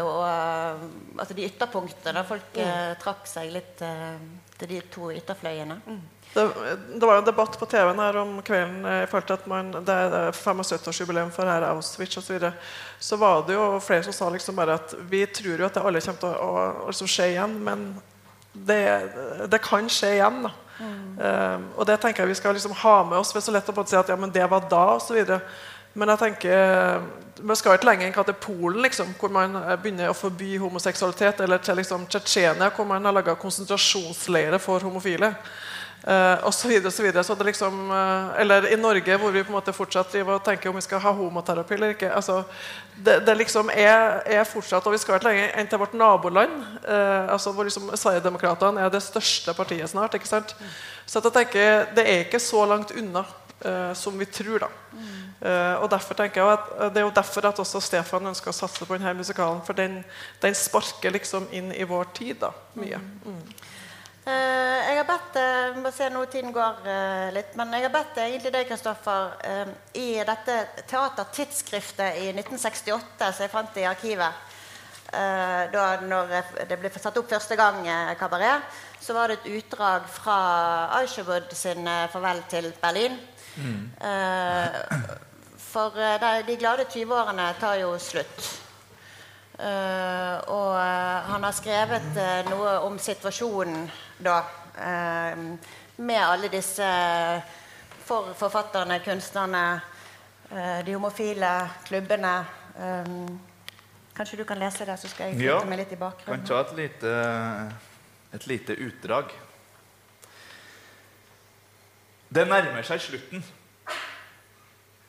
og 0.00 0.22
uh, 0.24 1.18
altså 1.18 1.34
de 1.34 1.46
ytterpunktene. 1.46 2.24
Folk 2.26 2.58
uh, 2.58 2.96
trakk 2.98 3.28
seg 3.30 3.52
litt 3.54 3.84
uh, 3.86 4.16
til 4.58 4.72
de 4.72 4.80
to 4.90 5.12
ytterfløyene. 5.12 5.78
Det, 6.34 6.44
det 6.98 7.06
var 7.06 7.20
en 7.20 7.26
debatt 7.28 7.58
på 7.58 7.66
TV-en 7.70 8.00
her 8.02 8.16
om 8.18 8.30
kvelden 8.42 8.86
eh, 8.90 9.04
i 9.04 9.06
forhold 9.06 9.26
til 9.28 9.36
at 9.36 9.44
man, 9.46 9.68
det 9.86 9.94
er 9.94 10.32
75-årsjubileum 10.34 11.30
for 11.30 11.46
her 11.46 11.62
Auschwitz 11.68 12.16
osv. 12.18 12.26
Så, 12.26 12.32
videre. 12.32 12.52
så 12.98 13.18
var 13.20 13.44
det 13.46 13.54
jo 13.54 13.68
flere 13.78 14.02
som 14.02 14.16
sa 14.16 14.30
liksom 14.34 14.58
bare 14.58 14.74
at 14.80 14.96
vi 15.10 15.22
tror 15.30 15.62
jo 15.62 15.68
at 15.68 15.78
det 15.78 15.84
alle 15.86 16.02
kommer 16.02 16.24
til 16.24 16.32
å, 16.32 16.48
å, 16.48 16.64
å 16.82 16.88
liksom 16.90 17.12
skje 17.12 17.28
igjen, 17.36 17.54
men 17.68 17.86
det, 18.50 18.80
det 19.52 19.62
kan 19.62 19.86
skje 19.86 20.16
igjen. 20.16 20.42
da. 20.48 20.50
Eh, 20.80 21.58
og 21.76 21.86
det 21.86 22.00
tenker 22.02 22.24
jeg 22.24 22.32
vi 22.32 22.38
skal 22.40 22.56
liksom 22.56 22.74
ha 22.82 22.96
med 23.08 23.18
oss. 23.18 23.32
Det 23.32 23.42
er 23.42 23.46
så 23.48 23.54
lett 23.54 23.70
å 23.70 23.86
si 23.86 23.98
at 23.98 24.10
ja, 24.10 24.16
men 24.18 24.32
det 24.34 24.46
var 24.50 24.66
da, 24.70 24.86
osv. 24.96 25.36
Men 25.94 26.10
jeg 26.10 26.22
tenker 26.24 27.04
vi 27.34 27.54
skal 27.58 27.76
ikke 27.76 27.88
lenger 27.88 28.06
enn 28.08 28.26
til 28.28 28.36
Polen, 28.40 28.80
liksom, 28.84 29.14
hvor 29.18 29.32
man 29.34 29.56
eh, 29.58 29.74
begynner 29.80 30.12
å 30.12 30.16
forby 30.16 30.54
homoseksualitet, 30.62 31.42
eller 31.44 31.62
til 31.62 31.78
liksom, 31.80 32.06
Tsjetsjenia, 32.06 32.70
hvor 32.74 32.86
man 32.88 33.04
har 33.04 33.14
laga 33.14 33.34
konsentrasjonsleirer 33.38 34.62
for 34.62 34.84
homofile. 34.86 35.34
Uh, 36.04 36.36
og 36.44 36.52
så 36.52 36.68
videre, 36.68 36.90
og 36.90 36.92
så 36.92 37.02
videre. 37.02 37.22
Så 37.24 37.34
det 37.34 37.46
liksom, 37.48 37.78
eh, 37.90 38.40
eller 38.42 38.66
i 38.68 38.76
Norge, 38.76 39.16
hvor 39.16 39.30
vi 39.32 39.42
på 39.42 39.48
en 39.48 39.56
måte 39.56 39.72
fortsatt 39.72 40.10
driver 40.12 40.36
og 40.36 40.42
tenker 40.44 40.68
om 40.68 40.76
vi 40.76 40.82
skal 40.84 41.00
ha 41.00 41.12
homoterapi 41.16 41.74
eller 41.74 41.94
ikke. 41.94 42.10
Altså, 42.12 42.42
det, 43.06 43.22
det 43.24 43.36
liksom 43.40 43.70
er, 43.72 44.20
er 44.26 44.44
fortsatt, 44.44 44.84
og 44.84 44.92
vi 44.92 45.00
skal 45.00 45.16
ikke 45.16 45.30
lenger 45.30 45.56
enn 45.56 45.70
til 45.70 45.80
vårt 45.80 45.96
naboland. 45.96 46.60
eh, 46.84 47.32
altså 47.32 47.54
hvor 47.56 47.64
liksom 47.64 47.88
Sverigedemokraterna 47.96 48.84
er 48.84 48.92
det 48.92 49.00
største 49.02 49.54
partiet 49.56 49.90
snart. 49.90 50.14
ikke 50.14 50.28
sant? 50.28 50.52
Så 51.06 51.24
jeg 51.24 51.32
tenker, 51.32 51.86
det 51.96 52.04
er 52.04 52.26
ikke 52.26 52.42
så 52.42 52.66
langt 52.68 52.92
unna 52.92 53.24
eh, 53.64 53.92
som 53.96 54.18
vi 54.18 54.26
tror. 54.26 54.58
da. 54.66 54.68
Eh, 55.40 55.74
og 55.80 55.90
derfor 55.90 56.14
tenker 56.14 56.40
jeg 56.40 56.52
at 56.52 56.94
Det 56.94 57.00
er 57.00 57.06
jo 57.08 57.16
derfor 57.16 57.48
at 57.48 57.58
også 57.58 57.80
Stefan 57.80 58.26
ønsker 58.26 58.52
å 58.52 58.56
satse 58.56 58.84
på 58.84 58.96
denne 58.98 59.16
musikalen. 59.16 59.64
For 59.64 59.72
den, 59.72 60.02
den 60.42 60.54
sparker 60.54 61.16
liksom 61.16 61.48
inn 61.52 61.72
i 61.72 61.88
vår 61.88 62.12
tid 62.12 62.44
da, 62.44 62.52
mye. 62.76 63.00
Eh, 63.00 63.72
jeg 64.32 64.96
har 64.96 65.06
bedt 65.08 65.36
uh, 65.36 65.76
må 65.84 65.90
se 65.92 66.08
nå 66.08 66.24
tiden 66.32 66.52
går 66.54 66.86
eh, 66.88 67.28
litt, 67.36 67.52
men 67.60 67.74
jeg 67.76 67.84
har 67.84 67.92
bedt 67.92 68.16
eh, 68.16 68.30
egentlig 68.30 68.54
deg, 68.54 68.68
Kristoffer, 68.70 69.34
eh, 69.44 69.72
i 70.00 70.08
dette 70.24 70.56
teatertidsskriftet 70.88 72.22
i 72.22 72.30
1968 72.32 73.28
som 73.28 73.44
jeg 73.44 73.52
fant 73.52 73.76
i 73.82 73.84
arkivet 73.90 74.54
eh, 75.12 75.62
da 75.74 75.84
når 76.00 76.32
det 76.70 76.78
ble 76.80 76.92
satt 76.94 77.20
opp 77.20 77.28
første 77.34 77.58
gang 77.60 77.84
eh, 77.84 78.14
kabaret, 78.20 78.64
så 79.00 79.16
var 79.16 79.28
det 79.28 79.42
et 79.42 79.52
utdrag 79.58 80.08
fra 80.08 80.38
Aisherwood 81.00 81.52
sin 81.52 81.86
eh, 81.86 82.08
'Farvel 82.08 82.42
til 82.48 82.72
Berlin'. 82.80 83.20
Eh, 83.54 84.80
for 85.58 86.00
eh, 86.00 86.20
de, 86.20 86.32
de 86.46 86.56
glade 86.56 86.88
20-årene 86.90 87.52
tar 87.60 87.76
jo 87.82 87.92
slutt. 87.98 88.50
Eh, 89.58 90.36
og 90.50 90.72
eh, 90.80 91.18
han 91.30 91.44
har 91.46 91.54
skrevet 91.54 92.16
eh, 92.18 92.40
noe 92.50 92.78
om 92.88 92.98
situasjonen 92.98 93.84
da. 94.18 94.44
eh, 94.78 95.36
med 95.96 96.20
alle 96.26 96.48
disse 96.48 96.86
for 98.04 98.34
forfatterne, 98.34 98.98
kunstnerne, 99.04 99.80
eh, 100.50 100.84
de 100.84 100.94
homofile, 100.94 101.52
klubbene. 101.86 102.34
Eh, 102.78 103.04
kanskje 104.16 104.36
du 104.36 104.44
kan 104.44 104.58
lese 104.58 104.84
det, 104.86 104.98
så 105.00 105.08
skal 105.08 105.26
jeg 105.32 105.40
Ja, 105.42 105.58
flytte 105.58 105.70
meg 105.70 105.78
litt 105.78 105.92
i 105.92 105.96
kan 105.96 106.10
bakgrunnen. 106.10 106.46
ta 106.46 106.60
et 106.60 106.76
lite, 106.76 107.72
et 108.34 108.46
lite 108.46 108.76
utdrag. 108.76 109.30
Det 112.34 112.48
nærmer 112.48 112.82
seg 112.82 113.00
slutten. 113.00 113.44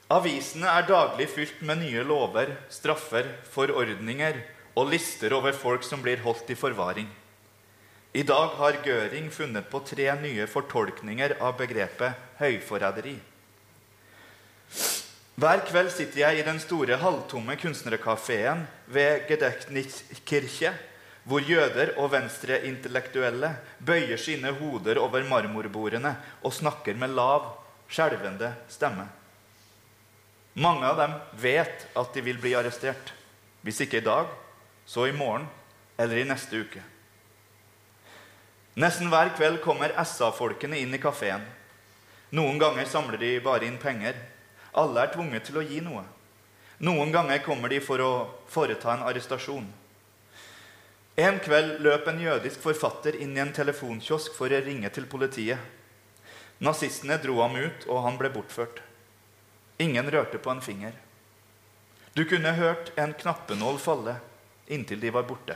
Avisene 0.09 0.67
er 0.69 0.85
daglig 0.85 1.27
fylt 1.29 1.61
med 1.65 1.79
nye 1.81 2.03
lover, 2.03 2.51
straffer, 2.69 3.25
forordninger 3.49 4.43
og 4.77 4.91
lister 4.91 5.33
over 5.33 5.51
folk 5.51 5.83
som 5.83 6.01
blir 6.03 6.21
holdt 6.21 6.49
i 6.53 6.55
forvaring. 6.55 7.09
I 8.15 8.23
dag 8.23 8.53
har 8.55 8.77
Gøring 8.79 9.25
funnet 9.27 9.65
på 9.67 9.81
tre 9.83 10.05
nye 10.21 10.45
fortolkninger 10.47 11.33
av 11.43 11.57
begrepet 11.59 12.15
høyforræderi. 12.39 13.17
Hver 15.35 15.63
kveld 15.67 15.91
sitter 15.91 16.21
jeg 16.21 16.39
i 16.39 16.45
den 16.47 16.61
store 16.63 16.95
halvtomme 17.01 17.57
kunstnerkafeen 17.59 18.63
ved 18.87 19.27
Gedächtniskirche, 19.27 20.71
hvor 21.27 21.43
jøder 21.43 21.91
og 21.99 22.13
venstreintellektuelle 22.13 23.51
bøyer 23.83 24.21
sine 24.21 24.55
hoder 24.61 25.03
over 25.03 25.27
marmorbordene 25.27 26.15
og 26.39 26.55
snakker 26.55 26.95
med 26.95 27.17
lav, 27.19 27.51
skjelvende 27.91 28.55
stemme. 28.71 29.09
Mange 30.55 30.87
av 30.87 31.03
dem 31.03 31.19
vet 31.43 31.89
at 31.91 32.15
de 32.15 32.23
vil 32.31 32.39
bli 32.39 32.55
arrestert. 32.55 33.11
Hvis 33.59 33.83
ikke 33.83 33.99
i 33.99 34.07
dag, 34.07 34.31
så 34.87 35.09
i 35.09 35.17
morgen 35.19 35.51
eller 35.99 36.23
i 36.23 36.29
neste 36.31 36.63
uke. 36.63 36.94
Nesten 38.75 39.07
hver 39.07 39.29
kveld 39.37 39.61
kommer 39.63 39.93
SA-folkene 40.03 40.75
inn 40.81 40.93
i 40.93 40.99
kafeen. 40.99 41.43
Noen 42.35 42.57
ganger 42.59 42.89
samler 42.91 43.21
de 43.21 43.29
bare 43.43 43.63
inn 43.69 43.77
penger. 43.79 44.17
Alle 44.75 45.05
er 45.05 45.13
tvunget 45.13 45.47
til 45.47 45.61
å 45.61 45.63
gi 45.63 45.79
noe. 45.83 46.03
Noen 46.83 47.13
ganger 47.13 47.39
kommer 47.45 47.71
de 47.71 47.79
for 47.79 48.03
å 48.03 48.11
foreta 48.51 48.91
en 48.91 49.05
arrestasjon. 49.07 49.69
En 51.15 51.39
kveld 51.39 51.79
løp 51.79 52.09
en 52.11 52.19
jødisk 52.19 52.59
forfatter 52.59 53.15
inn 53.23 53.37
i 53.37 53.39
en 53.39 53.53
telefonkiosk 53.55 54.35
for 54.35 54.51
å 54.51 54.59
ringe 54.65 54.91
til 54.91 55.07
politiet. 55.07 55.61
Nazistene 56.59 57.15
dro 57.23 57.37
ham 57.39 57.55
ut, 57.55 57.87
og 57.87 58.01
han 58.03 58.19
ble 58.19 58.33
bortført. 58.33 58.81
Ingen 59.79 60.11
rørte 60.11 60.39
på 60.39 60.51
en 60.51 60.63
finger. 60.63 60.91
Du 62.15 62.25
kunne 62.27 62.51
hørt 62.59 62.91
en 62.99 63.15
knappenål 63.15 63.79
falle 63.79 64.17
inntil 64.67 64.99
de 64.99 65.15
var 65.15 65.23
borte. 65.27 65.55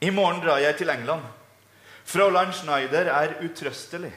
I 0.00 0.10
morgen 0.14 0.40
drar 0.44 0.60
jeg 0.62 0.76
til 0.78 0.90
England. 0.92 1.24
Fraulein 2.06 2.52
Schneider 2.54 3.10
er 3.10 3.34
utrøstelig. 3.42 4.12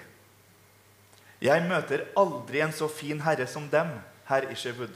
Jeg 1.41 1.63
møter 1.65 2.05
aldri 2.17 2.61
en 2.61 2.73
så 2.75 2.85
fin 2.87 3.21
herre 3.25 3.47
som 3.49 3.65
dem, 3.69 3.89
herr 4.29 4.45
Isherwood. 4.53 4.93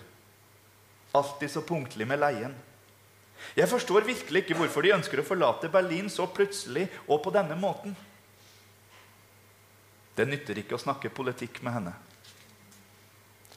Alltid 1.15 1.49
så 1.49 1.63
punktlig 1.65 2.05
med 2.07 2.21
leien. 2.21 2.53
Jeg 3.57 3.69
forstår 3.69 4.05
virkelig 4.05 4.43
ikke 4.43 4.57
hvorfor 4.59 4.85
de 4.85 4.93
ønsker 4.95 5.19
å 5.19 5.25
forlate 5.25 5.71
Berlin 5.73 6.09
så 6.09 6.27
plutselig 6.29 6.85
og 7.07 7.23
på 7.25 7.33
denne 7.33 7.57
måten. 7.59 7.95
Det 10.15 10.27
nytter 10.29 10.61
ikke 10.61 10.77
å 10.77 10.81
snakke 10.81 11.11
politikk 11.11 11.59
med 11.65 11.75
henne. 11.75 11.95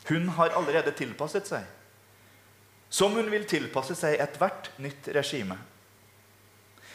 Hun 0.08 0.32
har 0.38 0.56
allerede 0.56 0.96
tilpasset 0.96 1.46
seg. 1.46 1.66
Som 2.88 3.14
hun 3.20 3.28
vil 3.30 3.44
tilpasse 3.46 3.94
seg 3.94 4.16
ethvert 4.16 4.72
nytt 4.80 5.10
regime. 5.14 5.58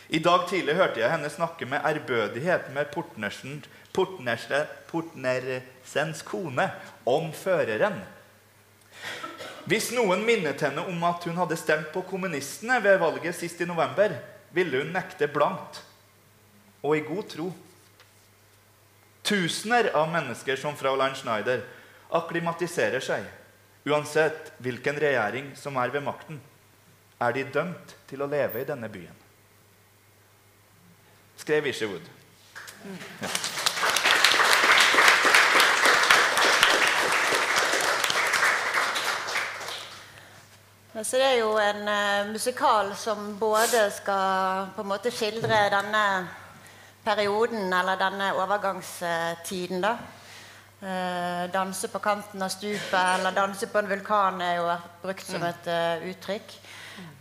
I 0.09 0.19
dag 0.19 0.49
tidlig 0.49 0.75
hørte 0.75 0.99
jeg 0.99 1.11
henne 1.11 1.29
snakke 1.31 1.65
med 1.69 1.85
ærbødighet 1.85 2.73
med 2.75 2.85
Portnersen, 2.91 3.63
Portnersens 3.93 6.21
kone 6.27 6.71
om 7.05 7.31
føreren. 7.33 8.01
Hvis 9.63 9.93
noen 9.95 10.25
minnet 10.27 10.59
henne 10.65 10.83
om 10.91 11.03
at 11.07 11.23
hun 11.23 11.37
hadde 11.39 11.55
stemt 11.59 11.93
på 11.93 12.03
kommunistene 12.09 12.81
ved 12.83 12.99
valget 12.99 13.37
sist 13.37 13.61
i 13.63 13.69
november, 13.69 14.17
ville 14.51 14.83
hun 14.83 14.91
nekte 14.93 15.29
blankt 15.31 15.79
og 16.83 16.97
i 16.97 17.05
god 17.07 17.29
tro. 17.31 17.47
Tusener 19.23 19.93
av 19.95 20.11
mennesker 20.11 20.59
som 20.59 20.75
Fraulein 20.75 21.15
Schneider 21.15 21.63
akklimatiserer 22.11 23.03
seg. 23.03 23.23
Uansett 23.87 24.51
hvilken 24.63 24.99
regjering 24.99 25.53
som 25.59 25.79
er 25.79 25.95
ved 25.95 26.03
makten, 26.03 26.41
er 27.23 27.35
de 27.35 27.47
dømt 27.55 27.95
til 28.09 28.23
å 28.23 28.27
leve 28.27 28.59
i 28.59 28.67
denne 28.67 28.89
byen. 28.91 29.22
Skrev 31.37 31.65
Isherwood. 31.65 32.01
Men 40.93 41.05
Så 41.05 41.17
det 41.17 41.25
er 41.25 41.39
jo 41.39 41.57
en 41.57 41.87
uh, 41.87 42.31
musikal 42.31 42.95
som 42.95 43.37
både 43.39 43.91
skal 43.91 44.67
på 44.75 44.81
en 44.81 44.87
måte 44.87 45.11
skildre 45.11 45.69
denne 45.73 46.03
perioden, 47.03 47.73
eller 47.73 47.97
denne 47.99 48.29
overgangstiden, 48.37 49.81
da. 49.81 49.97
Uh, 50.83 51.49
danse 51.53 51.87
på 51.87 51.99
kanten 52.03 52.43
av 52.43 52.49
stupet 52.51 52.93
eller 53.17 53.31
danse 53.31 53.67
på 53.71 53.79
en 53.79 53.89
vulkan 53.89 54.41
er 54.41 54.57
jo 54.57 54.65
brukt 55.01 55.25
som 55.25 55.43
et 55.47 55.67
uh, 55.71 56.03
uttrykk. 56.11 56.57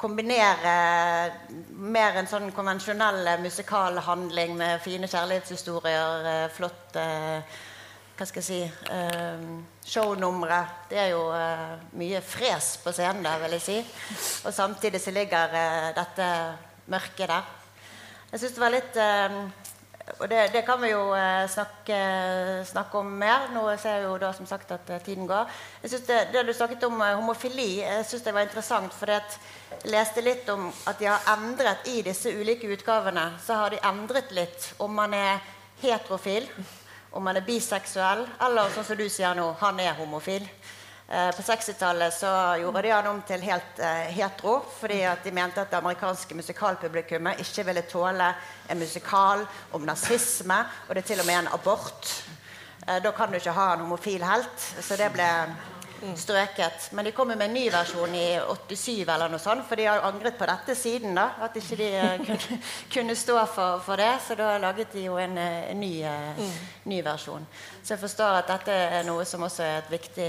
Kombinere 0.00 0.74
mer 1.72 2.18
en 2.20 2.28
sånn 2.30 2.50
konvensjonell 2.54 3.28
musikal 3.42 3.98
handling 4.04 4.56
med 4.58 4.82
fine 4.84 5.08
kjærlighetshistorier, 5.10 6.26
uh, 6.26 6.48
flott 6.52 6.98
hva 8.12 8.26
skal 8.28 8.42
jeg 8.42 8.46
si 8.46 9.88
shownumre. 9.88 10.58
Det 10.90 10.98
er 11.00 11.08
jo 11.10 11.22
mye 11.98 12.20
fres 12.22 12.76
på 12.84 12.92
scenen 12.94 13.24
der, 13.24 13.40
vil 13.42 13.56
jeg 13.56 13.64
si. 13.64 13.78
Og 14.46 14.54
samtidig 14.54 15.00
så 15.02 15.14
ligger 15.16 15.56
dette 15.96 16.28
mørket 16.92 17.32
der. 17.32 17.48
Jeg 18.30 18.44
syns 18.44 18.54
det 18.54 18.62
var 18.62 18.74
litt 18.76 19.00
og 20.18 20.28
det, 20.30 20.40
det, 20.52 20.62
kan 20.66 20.80
vi 20.82 20.90
jo 20.92 21.14
eh, 21.16 21.48
snakke, 21.50 21.98
snakke, 22.68 22.98
om 22.98 23.08
mer. 23.18 23.48
Nå 23.54 23.64
ser 23.80 23.98
jeg 23.98 24.04
jo 24.06 24.18
da 24.20 24.32
som 24.36 24.46
sagt 24.46 24.70
at 24.74 24.90
eh, 24.92 25.00
tiden 25.02 25.26
går. 25.26 25.48
Jeg 25.82 25.90
synes 25.90 26.06
det, 26.06 26.18
det 26.34 26.44
du 26.46 26.52
snakket 26.52 26.84
om 26.86 27.00
eh, 27.00 27.14
homofili, 27.16 27.80
jeg 27.80 28.04
synes 28.06 28.26
det 28.26 28.34
var 28.34 28.46
interessant. 28.46 28.94
For 28.94 29.10
jeg 29.10 29.88
leste 29.90 30.24
litt 30.24 30.48
om 30.52 30.68
at 30.86 31.00
de 31.00 31.08
har 31.10 31.26
endret 31.34 31.88
i 31.90 32.02
disse 32.06 32.30
ulike 32.30 32.70
utgavene. 32.70 33.32
Så 33.42 33.56
har 33.58 33.72
de 33.72 33.82
endret 33.88 34.30
litt 34.36 34.68
om 34.78 34.94
man 34.94 35.16
er 35.16 35.42
heterofil, 35.82 36.46
om 37.12 37.24
man 37.24 37.36
er 37.40 37.46
biseksuell, 37.46 38.26
eller 38.46 38.70
sånn 38.72 38.86
som 38.86 39.00
du 39.00 39.08
sier 39.10 39.34
nå, 39.36 39.48
han 39.60 39.80
er 39.82 39.96
homofil. 39.98 40.46
Eh, 41.12 41.30
på 41.30 41.42
60-tallet 41.42 42.14
så 42.14 42.56
gjorde 42.60 42.82
de 42.82 42.90
han 42.90 43.06
om 43.06 43.18
til 43.28 43.42
helt 43.44 43.80
uh, 43.84 44.04
hetero 44.16 44.54
fordi 44.78 45.02
de 45.24 45.32
mente 45.36 45.60
at 45.60 45.68
det 45.68 45.76
amerikanske 45.76 46.32
musikalpublikummet 46.38 47.42
ikke 47.42 47.66
ville 47.68 47.82
tåle 47.84 48.30
en 48.72 48.80
musikal 48.80 49.44
om 49.76 49.84
nazisme, 49.84 50.56
og 50.88 50.94
det 50.94 51.02
er 51.02 51.08
til 51.10 51.20
og 51.20 51.28
med 51.28 51.42
en 51.42 51.50
abort. 51.52 52.08
Uh, 52.88 52.96
da 53.04 53.12
kan 53.12 53.28
du 53.28 53.36
ikke 53.36 53.52
ha 53.52 53.66
en 53.74 53.84
homofil 53.84 54.24
helt. 54.24 54.64
Så 54.80 54.96
det 54.96 55.10
ble 55.12 55.28
strøket. 56.16 56.88
Men 56.92 57.04
de 57.04 57.12
kommer 57.12 57.36
med 57.36 57.48
en 57.48 57.54
ny 57.54 57.64
versjon 57.72 58.14
i 58.14 58.26
87, 58.68 59.04
eller 59.06 59.30
noe 59.30 59.40
sånt, 59.42 59.64
for 59.68 59.78
de 59.78 59.86
har 59.86 60.02
angret 60.06 60.36
på 60.38 60.48
dette 60.48 60.74
siden. 60.78 61.14
da, 61.16 61.28
At 61.46 61.56
ikke 61.56 61.78
de 61.78 61.88
eh, 61.98 62.16
kunne, 62.26 62.58
kunne 62.92 63.16
stå 63.16 63.38
for, 63.46 63.82
for, 63.86 64.00
det. 64.00 64.10
Så 64.26 64.36
da 64.38 64.56
laget 64.62 64.92
de 64.92 65.06
jo 65.06 65.16
en, 65.20 65.38
eh, 65.38 65.70
en 65.70 65.80
ny, 65.80 65.92
eh, 66.02 66.38
mm. 66.38 66.52
ny, 66.90 67.00
versjon. 67.04 67.46
Så 67.82 67.94
jeg 67.94 68.02
forstår 68.02 68.40
at 68.40 68.50
dette 68.50 68.76
er 68.98 69.06
noe 69.06 69.24
som 69.28 69.42
også 69.46 69.64
er 69.66 69.80
et 69.80 69.90
viktig 69.92 70.28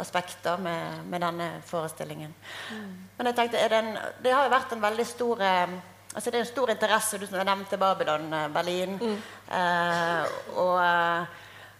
aspekt 0.00 0.44
da, 0.44 0.56
med, 0.56 1.04
med 1.10 1.24
denne 1.26 1.50
forestillingen. 1.66 2.34
Mm. 2.70 2.92
Men 3.18 3.30
jeg 3.30 3.40
tenkte, 3.40 3.68
det, 3.70 3.80
en, 3.80 3.96
det, 4.22 4.34
har 4.34 4.46
jo 4.48 4.54
vært 4.54 4.76
en 4.76 4.84
veldig 4.84 5.06
stor 5.06 5.42
altså 6.14 6.30
Det 6.30 6.38
er 6.38 6.44
en 6.44 6.46
stor 6.46 6.70
interesse. 6.70 7.18
Du 7.18 7.26
nevnte 7.26 7.78
Babylon 7.78 8.28
Berlin. 8.54 8.98
Mm. 9.00 9.16
Eh, 9.50 10.36
og 10.62 10.78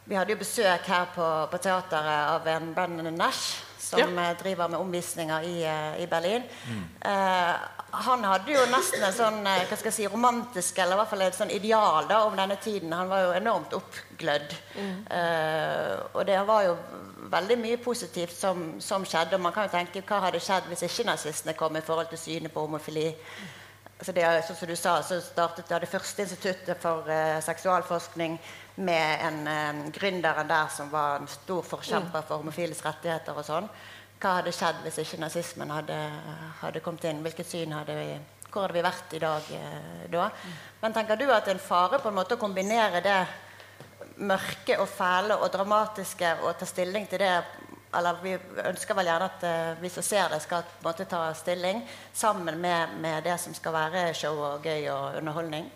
vi 0.04 0.16
hadde 0.18 0.34
jo 0.34 0.40
besøk 0.40 0.88
her 0.90 1.06
på, 1.14 1.28
på 1.50 1.62
teateret 1.64 2.32
av 2.34 2.48
en 2.54 2.74
Brennan 2.76 3.14
Nash 3.16 3.62
som 3.84 4.00
ja. 4.00 4.30
Eh, 4.30 4.36
driver 4.40 4.68
med 4.68 4.80
omvisninger 4.80 5.42
i, 5.42 5.64
eh, 5.64 6.02
i 6.02 6.06
Berlin. 6.06 6.42
Mm. 6.68 6.84
Eh, 7.00 7.54
han 7.90 8.24
hadde 8.24 8.52
jo 8.52 8.64
nesten 8.72 9.04
en 9.04 9.14
sånn 9.14 9.40
eh, 9.46 9.64
hva 9.68 9.76
skal 9.78 9.90
jeg 9.90 9.96
si, 9.98 10.06
romantisk 10.10 10.78
eller 10.82 10.96
i 10.96 11.00
hvert 11.00 11.12
fall 11.12 11.24
et 11.26 11.36
sånn 11.36 11.52
ideal 11.54 12.08
da, 12.10 12.22
om 12.26 12.36
denne 12.36 12.56
tiden. 12.62 12.92
Han 12.96 13.10
var 13.12 13.24
jo 13.26 13.34
enormt 13.36 13.76
oppglødd. 13.78 14.54
Mm. 14.74 14.94
Eh, 15.18 15.90
og 16.12 16.24
det 16.28 16.40
var 16.48 16.68
jo 16.68 16.76
veldig 17.34 17.58
mye 17.60 17.80
positivt 17.82 18.36
som, 18.36 18.64
som, 18.80 19.04
skjedde. 19.08 19.38
Og 19.38 19.44
man 19.46 19.54
kan 19.54 19.68
jo 19.68 19.76
tenke 19.76 20.04
hva 20.08 20.24
hadde 20.26 20.42
skjedd 20.42 20.70
hvis 20.70 20.86
ikke 20.88 21.08
nazistene 21.10 21.56
kom 21.58 21.76
i 21.76 21.84
forhold 21.84 22.10
til 22.12 22.20
synet 22.20 22.54
på 22.54 22.64
homofili. 22.66 23.10
Altså 23.94 24.12
det, 24.16 24.26
sånn 24.48 24.58
som 24.58 24.68
du 24.68 24.76
sa, 24.76 24.98
så 25.06 25.20
startet 25.22 25.70
det 25.70 25.88
første 25.88 26.26
instituttet 26.26 26.80
for 26.82 27.08
eh, 27.08 27.38
seksualforskning 27.44 28.40
med 28.76 29.26
en 29.26 29.46
eh, 29.46 29.90
gründeren 29.94 30.48
der 30.48 30.68
som 30.68 30.90
var 30.90 31.20
en 31.20 31.28
stor 31.28 31.62
forkjemper 31.62 32.24
for 32.26 32.42
homofiles 32.42 32.82
rettigheter. 32.84 33.36
og 33.36 33.46
sånn. 33.46 33.68
Hva 34.20 34.38
hadde 34.38 34.54
skjedd 34.54 34.82
hvis 34.84 34.98
ikke 35.02 35.20
nazismen 35.20 35.70
hadde, 35.70 35.98
hadde 36.62 36.80
kommet 36.80 37.04
inn? 37.10 37.22
Hvilket 37.22 37.50
syn 37.50 37.74
hadde 37.76 37.98
vi 37.98 38.14
Hvor 38.54 38.68
hadde 38.68 38.76
vi 38.76 38.82
vært 38.86 39.14
i 39.14 39.18
dag 39.18 39.48
eh, 39.50 40.04
da? 40.10 40.28
Men 40.82 40.92
tenker 40.94 41.18
du 41.18 41.26
at 41.26 41.44
det 41.44 41.54
er 41.54 41.58
en 41.58 41.68
fare 41.68 41.98
på 41.98 42.08
en 42.08 42.18
måte 42.18 42.36
å 42.36 42.40
kombinere 42.40 43.02
det 43.02 43.20
mørke 44.22 44.78
og 44.78 44.88
fæle 44.88 45.36
og 45.42 45.50
dramatiske 45.50 46.36
og 46.44 46.54
ta 46.58 46.66
stilling 46.66 47.08
til 47.10 47.24
det 47.24 47.34
eller 47.94 48.16
Vi 48.22 48.32
ønsker 48.66 48.96
vel 48.98 49.06
gjerne 49.06 49.28
at 49.30 49.44
uh, 49.46 49.82
vi 49.82 49.88
som 49.92 50.02
ser 50.02 50.32
det, 50.32 50.40
skal 50.42 50.64
på 50.66 50.80
en 50.82 50.88
måte 50.88 51.04
ta 51.06 51.28
stilling 51.38 51.82
sammen 52.12 52.58
med, 52.60 52.96
med 52.98 53.22
det 53.22 53.36
som 53.38 53.54
skal 53.54 53.72
være 53.76 54.08
show 54.18 54.40
og 54.42 54.66
gøy 54.66 54.88
og 54.90 55.20
underholdning? 55.20 55.68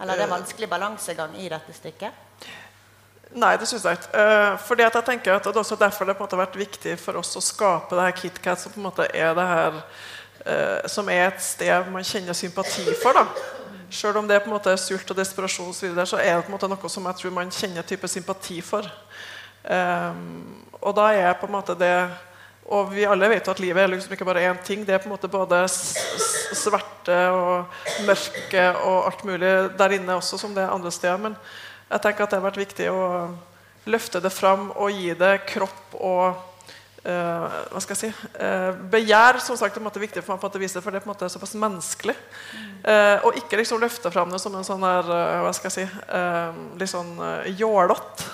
Eller 0.00 0.14
er 0.14 0.24
det 0.24 0.30
vanskelig 0.30 0.68
balansegang 0.70 1.36
i 1.40 1.48
dette 1.48 1.74
stykket? 1.74 2.22
Nei, 3.36 3.56
det 3.60 3.66
syns 3.68 3.84
jeg 3.84 3.98
ikke. 3.98 4.12
Uh, 4.14 4.54
fordi 4.64 4.84
at 4.86 4.94
jeg 4.96 5.04
tenker 5.08 5.34
at 5.34 5.44
Det 5.44 5.56
er 5.56 5.58
også 5.64 5.76
derfor 5.76 6.06
det 6.06 6.16
på 6.16 6.22
en 6.22 6.26
måte 6.26 6.36
har 6.36 6.44
vært 6.46 6.60
viktig 6.60 6.94
for 7.00 7.18
oss 7.20 7.34
å 7.36 7.42
skape 7.44 7.96
det 7.96 8.06
her 8.06 8.14
KitKat, 8.20 8.62
som 8.62 8.72
på 8.72 8.80
en 8.80 8.86
måte 8.86 9.08
er 9.10 9.34
det 9.36 9.46
her 9.50 9.80
uh, 9.80 10.88
Som 10.88 11.10
er 11.12 11.26
et 11.26 11.42
sted 11.42 11.90
man 11.92 12.06
kjenner 12.06 12.36
sympati 12.36 12.86
for. 13.02 13.18
da 13.18 13.26
Selv 13.90 14.22
om 14.22 14.28
det 14.28 14.40
på 14.42 14.50
en 14.50 14.56
måte 14.56 14.72
er 14.72 14.80
sult 14.80 15.10
og 15.10 15.18
desperasjon, 15.18 15.74
så, 15.74 15.86
videre, 15.88 16.06
så 16.06 16.20
er 16.22 16.36
det 16.36 16.46
på 16.46 16.52
en 16.52 16.56
måte 16.56 16.70
noe 16.70 16.92
som 16.92 17.10
jeg 17.10 17.20
tror 17.20 17.34
man 17.34 17.52
kjenner 17.52 17.86
type 17.86 18.08
sympati 18.08 18.60
for. 18.64 18.88
Um, 19.66 20.62
og 20.80 20.94
da 20.94 21.10
er 21.14 21.36
på 21.38 21.48
en 21.48 21.56
måte 21.56 21.74
det 21.78 21.94
og 22.66 22.90
vi 22.90 23.04
alle 23.06 23.28
vet 23.30 23.46
at 23.46 23.60
livet 23.62 23.84
er 23.84 23.92
liksom 23.92 24.16
ikke 24.16 24.26
bare 24.26 24.42
én 24.48 24.58
ting. 24.66 24.82
Det 24.86 24.96
er 24.96 25.02
på 25.02 25.06
en 25.06 25.14
måte 25.14 25.30
både 25.30 25.60
sverte 25.70 27.18
og 27.30 28.02
mørke 28.08 28.64
og 28.80 29.06
alt 29.06 29.22
mulig 29.28 29.52
der 29.78 29.94
inne 29.94 30.18
også, 30.18 30.38
som 30.40 30.54
det 30.56 30.64
er 30.64 30.74
andre 30.74 30.90
steder. 30.90 31.20
Men 31.28 31.38
jeg 31.86 32.02
tenker 32.02 32.26
at 32.26 32.34
det 32.34 32.40
har 32.40 32.48
vært 32.48 32.64
viktig 32.64 32.90
å 32.90 33.06
løfte 33.86 34.22
det 34.22 34.34
fram 34.34 34.72
og 34.74 34.90
gi 34.90 35.14
det 35.14 35.36
kropp 35.46 35.94
og 35.94 36.24
uh, 37.06 37.46
hva 37.70 37.84
skal 37.84 37.94
jeg 37.94 38.00
si, 38.00 38.10
uh, 38.40 38.74
begjær. 38.90 39.38
som 39.46 39.54
sagt, 39.54 39.78
er 39.78 40.02
viktig 40.02 40.24
for 40.26 40.34
meg 40.34 40.42
på 40.42 40.50
at 40.50 40.58
det 40.58 40.64
viser, 40.64 40.82
for 40.82 40.90
det 40.90 40.98
er 40.98 41.06
på 41.06 41.12
en 41.12 41.14
måte 41.14 41.30
såpass 41.30 41.54
menneskelig. 41.54 42.18
Uh, 42.82 43.22
og 43.30 43.38
ikke 43.38 43.62
liksom 43.62 43.78
løfte 43.78 44.10
fram 44.10 44.34
det 44.34 44.42
som 44.42 44.58
en 44.58 44.66
sånn 44.66 44.82
der, 44.82 45.14
hva 45.46 45.54
skal 45.54 45.70
jeg 45.70 45.86
si, 45.86 46.04
litt 46.82 46.90
sånn 46.90 47.14
jålete. 47.62 48.30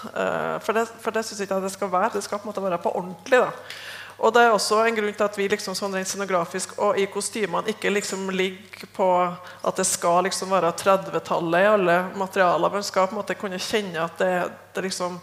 for 0.64 0.72
det, 0.72 0.89
for 1.05 1.12
det 1.12 1.28
syns 1.28 1.43
jeg 1.43 1.53
ikke 1.53 1.61
at 1.61 1.68
det 1.68 1.76
skal 1.76 1.93
være. 2.01 2.14
Det 2.16 2.24
skal 2.24 2.41
på 2.41 2.49
en 2.49 2.55
måte 2.55 2.64
være 2.64 2.80
på 2.80 2.97
ordentlig. 2.97 3.45
da 3.45 3.91
og 4.19 4.35
det 4.35 4.43
er 4.45 4.53
også 4.55 4.83
en 4.85 4.97
grunn 4.97 5.15
til 5.15 5.25
at 5.25 5.39
vi 5.39 5.47
liksom 5.51 5.77
sånn 5.79 5.95
rent 5.97 6.11
scenografisk 6.11 6.75
og 6.83 6.99
i 7.01 7.07
kostymene 7.11 7.73
ikke 7.73 7.91
liksom 7.91 8.29
ligger 8.31 8.85
på 8.95 9.09
at 9.23 9.79
det 9.79 9.87
skal 9.89 10.27
liksom 10.29 10.53
være 10.53 10.75
30-tallet 10.79 11.65
i 11.65 11.71
alle 11.71 11.97
materialer. 12.21 12.75
Men 12.75 12.87
skal 12.87 13.09
på 13.09 13.17
en 13.17 13.23
måte 13.23 13.39
kunne 13.39 13.59
kjenne 13.63 14.05
at 14.05 14.21
det, 14.21 14.31
det 14.77 14.87
liksom 14.87 15.19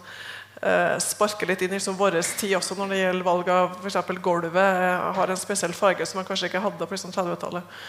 eh, 0.62 0.98
sparker 1.04 1.48
litt 1.48 1.64
inn 1.64 1.74
i 1.74 1.80
liksom 1.80 1.98
vår 2.00 2.20
tid 2.42 2.58
også 2.60 2.78
når 2.80 2.94
det 2.94 3.02
gjelder 3.02 3.30
valg 3.30 3.52
av 3.56 3.80
f.eks. 3.80 4.14
gulvet 4.26 5.16
har 5.20 5.32
en 5.32 5.44
spesiell 5.46 5.76
farge 5.78 6.08
som 6.10 6.20
man 6.20 6.28
kanskje 6.28 6.52
ikke 6.52 6.64
hadde 6.66 6.90
på 6.90 6.98
liksom 6.98 7.16
30-tallet. 7.16 7.80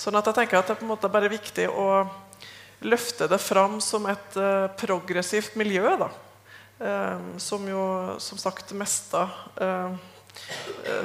Sånn 0.00 0.16
at 0.18 0.26
jeg 0.30 0.38
tenker 0.40 0.58
at 0.58 0.70
det 0.70 0.78
på 0.80 0.86
en 0.86 0.94
måte 0.94 1.12
bare 1.12 1.32
viktig 1.32 1.68
å 1.70 1.88
løfte 2.84 3.28
det 3.30 3.38
fram 3.40 3.78
som 3.84 4.06
et 4.10 4.36
eh, 4.36 4.66
progressivt 4.80 5.54
miljø. 5.60 5.86
da. 6.00 6.10
Eh, 6.78 7.20
som 7.38 7.62
jo 7.68 7.84
som 8.18 8.38
sagt 8.38 8.72
mesta 8.76 9.28
eh, 9.60 9.94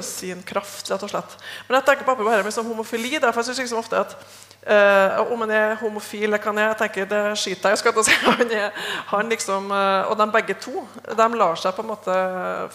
sin 0.04 0.42
kraft, 0.42 0.90
rett 0.90 1.02
og 1.02 1.10
slett. 1.12 1.36
Men 1.68 1.78
jeg 1.78 1.86
tenker 1.88 2.06
på 2.06 2.14
dette 2.18 2.44
med 2.44 2.54
sånn 2.54 2.68
homofili. 2.68 3.18
Da, 3.20 3.32
for 3.32 3.46
jeg 3.46 3.62
liksom 3.62 3.80
ofte 3.80 4.00
at 4.00 4.14
uh, 4.68 5.32
om 5.32 5.44
han 5.44 5.52
er 5.54 5.74
homofil 5.80 6.36
kan 6.42 6.58
jeg, 6.58 6.68
jeg 6.68 6.78
tenker 6.82 7.08
Det 7.10 7.22
skiter 7.40 7.74
jeg 7.74 7.80
i. 7.80 8.04
Si. 8.04 8.16
Han 8.28 8.52
er, 8.54 8.84
han 9.12 9.32
liksom, 9.32 9.70
uh, 9.72 10.10
og 10.10 10.18
de 10.18 10.28
begge 10.34 10.56
to 10.60 10.84
de 11.16 11.26
lar 11.40 11.58
seg 11.60 11.74
på 11.76 11.84
en 11.84 11.90
måte 11.90 12.16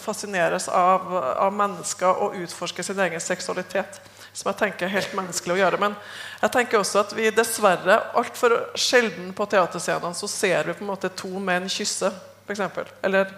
fascineres 0.02 0.68
av, 0.68 1.08
av 1.46 1.54
mennesker 1.54 2.22
og 2.26 2.36
utforske 2.42 2.84
sin 2.86 3.00
egen 3.06 3.22
seksualitet. 3.22 4.00
Som 4.36 4.50
jeg 4.50 4.60
tenker 4.60 4.86
er 4.86 4.96
helt 4.98 5.14
menneskelig 5.16 5.54
å 5.54 5.60
gjøre. 5.62 5.80
Men 5.80 5.96
jeg 6.42 6.52
tenker 6.58 6.82
også 6.82 7.04
at 7.04 7.14
vi 7.16 7.30
dessverre 7.32 8.00
altfor 8.18 8.58
sjelden 8.76 9.32
på 9.36 9.46
teaterscenene 9.48 10.18
så 10.18 10.28
ser 10.28 10.68
vi 10.68 10.76
på 10.76 10.84
en 10.84 10.92
måte 10.92 11.12
to 11.16 11.30
menn 11.40 11.70
kysse, 11.72 12.10
f.eks. 12.44 12.66
Eller 13.06 13.32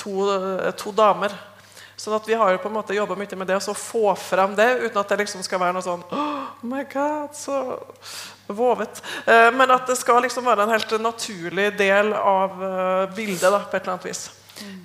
to, 0.00 0.26
to 0.80 0.94
damer. 0.96 1.36
Sånn 1.96 2.16
at 2.16 2.26
Vi 2.28 2.34
har 2.34 2.50
jo 2.52 2.60
på 2.62 2.70
en 2.70 2.74
måte 2.74 2.96
jobba 2.96 3.16
mye 3.18 3.38
med 3.38 3.48
det 3.48 3.58
å 3.60 3.74
få 3.78 4.14
frem 4.18 4.54
det, 4.58 4.66
uten 4.82 5.00
at 5.00 5.10
det 5.12 5.20
liksom 5.22 5.44
skal 5.46 5.62
være 5.62 5.76
noe 5.76 5.84
sånn 5.84 6.02
Oh 6.10 6.66
my 6.66 6.84
God, 6.90 7.34
så 7.36 7.58
vovet. 8.46 9.02
Eh, 9.26 9.50
men 9.54 9.70
at 9.74 9.86
det 9.88 9.96
skal 10.00 10.22
liksom 10.24 10.46
være 10.48 10.64
en 10.64 10.72
helt 10.74 10.94
naturlig 11.00 11.70
del 11.78 12.12
av 12.16 12.56
uh, 12.62 13.04
bildet 13.14 13.52
da, 13.52 13.60
på 13.60 13.76
et 13.76 13.82
eller 13.82 13.94
annet 13.94 14.08
vis. 14.08 14.24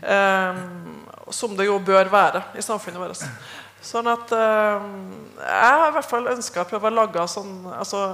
Eh, 0.02 0.62
som 1.32 1.56
det 1.58 1.68
jo 1.70 1.78
bør 1.80 2.10
være 2.12 2.44
i 2.58 2.66
samfunnet 2.66 3.02
vårt. 3.02 3.24
Sånn 3.86 4.10
at 4.12 4.34
uh, 4.36 4.88
Jeg 5.40 5.76
har 5.80 5.86
i 5.88 5.94
hvert 5.96 6.10
fall 6.10 6.28
ønska 6.34 6.66
å 6.66 6.68
prøve 6.68 6.90
å 6.90 6.98
lage 6.98 7.24
sånn 7.32 7.70
altså, 7.72 8.10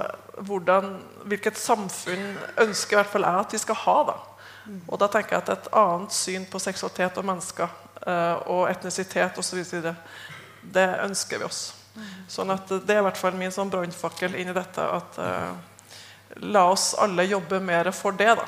hvordan, 0.46 0.92
Hvilket 1.26 1.58
samfunn 1.58 2.36
ønsker 2.62 2.94
i 2.94 3.00
hvert 3.00 3.10
fall 3.10 3.26
jeg 3.26 3.40
at 3.40 3.56
vi 3.56 3.62
skal 3.64 3.80
ha. 3.82 3.96
da. 4.12 4.16
Og 4.86 5.00
da 5.02 5.08
tenker 5.10 5.34
jeg 5.34 5.42
at 5.42 5.50
et 5.56 5.74
annet 5.74 6.14
syn 6.14 6.46
på 6.50 6.62
seksualitet 6.62 7.18
og 7.18 7.26
mennesker 7.26 7.66
Eh, 7.66 7.85
og 8.04 8.68
etnisitet 8.70 9.38
osv. 9.40 9.62
Det 10.62 10.86
ønsker 11.06 11.40
vi 11.40 11.46
oss. 11.48 11.60
Sånn 12.28 12.50
at 12.52 12.68
Det 12.68 12.94
er 12.94 13.00
i 13.00 13.06
hvert 13.06 13.18
fall 13.18 13.36
min 13.38 13.54
sånn 13.54 13.70
brannfakkel 13.72 14.36
inn 14.36 14.50
i 14.52 14.56
dette. 14.56 14.82
at 14.82 15.18
uh, 15.18 15.54
La 16.42 16.66
oss 16.70 16.94
alle 16.98 17.24
jobbe 17.24 17.60
mer 17.60 17.90
for 17.96 18.12
det. 18.12 18.34
da. 18.36 18.46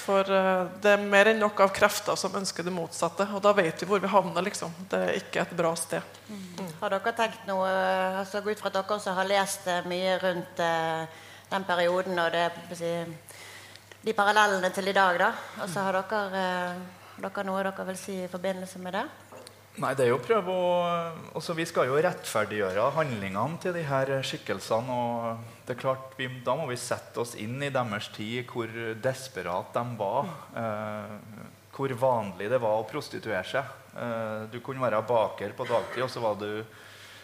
For 0.00 0.24
uh, 0.24 0.68
det 0.82 0.94
er 0.94 1.02
mer 1.04 1.32
enn 1.32 1.42
nok 1.42 1.60
av 1.66 1.72
krefter 1.76 2.16
som 2.16 2.34
ønsker 2.36 2.64
det 2.66 2.74
motsatte. 2.74 3.26
Og 3.34 3.42
da 3.44 3.52
vet 3.56 3.82
vi 3.82 3.88
hvor 3.90 4.00
vi 4.00 4.10
havner. 4.10 4.42
liksom. 4.46 4.72
Det 4.90 5.00
er 5.00 5.18
ikke 5.18 5.42
et 5.44 5.56
bra 5.56 5.74
sted. 5.76 6.20
Mm. 6.30 6.70
Har 6.80 6.94
dere 6.94 7.16
tenkt 7.16 7.42
noe 7.50 7.68
altså 8.22 8.40
Gå 8.40 8.54
ut 8.54 8.62
fra 8.62 8.70
at 8.72 8.78
dere 8.78 8.96
også 8.96 9.16
har 9.18 9.28
lest 9.28 9.68
mye 9.90 10.16
rundt 10.22 10.64
uh, 10.64 11.26
den 11.50 11.66
perioden 11.66 12.18
og 12.22 12.30
det, 12.30 12.46
de 14.00 14.12
parallellene 14.14 14.70
til 14.72 14.88
i 14.88 14.96
dag. 14.96 15.18
da. 15.18 15.32
Og 15.60 15.68
så 15.68 15.82
har 15.84 15.98
dere, 15.98 16.46
dere 17.22 17.46
noe 17.46 17.62
dere 17.62 17.86
vil 17.90 17.98
si 18.00 18.16
i 18.24 18.30
forbindelse 18.30 18.82
med 18.82 18.96
det? 18.98 19.06
Nei, 19.80 19.92
det 19.94 20.04
er 20.04 20.10
jo 20.10 20.18
å 20.18 20.22
prøve 20.22 20.50
å 20.52 20.70
altså, 21.38 21.54
Vi 21.56 21.64
skal 21.68 21.86
jo 21.88 22.00
rettferdiggjøre 22.02 22.88
handlingene 22.96 23.60
til 23.62 23.76
de 23.76 23.84
her 23.86 24.10
skikkelsene. 24.26 24.90
og 24.90 25.64
det 25.66 25.76
er 25.76 25.80
klart, 25.80 26.12
vi, 26.18 26.26
Da 26.44 26.56
må 26.58 26.66
vi 26.68 26.76
sette 26.80 27.22
oss 27.22 27.36
inn 27.38 27.62
i 27.62 27.70
deres 27.70 28.10
tid, 28.16 28.44
hvor 28.50 28.68
desperat 29.00 29.72
de 29.76 29.84
var. 30.00 30.28
Eh, 30.56 31.14
hvor 31.76 31.94
vanlig 31.96 32.50
det 32.50 32.60
var 32.60 32.80
å 32.80 32.88
prostituere 32.88 33.46
seg. 33.46 33.64
Eh, 33.94 34.50
du 34.52 34.58
kunne 34.60 34.82
være 34.82 35.04
baker 35.06 35.54
på 35.56 35.68
dagtid, 35.70 36.02
og 36.04 36.10
så 36.10 36.20
var 36.20 36.36
du 36.40 36.64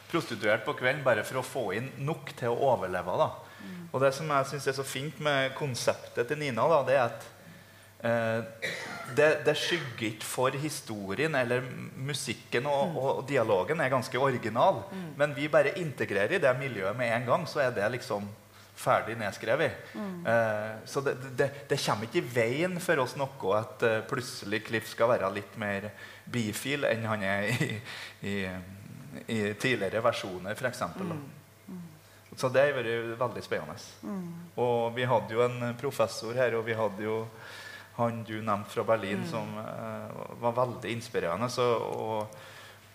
prostituert 0.07 0.65
på 0.65 0.77
kvelden 0.79 1.03
bare 1.05 1.27
for 1.27 1.43
å 1.43 1.45
få 1.45 1.65
inn 1.77 1.91
nok 2.07 2.31
til 2.39 2.55
å 2.55 2.61
overleve. 2.73 3.19
da. 3.19 3.31
Mm. 3.61 3.89
Og 3.93 4.01
Det 4.01 4.15
som 4.15 4.31
jeg 4.31 4.47
synes 4.47 4.67
er 4.69 4.79
så 4.79 4.87
fint 4.87 5.21
med 5.21 5.55
konseptet 5.59 6.29
til 6.29 6.39
Nina, 6.39 6.69
da, 6.69 6.83
det 6.87 6.95
er 6.95 7.05
at 7.11 7.27
det, 8.01 9.29
det, 9.47 9.55
skygger 9.57 10.09
ikke 10.11 10.27
for 10.27 10.57
historien 10.61 11.35
eller 11.35 11.65
musikken 11.97 12.67
og, 12.69 12.91
mm. 12.91 12.97
og, 13.01 13.23
dialogen 13.29 13.81
er 13.81 13.93
ganske 13.93 14.19
original. 14.21 14.83
Mm. 14.93 15.07
Men 15.17 15.37
vi 15.37 15.49
bare 15.49 15.79
integrerer 15.81 16.37
i 16.37 16.43
det 16.43 16.53
miljøet 16.59 16.97
med 16.99 17.15
en 17.15 17.31
gang, 17.31 17.47
så 17.49 17.65
er 17.65 17.73
det 17.75 17.89
liksom 17.97 18.29
ferdig 18.77 19.17
nedskrevet. 19.17 19.73
Mm. 19.95 20.27
Eh, 20.27 20.75
så 20.85 21.01
det, 21.01 21.17
det, 21.37 21.51
det, 21.69 21.81
kommer 21.87 22.05
ikke 22.05 22.21
i 22.21 22.35
veien 22.35 22.77
for 22.81 23.01
oss 23.01 23.17
noe 23.17 23.57
at 23.57 23.85
uh, 23.87 24.03
plutselig 24.09 24.63
Cliff 24.67 24.91
skal 24.93 25.15
være 25.15 25.33
litt 25.33 25.57
mer 25.61 25.89
bifil 26.33 26.85
enn 26.85 27.07
han 27.09 27.25
er 27.25 27.49
i, 27.49 27.71
i, 28.29 28.37
i 29.33 29.41
tidligere 29.57 30.05
versjoner, 30.05 30.53
f.eks. 30.53 30.85
Mm. 31.01 31.13
mm. 31.73 31.85
Så 32.37 32.51
det 32.53 32.67
har 32.67 32.77
vært 32.77 33.15
veldig 33.17 33.43
spennende. 33.47 33.79
Mm. 34.05 34.25
Og 34.61 34.91
vi 34.97 35.07
hadde 35.09 35.33
jo 35.39 35.45
en 35.47 35.71
professor 35.81 36.37
her, 36.37 36.59
og 36.59 36.67
vi 36.67 36.77
hadde 36.77 37.07
jo 37.07 37.23
han 37.97 38.23
du 38.29 38.37
nevnte 38.43 38.73
fra 38.73 38.85
Berlin, 38.85 39.23
mm. 39.25 39.29
som 39.31 39.57
uh, 39.57 40.37
var 40.41 40.57
veldig 40.57 40.93
inspirerende. 40.93 41.49
Så, 41.53 41.65
og, 41.65 42.37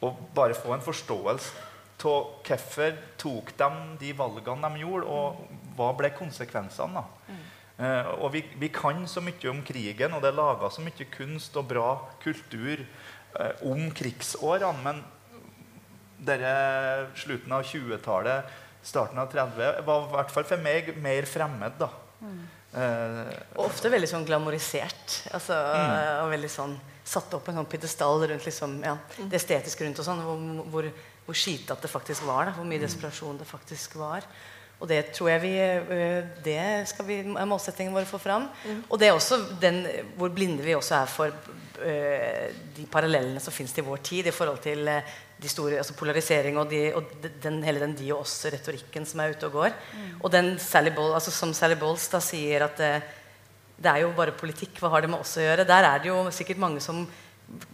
og, 0.02 0.20
bare 0.36 0.58
få 0.58 0.76
en 0.76 0.86
forståelse 0.86 1.70
av 2.02 2.28
hvorfor 2.42 2.96
tok 3.22 3.52
de 3.60 3.68
de 4.02 4.12
valgene 4.18 4.70
de 4.74 4.82
gjorde, 4.82 5.06
og 5.06 5.76
hva 5.78 5.92
ble 5.98 6.10
konsekvensene. 6.18 7.04
Mm. 7.28 7.42
Uh, 7.82 8.10
og 8.22 8.34
vi, 8.36 8.44
vi, 8.62 8.70
kan 8.74 9.08
så 9.10 9.22
mye 9.26 9.50
om 9.50 9.62
krigen, 9.66 10.14
og 10.14 10.22
det 10.22 10.32
er 10.32 10.38
laga 10.38 10.70
så 10.70 10.84
mye 10.86 11.08
kunst 11.14 11.58
og 11.58 11.70
bra 11.70 11.96
kultur 12.22 12.84
uh, 13.38 13.54
om 13.70 13.90
krigsårene. 13.98 14.86
Men 14.86 15.02
dere, 16.22 16.54
slutten 17.18 17.54
av 17.58 17.66
20-tallet, 17.66 18.58
starten 18.86 19.22
av 19.22 19.30
30 19.34 19.86
var 19.86 20.06
i 20.06 20.12
hvert 20.16 20.34
fall 20.34 20.46
for 20.50 20.62
meg 20.62 20.94
mer 21.02 21.26
fremmed. 21.30 21.78
da. 21.82 21.90
Mm. 22.22 22.42
Uh, 22.72 23.28
og 23.58 23.66
ofte 23.66 23.90
veldig 23.92 24.08
sånn 24.08 24.26
glamorisert. 24.28 25.18
Altså, 25.36 25.58
mm. 25.58 25.96
og 26.24 26.34
veldig 26.38 26.52
sånn 26.52 26.80
Satt 27.12 27.34
opp 27.34 27.50
en 27.50 27.58
sånn 27.58 27.68
pidestall 27.68 28.22
rundt 28.30 28.46
liksom, 28.46 28.76
ja, 28.86 28.94
det 29.18 29.36
estetiske 29.36 29.84
rundt 29.84 29.98
og 30.00 30.06
sånn. 30.06 30.22
Hvor, 30.24 30.44
hvor, 30.72 30.86
hvor 31.26 31.36
skitete 31.36 31.84
det 31.84 31.90
faktisk 31.92 32.24
var. 32.24 32.46
Da, 32.48 32.54
hvor 32.56 32.68
mye 32.70 32.80
mm. 32.80 32.86
desperasjon 32.86 33.40
det 33.42 33.48
faktisk 33.50 33.98
var. 34.00 34.28
Og 34.82 34.90
det 34.90 35.02
tror 35.14 35.30
jeg 35.30 35.42
vi 35.44 35.52
eh, 35.62 36.30
Det 36.46 36.62
skal 36.90 37.06
vi, 37.06 37.20
er 37.22 37.50
målsettingen 37.50 37.94
vår 37.94 38.08
å 38.08 38.12
få 38.14 38.22
fram. 38.22 38.48
Mm. 38.64 38.80
Og 38.88 39.02
det 39.02 39.10
er 39.10 39.18
også 39.18 39.42
den, 39.62 39.84
hvor 40.18 40.32
blinde 40.34 40.66
vi 40.66 40.78
også 40.78 41.02
er 41.02 41.12
for 41.12 41.36
uh, 41.82 42.48
de 42.78 42.88
parallellene 42.90 43.42
som 43.44 43.54
fins 43.54 43.74
til 43.76 43.86
vår 43.86 44.02
tid 44.06 44.30
i 44.30 44.36
forhold 44.36 44.62
til 44.64 44.90
uh, 44.90 45.14
de 45.42 45.50
store, 45.50 45.80
altså 45.82 45.96
polarisering 45.98 46.58
og, 46.62 46.70
de, 46.70 46.82
og 46.94 47.08
den, 47.42 47.62
hele 47.66 47.82
den 47.82 47.96
de 47.98 48.12
og 48.14 48.22
oss-retorikken 48.22 49.08
som 49.10 49.24
er 49.24 49.34
ute 49.34 49.48
og 49.50 49.58
går. 49.58 49.74
Mm. 49.74 50.14
Og 50.20 50.30
den 50.34 50.54
Sally 50.62 50.94
Ball, 50.94 51.16
altså 51.18 51.34
som 51.34 51.54
Sally 51.58 51.78
Balls 51.82 52.06
da 52.14 52.22
sier 52.22 52.68
at 52.68 52.78
det, 52.78 52.92
det, 53.78 53.90
er 53.90 54.04
jo 54.04 54.14
bare 54.18 54.36
politikk. 54.38 54.78
Hva 54.82 54.92
har 54.94 55.02
det 55.02 55.10
med 55.10 55.24
oss 55.24 55.34
å 55.42 55.46
gjøre? 55.46 55.66
Der 55.66 55.88
er 55.88 56.04
det 56.04 56.12
jo 56.12 56.24
sikkert 56.36 56.62
mange 56.62 56.84
som 56.84 57.08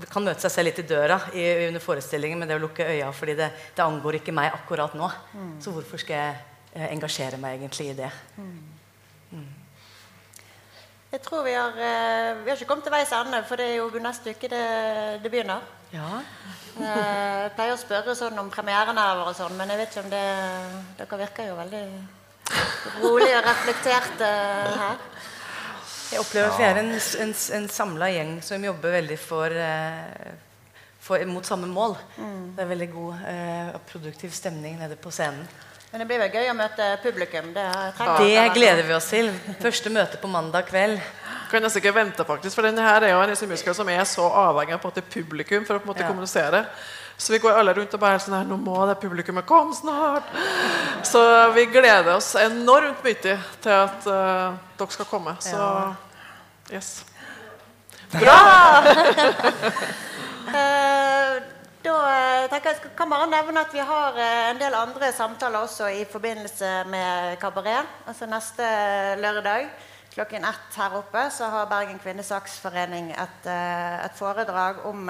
kan 0.08 0.26
møte 0.26 0.42
seg 0.42 0.54
selv 0.54 0.72
litt 0.72 0.80
i 0.82 0.88
døra 0.90 1.20
i, 1.36 1.44
under 1.68 1.84
forestillingen 1.84 2.40
med 2.40 2.50
det 2.50 2.56
å 2.58 2.64
lukke 2.64 2.88
øya, 2.88 3.12
fordi 3.14 3.36
det, 3.38 3.52
det 3.76 3.84
angår 3.84 4.22
ikke 4.22 4.36
meg 4.36 4.56
akkurat 4.56 4.96
nå. 4.98 5.12
Mm. 5.36 5.54
Så 5.62 5.76
hvorfor 5.76 6.02
skal 6.02 6.22
jeg 6.24 6.38
eh, 6.72 6.88
engasjere 6.96 7.40
meg 7.42 7.60
egentlig 7.60 7.92
i 7.92 7.98
det? 8.00 8.10
Mm. 8.40 8.58
mm. 9.36 9.48
Jeg 11.12 11.22
tror 11.24 11.44
vi 11.44 11.54
har, 11.56 11.76
eh, 11.76 12.32
vi 12.46 12.50
har 12.50 12.58
ikke 12.58 12.72
kommet 12.72 12.88
til 12.88 12.96
veis 12.96 13.12
ende, 13.16 13.44
for 13.48 13.60
det 13.60 13.68
er 13.74 13.78
jo 13.82 14.06
neste 14.08 14.34
uke 14.34 14.50
det, 14.52 14.64
det 15.24 15.34
begynner. 15.36 15.76
Ja. 15.94 16.22
Eh, 16.78 17.44
jeg 17.48 17.54
pleier 17.56 17.74
å 17.74 17.80
spørre 17.80 18.16
sånn 18.18 18.38
om 18.42 18.50
premierenerver 18.54 19.32
og 19.32 19.38
sånn, 19.38 19.56
men 19.58 19.72
jeg 19.72 19.82
vet 19.82 19.94
ikke 19.94 20.04
om 20.04 20.12
det 20.12 20.26
Dere 21.00 21.20
virker 21.24 21.48
jo 21.50 21.58
veldig 21.58 21.84
rolig 23.04 23.30
og 23.38 23.48
reflekterte 23.48 24.32
her. 24.82 25.00
Jeg 26.08 26.24
opplever 26.24 26.52
at 26.54 26.60
vi 26.60 26.66
er 26.68 26.82
en, 26.82 26.92
en, 26.96 27.32
en 27.58 27.70
samla 27.72 28.12
gjeng 28.14 28.36
som 28.46 28.64
jobber 28.64 28.94
veldig 28.96 29.18
for, 29.20 29.52
eh, 29.52 30.36
for, 31.04 31.24
mot 31.28 31.48
samme 31.48 31.68
mål. 31.68 31.98
Mm. 32.16 32.44
Det 32.56 32.64
er 32.64 32.70
veldig 32.72 32.90
god 32.94 33.26
eh, 33.32 33.72
og 33.76 33.82
produktiv 33.90 34.36
stemning 34.36 34.78
nede 34.80 35.00
på 35.00 35.12
scenen. 35.12 35.48
Men 35.92 36.04
det 36.04 36.08
blir 36.10 36.20
vel 36.20 36.34
gøy 36.36 36.50
å 36.52 36.56
møte 36.56 36.86
publikum? 37.00 37.54
Det, 37.56 37.66
det 38.20 38.48
gleder 38.56 38.84
vi 38.84 38.96
oss 38.96 39.08
til. 39.12 39.32
Første 39.62 39.92
møte 39.92 40.20
på 40.20 40.32
mandag 40.32 40.68
kveld 40.68 41.00
kan 41.52 41.64
nesten 41.64 41.82
ikke 41.82 41.96
vente, 41.96 42.26
faktisk. 42.28 42.56
For 42.56 42.68
denne 42.68 42.84
her 42.84 43.04
er 43.08 43.14
jo 43.14 43.24
en 43.24 43.52
musiker 43.52 43.76
som 43.76 43.90
er 43.90 44.04
så 44.10 44.28
avhengig 44.28 44.76
av 44.76 44.82
på 44.84 44.92
en 44.94 45.12
publikum 45.14 45.66
for 45.68 45.78
å 45.78 45.82
på 45.82 45.88
en 45.88 45.94
måte 45.94 46.06
ja. 46.06 46.12
kommunisere. 46.12 46.66
Så 47.18 47.34
vi 47.34 47.40
går 47.42 47.58
alle 47.58 47.74
rundt 47.74 47.94
og 47.98 48.02
bare 48.02 48.20
sånn 48.22 48.36
her 48.38 48.46
Nå 48.46 48.60
må 48.62 48.78
det 48.86 49.00
publikummet 49.02 49.48
komme 49.50 49.74
snart! 49.74 50.28
Så 51.08 51.20
vi 51.56 51.66
gleder 51.72 52.14
oss 52.14 52.36
enormt 52.38 53.02
mye 53.06 53.18
til 53.18 53.74
at 53.74 54.06
uh, 54.06 54.54
dere 54.78 54.94
skal 54.94 55.10
komme. 55.10 55.34
Så 55.42 55.58
yes. 56.70 57.02
Bra! 58.14 58.38
uh, 60.54 61.38
da 61.88 61.98
eh, 62.12 62.46
tenker 62.52 62.74
jeg 62.74 62.94
kan 62.98 63.10
bare 63.10 63.28
nevne 63.32 63.62
at 63.64 63.74
vi 63.74 63.84
har 63.90 64.18
en 64.52 64.60
del 64.60 64.76
andre 64.76 65.10
samtaler 65.16 65.64
også 65.64 65.90
i 65.94 66.06
forbindelse 66.10 66.72
med 66.92 67.38
Kabaret. 67.42 67.88
Altså 68.08 68.28
neste 68.30 68.68
lørdag 69.22 69.70
klokken 70.18 70.46
ett 70.50 70.78
her 70.78 70.96
oppe 70.98 71.28
så 71.30 71.46
har 71.54 71.68
Bergen 71.70 72.00
kvinnesaksforening 72.02 73.12
et, 73.14 73.46
eh, 73.46 74.06
et 74.06 74.16
foredrag 74.18 74.86
om 74.90 75.06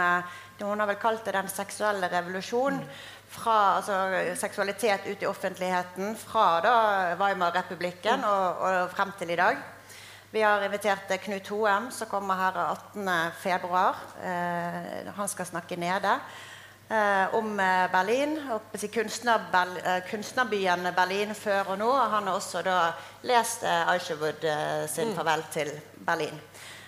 det 0.57 0.65
Hun 0.65 0.79
har 0.79 0.87
vel 0.87 0.95
kalt 0.95 1.25
det 1.25 1.31
'Den 1.33 1.47
seksuelle 1.47 2.09
revolusjon'. 2.09 2.83
Fra 3.29 3.75
altså, 3.75 4.35
seksualitet 4.35 5.07
ut 5.07 5.21
i 5.23 5.25
offentligheten 5.25 6.15
fra 6.15 6.61
da 6.61 7.15
Weimar-republikken 7.15 8.23
og, 8.23 8.57
og, 8.57 8.89
frem 8.89 9.11
til 9.19 9.29
i 9.29 9.35
dag. 9.35 9.57
Vi 10.31 10.41
har 10.41 10.63
invitert 10.63 11.11
eh, 11.11 11.17
Knut 11.17 11.47
Hoem, 11.47 11.91
som 11.91 12.07
kommer 12.07 12.35
her 12.35 12.51
18.2. 12.51 13.95
Eh, 14.23 15.13
han 15.15 15.27
skal 15.27 15.45
snakke 15.45 15.75
nede 15.75 16.19
eh, 16.89 17.35
om 17.35 17.59
eh, 17.59 17.91
Berlin. 17.91 18.37
og 18.51 18.61
kunstner, 18.93 19.39
eh, 19.83 20.01
Kunstnerbyen 20.09 20.87
Berlin 20.95 21.35
før 21.35 21.73
og 21.73 21.77
nå. 21.77 21.89
Og 21.89 22.11
han 22.11 22.27
har 22.27 22.33
også 22.33 22.61
da 22.61 22.79
lest 23.23 23.63
eh, 23.63 23.93
Eicherwood 23.93 24.43
eh, 24.43 24.87
sin 24.89 25.09
mm. 25.09 25.15
'Farvel 25.15 25.43
til 25.51 25.71
Berlin'. 26.07 26.39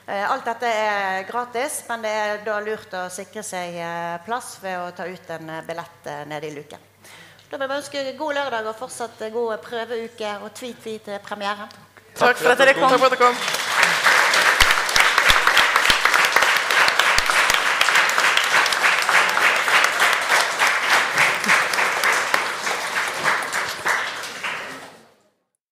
Eh, 0.07 0.31
alt 0.31 0.45
dette 0.45 0.65
er 0.65 1.23
gratis, 1.23 1.83
men 1.89 2.01
det 2.01 2.11
er 2.11 2.45
da 2.45 2.59
lurt 2.59 2.93
å 2.93 3.09
sikre 3.09 3.43
seg 3.43 3.75
plass 4.25 4.57
ved 4.61 4.79
å 4.79 4.91
ta 4.91 5.05
ut 5.05 5.29
en 5.29 5.51
billett 5.67 6.09
nede 6.25 6.47
i 6.47 6.55
luken. 6.55 6.79
Da 7.51 7.57
vil 7.57 7.69
jeg 7.69 7.77
ønske 7.77 8.17
god 8.17 8.33
lørdag 8.33 8.67
og 8.67 8.75
fortsatt 8.75 9.21
god 9.33 9.57
prøveuke 9.57 10.37
og 10.43 10.53
tvi-tvi 10.53 10.99
til 11.05 11.19
premieren. 11.19 11.69
Takk 12.15 12.37
for 12.37 12.51
at 12.51 12.57
dere 12.57 12.73
kom. 12.73 12.89
Takk 12.89 12.99
for 12.99 13.05
at 13.05 13.17
dere 13.17 13.25
kom. 13.25 14.18